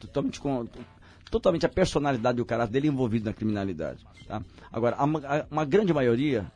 totalmente 0.00 0.40
com 0.40 0.66
totalmente 1.30 1.66
a 1.66 1.68
personalidade 1.68 2.38
e 2.38 2.40
o 2.40 2.46
caráter 2.46 2.72
dele 2.72 2.88
envolvido 2.88 3.26
na 3.26 3.34
criminalidade, 3.34 4.02
tá? 4.26 4.40
Agora, 4.72 4.96
a, 4.96 5.04
a, 5.04 5.46
uma 5.50 5.66
grande 5.66 5.92
maioria 5.92 6.50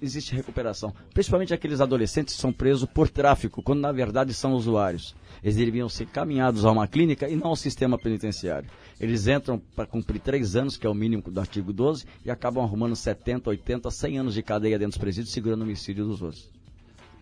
existe 0.00 0.34
recuperação. 0.34 0.94
Principalmente 1.12 1.54
aqueles 1.54 1.80
adolescentes 1.80 2.34
que 2.34 2.40
são 2.40 2.52
presos 2.52 2.88
por 2.88 3.08
tráfico, 3.08 3.62
quando 3.62 3.80
na 3.80 3.92
verdade 3.92 4.32
são 4.34 4.52
usuários. 4.52 5.14
Eles 5.42 5.56
deveriam 5.56 5.88
ser 5.88 6.06
caminhados 6.06 6.64
a 6.64 6.70
uma 6.70 6.86
clínica 6.86 7.28
e 7.28 7.36
não 7.36 7.48
ao 7.48 7.56
sistema 7.56 7.98
penitenciário. 7.98 8.68
Eles 8.98 9.26
entram 9.26 9.60
para 9.74 9.86
cumprir 9.86 10.20
três 10.20 10.56
anos, 10.56 10.76
que 10.76 10.86
é 10.86 10.90
o 10.90 10.94
mínimo 10.94 11.22
do 11.22 11.40
artigo 11.40 11.72
12, 11.72 12.06
e 12.24 12.30
acabam 12.30 12.64
arrumando 12.64 12.96
70, 12.96 13.50
80, 13.50 13.90
100 13.90 14.18
anos 14.18 14.34
de 14.34 14.42
cadeia 14.42 14.78
dentro 14.78 14.92
dos 14.92 14.98
presídios, 14.98 15.32
segurando 15.32 15.60
o 15.60 15.64
homicídio 15.64 16.06
dos 16.06 16.22
outros. 16.22 16.50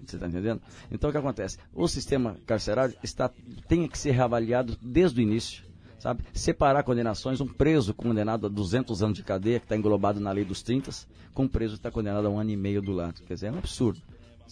Você 0.05 0.17
está 0.17 0.27
entendendo? 0.27 0.61
Então 0.91 1.11
o 1.11 1.13
que 1.13 1.19
acontece? 1.19 1.59
O 1.73 1.87
sistema 1.87 2.37
carcerário 2.45 2.95
está, 3.03 3.31
tem 3.69 3.87
que 3.89 3.97
ser 3.99 4.11
reavaliado 4.11 4.77
desde 4.83 5.21
o 5.21 5.23
início 5.23 5.72
sabe? 6.03 6.25
Separar 6.33 6.83
condenações, 6.83 7.41
um 7.41 7.47
preso 7.47 7.95
condenado 7.95 8.47
a 8.47 8.49
200 8.49 9.05
anos 9.05 9.17
de 9.17 9.23
cadeia, 9.23 9.61
que 9.61 9.67
está 9.67 9.77
englobado 9.77 10.19
na 10.19 10.33
lei 10.33 10.45
dos 10.45 10.61
30, 10.61 10.91
com 11.33 11.45
um 11.45 11.49
preso 11.49 11.75
que 11.75 11.79
está 11.79 11.93
condenado 11.93 12.27
a 12.27 12.31
um 12.31 12.41
ano 12.41 12.51
e 12.51 12.57
meio 12.57 12.83
do 12.83 12.91
lado. 12.91 13.23
Quer 13.25 13.35
dizer, 13.35 13.47
é 13.47 13.53
um 13.53 13.59
absurdo. 13.59 14.03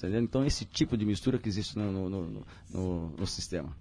Então, 0.03 0.47
esse 0.47 0.65
tipo 0.65 0.97
de 0.97 1.05
mistura 1.05 1.39
que 1.39 1.49
existe 1.49 1.77
no, 1.77 2.09
no, 2.09 2.45
no, 2.73 3.11
no 3.19 3.27
sistema. 3.27 3.77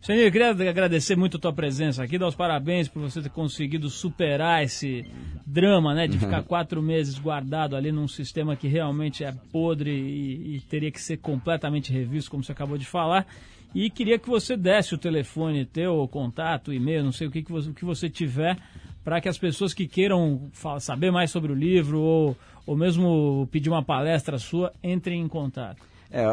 Senhor, 0.00 0.22
eu 0.22 0.30
queria 0.30 0.50
agradecer 0.50 1.16
muito 1.16 1.36
a 1.36 1.40
tua 1.40 1.52
presença 1.52 2.04
aqui, 2.04 2.16
dar 2.16 2.28
os 2.28 2.36
parabéns 2.36 2.86
por 2.88 3.02
você 3.02 3.20
ter 3.20 3.30
conseguido 3.30 3.90
superar 3.90 4.62
esse 4.62 5.04
drama, 5.44 5.92
né, 5.92 6.06
de 6.06 6.16
ficar 6.20 6.44
quatro 6.44 6.80
meses 6.80 7.18
guardado 7.18 7.74
ali 7.74 7.90
num 7.90 8.06
sistema 8.06 8.54
que 8.54 8.68
realmente 8.68 9.24
é 9.24 9.32
podre 9.52 9.90
e, 9.90 10.56
e 10.56 10.60
teria 10.60 10.92
que 10.92 11.00
ser 11.00 11.16
completamente 11.16 11.92
revisto, 11.92 12.30
como 12.30 12.44
você 12.44 12.52
acabou 12.52 12.78
de 12.78 12.86
falar. 12.86 13.26
E 13.74 13.90
queria 13.90 14.18
que 14.18 14.28
você 14.28 14.56
desse 14.56 14.94
o 14.94 14.98
telefone 14.98 15.64
teu, 15.64 15.98
o 15.98 16.08
contato, 16.08 16.68
o 16.68 16.74
e-mail, 16.74 17.04
não 17.04 17.12
sei 17.12 17.26
o 17.26 17.30
que, 17.30 17.42
que, 17.42 17.52
você, 17.52 17.72
que 17.72 17.84
você 17.84 18.08
tiver, 18.08 18.58
para 19.04 19.20
que 19.20 19.28
as 19.28 19.38
pessoas 19.38 19.74
que 19.74 19.86
queiram 19.86 20.50
saber 20.80 21.10
mais 21.10 21.30
sobre 21.30 21.52
o 21.52 21.54
livro 21.54 22.00
ou, 22.00 22.36
ou 22.66 22.76
mesmo 22.76 23.48
pedir 23.50 23.68
uma 23.68 23.82
palestra 23.82 24.38
sua, 24.38 24.72
entrem 24.82 25.20
em 25.20 25.28
contato. 25.28 25.82
É, 26.10 26.24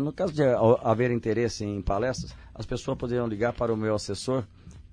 no 0.00 0.12
caso 0.12 0.32
de 0.32 0.42
haver 0.82 1.10
interesse 1.10 1.64
em 1.64 1.82
palestras, 1.82 2.34
as 2.54 2.64
pessoas 2.64 2.96
poderiam 2.96 3.26
ligar 3.26 3.52
para 3.52 3.72
o 3.72 3.76
meu 3.76 3.94
assessor, 3.94 4.44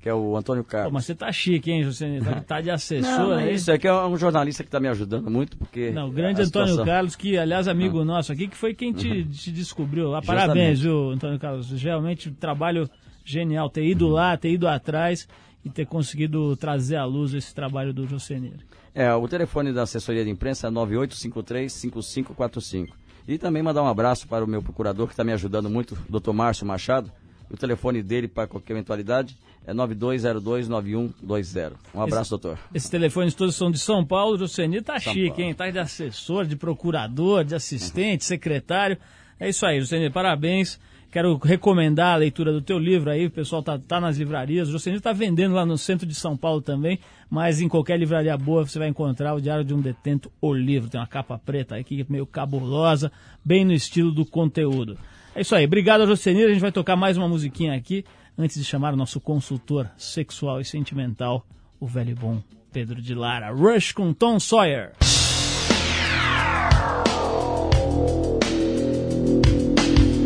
que 0.05 0.09
é 0.09 0.13
o 0.13 0.37
Antônio 0.37 0.63
Carlos. 0.63 0.91
Pô, 0.91 0.93
mas 0.93 1.05
você 1.05 1.15
tá 1.15 1.31
chique, 1.31 1.71
hein, 1.71 1.81
José? 1.81 2.19
Tá, 2.19 2.39
tá 2.39 2.61
de 2.61 2.69
assessor 2.69 3.09
não, 3.25 3.39
é 3.39 3.51
Isso, 3.51 3.71
é 3.71 3.77
que 3.79 3.87
é 3.87 3.91
um 3.91 4.15
jornalista 4.15 4.61
que 4.61 4.67
está 4.67 4.79
me 4.79 4.87
ajudando 4.87 5.31
muito, 5.31 5.57
porque... 5.57 5.89
Não, 5.89 6.09
o 6.09 6.11
grande 6.11 6.43
Antônio 6.43 6.67
situação... 6.67 6.85
Carlos, 6.85 7.15
que 7.15 7.35
aliás 7.39 7.67
amigo 7.67 8.01
ah. 8.01 8.05
nosso 8.05 8.31
aqui, 8.31 8.47
que 8.47 8.55
foi 8.55 8.75
quem 8.75 8.93
te, 8.93 9.09
uhum. 9.09 9.27
te 9.31 9.51
descobriu 9.51 10.09
lá. 10.09 10.21
Parabéns, 10.21 10.81
viu, 10.81 11.09
Antônio 11.09 11.39
Carlos? 11.39 11.71
Realmente, 11.81 12.29
trabalho 12.29 12.87
genial 13.23 13.67
ter 13.67 13.83
ido 13.83 14.07
lá, 14.07 14.37
ter 14.37 14.51
ido 14.51 14.67
atrás 14.67 15.27
e 15.63 15.71
ter 15.71 15.87
conseguido 15.87 16.55
trazer 16.55 16.97
à 16.97 17.05
luz 17.05 17.33
esse 17.33 17.55
trabalho 17.55 17.91
do 17.91 18.05
Josenir. 18.05 18.59
É, 18.93 19.11
o 19.11 19.27
telefone 19.27 19.73
da 19.73 19.81
assessoria 19.81 20.23
de 20.23 20.29
imprensa 20.29 20.67
é 20.67 20.69
9853-5545. 20.69 22.89
E 23.27 23.39
também 23.39 23.63
mandar 23.63 23.81
um 23.81 23.87
abraço 23.87 24.27
para 24.27 24.45
o 24.45 24.47
meu 24.47 24.61
procurador 24.61 25.07
que 25.07 25.13
está 25.13 25.23
me 25.23 25.33
ajudando 25.33 25.67
muito, 25.67 25.97
o 26.07 26.19
Dr. 26.19 26.31
Márcio 26.31 26.63
Machado. 26.63 27.11
O 27.49 27.57
telefone 27.57 28.03
dele 28.03 28.27
para 28.27 28.47
qualquer 28.47 28.73
eventualidade 28.73 29.35
é 29.67 29.73
92029120. 29.73 31.73
Um 31.93 32.01
abraço, 32.01 32.21
esse, 32.21 32.29
doutor. 32.29 32.57
Esses 32.73 32.89
telefones 32.89 33.33
todos 33.33 33.55
são 33.55 33.71
de 33.71 33.79
São 33.79 34.05
Paulo. 34.05 34.35
O 34.35 34.37
Josenir 34.37 34.83
tá 34.83 34.99
São 34.99 35.13
chique, 35.13 35.29
Paulo. 35.29 35.43
hein? 35.43 35.53
Tá 35.53 35.69
de 35.69 35.79
assessor, 35.79 36.45
de 36.45 36.55
procurador, 36.55 37.43
de 37.43 37.55
assistente, 37.55 38.21
uhum. 38.21 38.27
secretário. 38.27 38.97
É 39.39 39.49
isso 39.49 39.65
aí, 39.65 39.79
Josenir. 39.79 40.11
Parabéns. 40.11 40.79
Quero 41.15 41.37
recomendar 41.37 42.15
a 42.15 42.17
leitura 42.17 42.51
do 42.51 42.61
teu 42.61 42.77
livro 42.77 43.09
aí, 43.09 43.27
o 43.27 43.31
pessoal 43.31 43.63
tá, 43.63 43.79
tá 43.79 44.01
nas 44.01 44.17
livrarias. 44.17 44.67
O 44.67 44.73
Josenir 44.73 44.97
está 44.97 45.13
vendendo 45.13 45.55
lá 45.55 45.65
no 45.65 45.77
centro 45.77 46.05
de 46.05 46.13
São 46.13 46.35
Paulo 46.35 46.61
também, 46.61 46.99
mas 47.29 47.61
em 47.61 47.69
qualquer 47.69 47.97
livraria 47.97 48.37
boa 48.37 48.65
você 48.65 48.77
vai 48.77 48.89
encontrar 48.89 49.33
o 49.33 49.39
Diário 49.39 49.63
de 49.63 49.73
um 49.73 49.79
Detento, 49.79 50.29
o 50.41 50.53
livro. 50.53 50.89
Tem 50.89 50.99
uma 50.99 51.07
capa 51.07 51.39
preta 51.39 51.77
aqui, 51.77 52.05
meio 52.09 52.25
cabulosa, 52.25 53.09
bem 53.45 53.63
no 53.63 53.71
estilo 53.71 54.11
do 54.11 54.25
conteúdo. 54.25 54.97
É 55.33 55.39
isso 55.39 55.55
aí, 55.55 55.63
obrigado 55.63 56.05
Josenir. 56.05 56.47
A 56.47 56.49
gente 56.49 56.59
vai 56.59 56.73
tocar 56.73 56.97
mais 56.97 57.15
uma 57.15 57.29
musiquinha 57.29 57.73
aqui, 57.73 58.03
antes 58.37 58.57
de 58.57 58.63
chamar 58.63 58.93
o 58.93 58.97
nosso 58.97 59.19
consultor 59.19 59.89
sexual 59.97 60.59
e 60.59 60.65
sentimental, 60.65 61.45
o 61.79 61.87
velho 61.87 62.11
e 62.11 62.15
bom 62.15 62.41
Pedro 62.71 63.01
de 63.01 63.15
Lara. 63.15 63.51
Rush 63.51 63.93
com 63.93 64.13
Tom 64.13 64.39
Sawyer. 64.39 64.91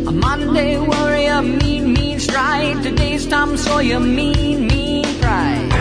A 0.06 0.10
Monday 0.10 0.76
warrior, 0.78 1.42
mean, 1.42 1.92
mean 1.92 2.18
stride. 2.18 2.82
Today's 2.82 3.26
Tom 3.26 3.56
Sawyer, 3.56 4.00
mean, 4.00 4.66
mean 4.66 5.04
pride. 5.20 5.79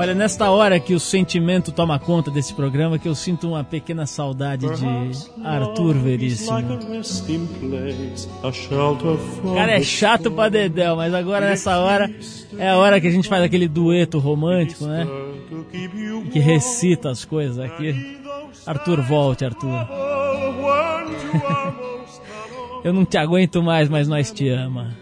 Olha, 0.00 0.14
nesta 0.14 0.50
hora 0.50 0.80
que 0.80 0.94
o 0.94 0.98
sentimento 0.98 1.70
toma 1.70 1.98
conta 1.98 2.30
desse 2.30 2.54
programa, 2.54 2.98
que 2.98 3.06
eu 3.06 3.14
sinto 3.14 3.48
uma 3.48 3.62
pequena 3.62 4.06
saudade 4.06 4.66
de 4.66 5.44
Arthur 5.44 5.94
Veríssimo. 5.96 6.56
O 9.44 9.54
cara 9.54 9.72
é 9.72 9.82
chato 9.82 10.30
pra 10.30 10.48
dedéu, 10.48 10.96
mas 10.96 11.12
agora 11.12 11.50
nessa 11.50 11.76
hora 11.76 12.10
é 12.56 12.70
a 12.70 12.78
hora 12.78 12.98
que 12.98 13.08
a 13.08 13.10
gente 13.10 13.28
faz 13.28 13.42
aquele 13.42 13.68
dueto 13.68 14.18
romântico, 14.18 14.86
né? 14.86 15.06
Que 16.32 16.38
recita 16.38 17.10
as 17.10 17.26
coisas 17.26 17.58
aqui. 17.58 18.22
Arthur, 18.64 19.02
volte, 19.02 19.44
Arthur. 19.44 19.86
eu 22.82 22.94
não 22.94 23.04
te 23.04 23.18
aguento 23.18 23.62
mais, 23.62 23.90
mas 23.90 24.08
nós 24.08 24.32
te 24.32 24.48
ama. 24.48 24.96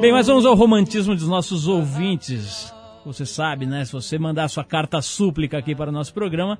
Bem, 0.00 0.12
mas 0.12 0.28
vamos 0.28 0.46
ao 0.46 0.54
romantismo 0.54 1.12
dos 1.12 1.26
nossos 1.26 1.66
ouvintes. 1.66 2.72
Você 3.04 3.26
sabe, 3.26 3.66
né? 3.66 3.84
Se 3.84 3.90
você 3.90 4.16
mandar 4.16 4.46
sua 4.48 4.62
carta 4.62 5.02
súplica 5.02 5.58
aqui 5.58 5.74
para 5.74 5.90
o 5.90 5.92
nosso 5.92 6.14
programa, 6.14 6.56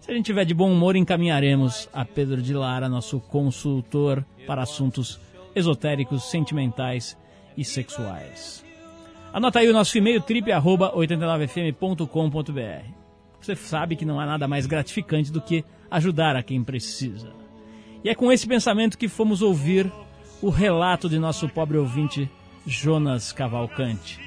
se 0.00 0.10
a 0.10 0.14
gente 0.14 0.26
tiver 0.26 0.44
de 0.44 0.52
bom 0.52 0.72
humor, 0.72 0.96
encaminharemos 0.96 1.88
a 1.92 2.04
Pedro 2.04 2.42
de 2.42 2.52
Lara, 2.52 2.88
nosso 2.88 3.20
consultor 3.20 4.24
para 4.44 4.62
assuntos 4.62 5.20
esotéricos, 5.54 6.28
sentimentais 6.30 7.16
e 7.56 7.64
sexuais. 7.64 8.64
Anota 9.32 9.60
aí 9.60 9.68
o 9.68 9.72
nosso 9.72 9.96
e-mail 9.96 10.20
trip89fm.com.br. 10.20 12.84
Você 13.40 13.54
sabe 13.54 13.94
que 13.94 14.04
não 14.04 14.18
há 14.18 14.26
nada 14.26 14.48
mais 14.48 14.66
gratificante 14.66 15.30
do 15.30 15.40
que 15.40 15.64
ajudar 15.88 16.34
a 16.34 16.42
quem 16.42 16.64
precisa. 16.64 17.28
E 18.02 18.08
é 18.08 18.16
com 18.16 18.32
esse 18.32 18.48
pensamento 18.48 18.98
que 18.98 19.06
fomos 19.06 19.42
ouvir 19.42 19.92
o 20.42 20.50
relato 20.50 21.08
de 21.08 21.20
nosso 21.20 21.48
pobre 21.48 21.78
ouvinte 21.78 22.28
Jonas 22.66 23.32
Cavalcante. 23.32 24.20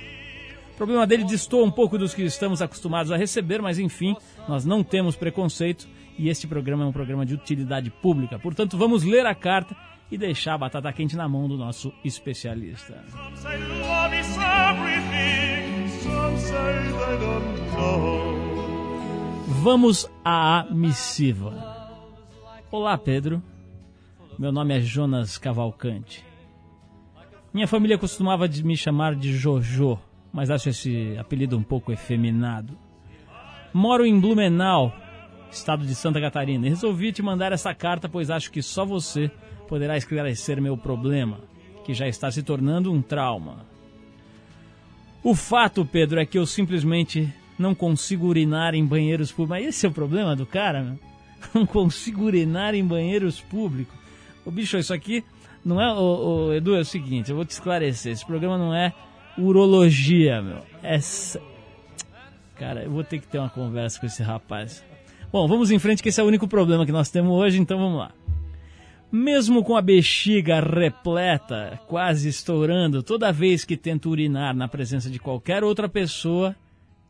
O 0.74 0.76
problema 0.76 1.06
dele 1.06 1.24
distou 1.24 1.64
um 1.64 1.72
pouco 1.72 1.98
dos 1.98 2.14
que 2.14 2.24
estamos 2.24 2.62
acostumados 2.62 3.12
a 3.12 3.18
receber, 3.18 3.62
mas 3.62 3.78
enfim, 3.78 4.16
nós 4.48 4.66
não 4.66 4.84
temos 4.84 5.16
preconceito 5.16 5.88
e 6.18 6.30
este 6.30 6.48
programa 6.48 6.84
é 6.84 6.88
um 6.88 6.92
programa 6.92 7.26
de 7.26 7.36
utilidade 7.36 7.90
pública. 7.90 8.40
Portanto, 8.40 8.78
vamos 8.78 9.04
ler 9.04 9.26
a 9.26 9.36
carta 9.36 9.76
e 10.12 10.18
deixar 10.18 10.56
a 10.56 10.58
batata 10.58 10.92
quente 10.92 11.16
na 11.16 11.28
mão 11.28 11.48
do 11.48 11.58
nosso 11.58 11.94
especialista. 12.04 13.04
Vamos 19.62 20.10
à 20.26 20.68
missiva. 20.72 21.92
Olá, 22.72 22.98
Pedro. 22.98 23.42
Meu 24.38 24.52
nome 24.52 24.76
é 24.76 24.82
Jonas 24.82 25.38
Cavalcante. 25.38 26.33
Minha 27.54 27.68
família 27.68 28.00
costumava 28.00 28.48
me 28.48 28.76
chamar 28.76 29.14
de 29.14 29.32
Jojo, 29.38 30.00
mas 30.34 30.50
acho 30.50 30.70
esse 30.70 31.16
apelido 31.20 31.56
um 31.56 31.62
pouco 31.62 31.92
efeminado. 31.92 32.76
Moro 33.72 34.04
em 34.08 34.20
Blumenau, 34.20 34.92
estado 35.52 35.86
de 35.86 35.94
Santa 35.94 36.20
Catarina, 36.20 36.66
e 36.66 36.70
resolvi 36.70 37.12
te 37.12 37.22
mandar 37.22 37.52
essa 37.52 37.72
carta, 37.76 38.10
pois 38.10 38.32
acho 38.32 38.52
que 38.52 38.64
só 38.64 38.84
você 38.84 39.30
poderá 39.68 39.96
esclarecer 39.96 40.60
meu 40.60 40.76
problema, 40.76 41.42
que 41.86 41.94
já 41.94 42.08
está 42.08 42.32
se 42.32 42.42
tornando 42.42 42.92
um 42.92 43.04
trauma. 43.04 43.68
O 45.24 45.36
fato, 45.36 45.86
Pedro, 45.86 46.20
é 46.20 46.26
que 46.26 46.40
eu 46.40 46.48
simplesmente 46.48 47.32
não 47.58 47.76
consigo 47.76 48.26
urinar 48.26 48.74
em 48.74 48.84
banheiros 48.84 49.32
públicos. 49.32 49.60
Mas 49.60 49.76
esse 49.76 49.86
é 49.86 49.90
o 49.90 49.94
problema 49.94 50.36
do 50.36 50.46
cara, 50.46 50.82
meu? 50.82 51.00
Não 51.54 51.66
consigo 51.66 52.24
urinar 52.24 52.74
em 52.74 52.86
banheiros 52.86 53.42
públicos. 53.42 53.94
O 54.46 54.52
bicho, 54.52 54.78
isso 54.78 54.94
aqui 54.94 55.24
não 55.64 55.82
é. 55.82 55.94
O, 55.94 56.48
o, 56.48 56.54
Edu, 56.54 56.76
é 56.76 56.80
o 56.80 56.86
seguinte, 56.86 57.30
eu 57.30 57.36
vou 57.36 57.46
te 57.46 57.52
esclarecer. 57.52 58.12
Esse 58.12 58.26
programa 58.26 58.58
não 58.58 58.74
é 58.74 58.94
urologia, 59.38 60.42
meu. 60.42 60.60
É. 60.82 61.00
Cara, 62.56 62.84
eu 62.84 62.92
vou 62.92 63.04
ter 63.04 63.20
que 63.20 63.28
ter 63.28 63.40
uma 63.40 63.50
conversa 63.50 64.00
com 64.00 64.06
esse 64.06 64.22
rapaz. 64.22 64.84
Bom, 65.32 65.48
vamos 65.48 65.72
em 65.72 65.80
frente, 65.80 66.04
que 66.04 66.10
esse 66.10 66.22
é 66.22 66.24
o 66.24 66.28
único 66.28 66.48
problema 66.48 66.86
que 66.86 66.92
nós 66.92 67.10
temos 67.10 67.34
hoje, 67.34 67.60
então 67.60 67.80
vamos 67.80 67.98
lá. 67.98 68.12
Mesmo 69.12 69.64
com 69.64 69.76
a 69.76 69.82
bexiga 69.82 70.60
repleta, 70.60 71.80
quase 71.88 72.30
estourando, 72.30 73.04
toda 73.04 73.32
vez 73.32 73.64
que 73.64 73.78
tento 73.78 74.10
urinar 74.10 74.56
na 74.56 74.68
presença 74.68 75.10
de 75.10 75.20
qualquer 75.20 75.64
outra 75.64 75.88
pessoa, 75.90 76.56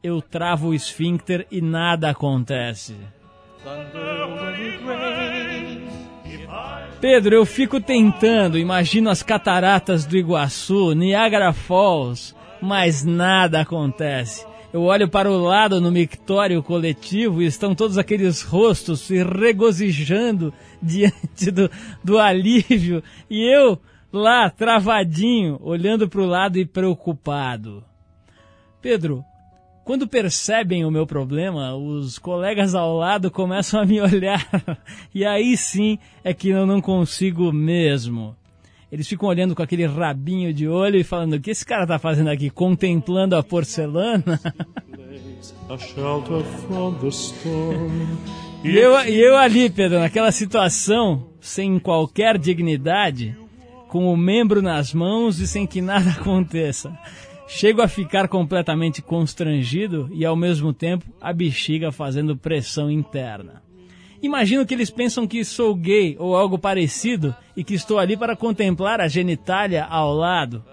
eu 0.01 0.21
travo 0.21 0.69
o 0.69 0.73
esfíncter 0.73 1.47
e 1.49 1.61
nada 1.61 2.09
acontece. 2.09 2.95
Pedro, 7.03 7.35
eu 7.35 7.45
fico 7.45 7.81
tentando, 7.81 8.57
imagino 8.57 9.09
as 9.09 9.21
cataratas 9.21 10.05
do 10.05 10.15
Iguaçu, 10.15 10.93
Niagara 10.93 11.51
Falls, 11.51 12.33
mas 12.61 13.03
nada 13.03 13.59
acontece. 13.59 14.47
Eu 14.71 14.83
olho 14.83 15.09
para 15.09 15.29
o 15.29 15.37
lado 15.37 15.81
no 15.81 15.91
mictório 15.91 16.63
coletivo 16.63 17.41
e 17.41 17.45
estão 17.45 17.75
todos 17.75 17.97
aqueles 17.97 18.41
rostos 18.41 19.01
se 19.01 19.21
regozijando 19.21 20.53
diante 20.81 21.51
do, 21.51 21.69
do 22.01 22.17
alívio 22.17 23.03
e 23.29 23.53
eu 23.53 23.77
lá 24.09 24.49
travadinho, 24.49 25.59
olhando 25.61 26.07
para 26.07 26.21
o 26.21 26.25
lado 26.25 26.57
e 26.57 26.65
preocupado. 26.65 27.83
Pedro, 28.81 29.25
quando 29.83 30.07
percebem 30.07 30.85
o 30.85 30.91
meu 30.91 31.05
problema, 31.05 31.75
os 31.75 32.17
colegas 32.17 32.73
ao 32.73 32.95
lado 32.95 33.29
começam 33.29 33.81
a 33.81 33.85
me 33.85 33.99
olhar. 34.01 34.47
e 35.13 35.25
aí 35.25 35.57
sim 35.57 35.99
é 36.23 36.33
que 36.33 36.49
eu 36.49 36.65
não 36.65 36.81
consigo 36.81 37.51
mesmo. 37.51 38.35
Eles 38.91 39.07
ficam 39.07 39.27
olhando 39.27 39.55
com 39.55 39.63
aquele 39.63 39.87
rabinho 39.87 40.53
de 40.53 40.67
olho 40.67 40.97
e 40.97 41.03
falando: 41.03 41.33
o 41.33 41.41
que 41.41 41.49
esse 41.49 41.65
cara 41.65 41.83
está 41.83 41.97
fazendo 41.97 42.29
aqui? 42.29 42.49
Contemplando 42.49 43.35
a 43.35 43.41
porcelana? 43.41 44.23
e, 48.63 48.77
eu, 48.77 49.05
e 49.05 49.19
eu 49.19 49.35
ali, 49.35 49.69
Pedro, 49.69 49.99
naquela 49.99 50.31
situação, 50.31 51.27
sem 51.41 51.79
qualquer 51.79 52.37
dignidade, 52.37 53.35
com 53.89 54.13
o 54.13 54.15
membro 54.15 54.61
nas 54.61 54.93
mãos 54.93 55.39
e 55.39 55.47
sem 55.47 55.65
que 55.65 55.81
nada 55.81 56.11
aconteça. 56.21 56.95
Chego 57.55 57.83
a 57.83 57.87
ficar 57.87 58.27
completamente 58.27 58.99
constrangido 58.99 60.09
e 60.11 60.25
ao 60.25 60.35
mesmo 60.35 60.73
tempo 60.73 61.05
a 61.21 61.31
bexiga 61.31 61.91
fazendo 61.91 62.35
pressão 62.35 62.89
interna. 62.89 63.61
Imagino 64.23 64.65
que 64.65 64.73
eles 64.73 64.89
pensam 64.89 65.27
que 65.27 65.45
sou 65.45 65.75
gay 65.75 66.15
ou 66.17 66.35
algo 66.35 66.57
parecido 66.57 67.33
e 67.55 67.63
que 67.63 67.75
estou 67.75 67.99
ali 67.99 68.17
para 68.17 68.35
contemplar 68.35 68.99
a 68.99 69.07
genitália 69.07 69.85
ao 69.85 70.15
lado. 70.15 70.65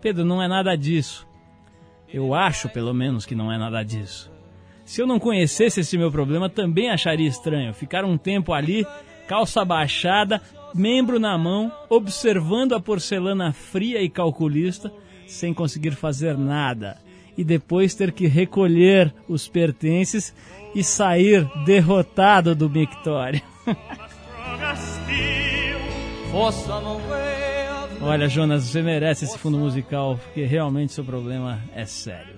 Pedro, 0.00 0.24
não 0.24 0.42
é 0.42 0.48
nada 0.48 0.74
disso. 0.76 1.28
Eu 2.10 2.32
acho, 2.32 2.70
pelo 2.70 2.94
menos, 2.94 3.26
que 3.26 3.34
não 3.34 3.52
é 3.52 3.58
nada 3.58 3.82
disso. 3.82 4.32
Se 4.86 5.02
eu 5.02 5.06
não 5.06 5.18
conhecesse 5.18 5.80
esse 5.80 5.98
meu 5.98 6.10
problema, 6.10 6.48
também 6.48 6.90
acharia 6.90 7.28
estranho 7.28 7.74
ficar 7.74 8.06
um 8.06 8.16
tempo 8.16 8.54
ali, 8.54 8.86
calça 9.28 9.62
baixada, 9.62 10.40
membro 10.74 11.20
na 11.20 11.36
mão, 11.36 11.70
observando 11.90 12.72
a 12.72 12.80
porcelana 12.80 13.52
fria 13.52 14.00
e 14.00 14.08
calculista 14.08 14.90
sem 15.28 15.54
conseguir 15.54 15.92
fazer 15.92 16.36
nada 16.36 16.98
e 17.36 17.44
depois 17.44 17.94
ter 17.94 18.10
que 18.10 18.26
recolher 18.26 19.14
os 19.28 19.46
pertences 19.46 20.34
e 20.74 20.82
sair 20.82 21.48
derrotado 21.64 22.54
do 22.54 22.68
mictório. 22.68 23.40
Olha, 28.00 28.28
Jonas, 28.28 28.64
você 28.64 28.82
merece 28.82 29.24
esse 29.24 29.38
fundo 29.38 29.56
musical, 29.56 30.18
porque 30.18 30.44
realmente 30.44 30.92
seu 30.92 31.04
problema 31.04 31.60
é 31.74 31.84
sério. 31.84 32.34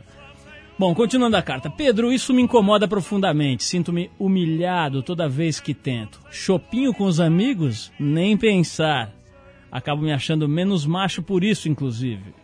Bom, 0.78 0.94
continuando 0.94 1.36
a 1.36 1.42
carta. 1.42 1.68
Pedro, 1.68 2.12
isso 2.12 2.32
me 2.32 2.40
incomoda 2.40 2.88
profundamente. 2.88 3.64
Sinto-me 3.64 4.10
humilhado 4.18 5.02
toda 5.02 5.28
vez 5.28 5.60
que 5.60 5.74
tento. 5.74 6.20
Chopinho 6.30 6.94
com 6.94 7.04
os 7.04 7.20
amigos? 7.20 7.92
Nem 7.98 8.36
pensar. 8.36 9.12
Acabo 9.70 10.02
me 10.02 10.12
achando 10.12 10.48
menos 10.48 10.86
macho 10.86 11.22
por 11.22 11.44
isso, 11.44 11.68
inclusive. 11.68 12.39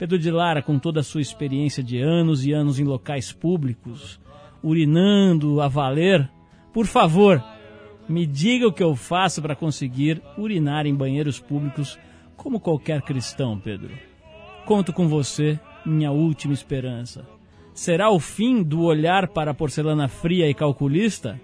Pedro 0.00 0.18
de 0.18 0.30
Lara, 0.30 0.62
com 0.62 0.78
toda 0.78 1.00
a 1.00 1.02
sua 1.02 1.20
experiência 1.20 1.82
de 1.82 2.00
anos 2.00 2.46
e 2.46 2.52
anos 2.52 2.80
em 2.80 2.84
locais 2.84 3.34
públicos, 3.34 4.18
urinando 4.62 5.60
a 5.60 5.68
valer, 5.68 6.26
por 6.72 6.86
favor, 6.86 7.44
me 8.08 8.24
diga 8.24 8.66
o 8.66 8.72
que 8.72 8.82
eu 8.82 8.96
faço 8.96 9.42
para 9.42 9.54
conseguir 9.54 10.22
urinar 10.38 10.86
em 10.86 10.94
banheiros 10.94 11.38
públicos 11.38 11.98
como 12.34 12.58
qualquer 12.58 13.02
cristão, 13.02 13.60
Pedro. 13.60 13.90
Conto 14.64 14.90
com 14.90 15.06
você, 15.06 15.60
minha 15.84 16.10
última 16.10 16.54
esperança. 16.54 17.28
Será 17.74 18.08
o 18.08 18.18
fim 18.18 18.62
do 18.62 18.84
olhar 18.84 19.28
para 19.28 19.50
a 19.50 19.54
porcelana 19.54 20.08
fria 20.08 20.48
e 20.48 20.54
calculista? 20.54 21.38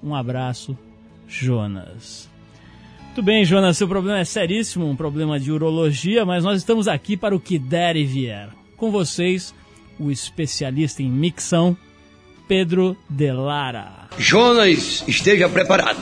Um 0.00 0.14
abraço, 0.14 0.78
Jonas. 1.26 2.30
Muito 3.16 3.24
bem, 3.24 3.46
Jonas, 3.46 3.78
seu 3.78 3.88
problema 3.88 4.18
é 4.18 4.26
seríssimo, 4.26 4.86
um 4.86 4.94
problema 4.94 5.40
de 5.40 5.50
urologia, 5.50 6.26
mas 6.26 6.44
nós 6.44 6.58
estamos 6.58 6.86
aqui 6.86 7.16
para 7.16 7.34
o 7.34 7.40
que 7.40 7.58
der 7.58 7.96
e 7.96 8.04
vier. 8.04 8.50
Com 8.76 8.90
vocês, 8.90 9.54
o 9.98 10.10
especialista 10.10 11.02
em 11.02 11.10
micção, 11.10 11.74
Pedro 12.46 12.94
de 13.08 13.32
Lara. 13.32 14.10
Jonas, 14.18 15.02
esteja 15.08 15.48
preparado. 15.48 15.98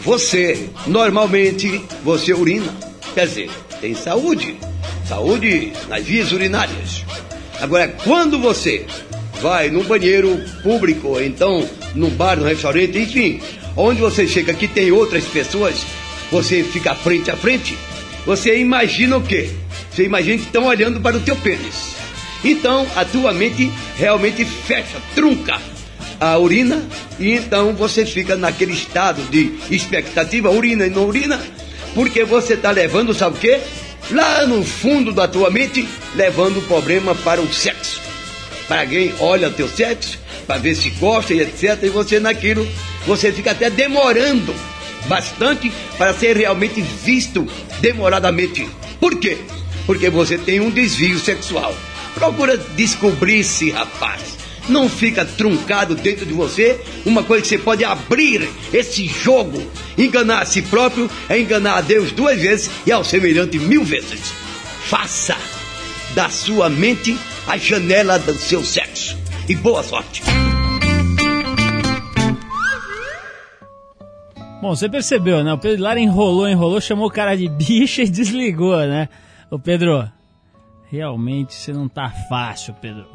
Você, 0.00 0.68
normalmente, 0.86 1.82
você 2.04 2.34
urina. 2.34 2.70
Quer 3.14 3.26
dizer, 3.26 3.50
tem 3.80 3.94
saúde. 3.94 4.58
Saúde 5.06 5.72
nas 5.88 6.04
vias 6.04 6.32
urinárias. 6.32 7.02
Agora, 7.62 7.88
quando 8.04 8.38
você 8.38 8.84
vai 9.40 9.70
no 9.70 9.84
banheiro 9.84 10.38
público, 10.62 11.18
então 11.18 11.66
num 11.94 12.10
bar, 12.10 12.36
num 12.36 12.44
restaurante, 12.44 12.98
enfim, 12.98 13.40
onde 13.74 14.02
você 14.02 14.26
chega 14.28 14.52
que 14.52 14.68
tem 14.68 14.92
outras 14.92 15.24
pessoas, 15.24 15.86
você 16.30 16.62
fica 16.62 16.94
frente 16.94 17.30
a 17.30 17.36
frente, 17.36 17.76
você 18.24 18.58
imagina 18.58 19.16
o 19.16 19.22
quê? 19.22 19.50
Você 19.90 20.04
imagina 20.04 20.38
que 20.38 20.44
estão 20.44 20.66
olhando 20.66 21.00
para 21.00 21.16
o 21.16 21.20
teu 21.20 21.36
pênis. 21.36 21.96
Então 22.44 22.86
a 22.94 23.04
tua 23.04 23.32
mente 23.32 23.70
realmente 23.96 24.44
fecha, 24.44 24.98
trunca 25.14 25.60
a 26.20 26.36
urina 26.38 26.82
e 27.18 27.32
então 27.32 27.72
você 27.74 28.04
fica 28.04 28.36
naquele 28.36 28.72
estado 28.72 29.22
de 29.30 29.54
expectativa, 29.70 30.50
urina 30.50 30.86
e 30.86 30.90
não 30.90 31.06
urina, 31.06 31.40
porque 31.94 32.24
você 32.24 32.54
está 32.54 32.70
levando, 32.70 33.14
sabe 33.14 33.36
o 33.36 33.40
quê? 33.40 33.60
Lá 34.10 34.46
no 34.46 34.64
fundo 34.64 35.12
da 35.12 35.28
tua 35.28 35.50
mente, 35.50 35.86
levando 36.14 36.58
o 36.58 36.62
problema 36.62 37.14
para 37.14 37.40
o 37.40 37.52
sexo. 37.52 38.00
Para 38.66 38.82
alguém 38.82 39.14
olha 39.20 39.50
teu 39.50 39.68
sexo, 39.68 40.18
para 40.46 40.58
ver 40.58 40.74
se 40.74 40.90
gosta 40.90 41.34
e 41.34 41.40
etc. 41.40 41.78
E 41.82 41.88
você 41.88 42.18
naquilo, 42.18 42.66
você 43.06 43.32
fica 43.32 43.50
até 43.50 43.68
demorando 43.68 44.54
bastante 45.06 45.72
para 45.96 46.14
ser 46.14 46.36
realmente 46.36 46.80
visto 46.80 47.46
demoradamente. 47.80 48.68
Por 49.00 49.18
quê? 49.18 49.38
Porque 49.86 50.10
você 50.10 50.36
tem 50.36 50.60
um 50.60 50.70
desvio 50.70 51.18
sexual. 51.18 51.74
Procura 52.14 52.56
descobrir-se, 52.56 53.70
rapaz. 53.70 54.38
Não 54.68 54.88
fica 54.88 55.24
truncado 55.24 55.94
dentro 55.94 56.26
de 56.26 56.34
você 56.34 56.78
uma 57.06 57.22
coisa 57.22 57.42
que 57.42 57.48
você 57.48 57.58
pode 57.58 57.84
abrir 57.84 58.48
esse 58.72 59.06
jogo. 59.06 59.62
Enganar 59.96 60.42
a 60.42 60.46
si 60.46 60.60
próprio 60.60 61.10
é 61.28 61.38
enganar 61.38 61.78
a 61.78 61.80
Deus 61.80 62.12
duas 62.12 62.38
vezes 62.40 62.70
e 62.84 62.92
ao 62.92 63.02
semelhante 63.02 63.58
mil 63.58 63.82
vezes. 63.82 64.32
Faça 64.84 65.36
da 66.14 66.28
sua 66.28 66.68
mente 66.68 67.16
a 67.46 67.56
janela 67.56 68.18
do 68.18 68.34
seu 68.34 68.62
sexo. 68.62 69.16
E 69.48 69.54
boa 69.54 69.82
sorte. 69.82 70.22
Bom, 74.60 74.74
você 74.74 74.88
percebeu, 74.88 75.44
né? 75.44 75.52
O 75.52 75.58
Pedro 75.58 75.84
Lara 75.84 76.00
enrolou, 76.00 76.48
enrolou, 76.48 76.80
chamou 76.80 77.06
o 77.06 77.10
cara 77.10 77.36
de 77.36 77.48
bicha 77.48 78.02
e 78.02 78.08
desligou, 78.10 78.76
né? 78.78 79.08
Ô 79.50 79.58
Pedro, 79.58 80.10
realmente 80.90 81.54
você 81.54 81.72
não 81.72 81.88
tá 81.88 82.10
fácil, 82.28 82.74
Pedro. 82.80 83.06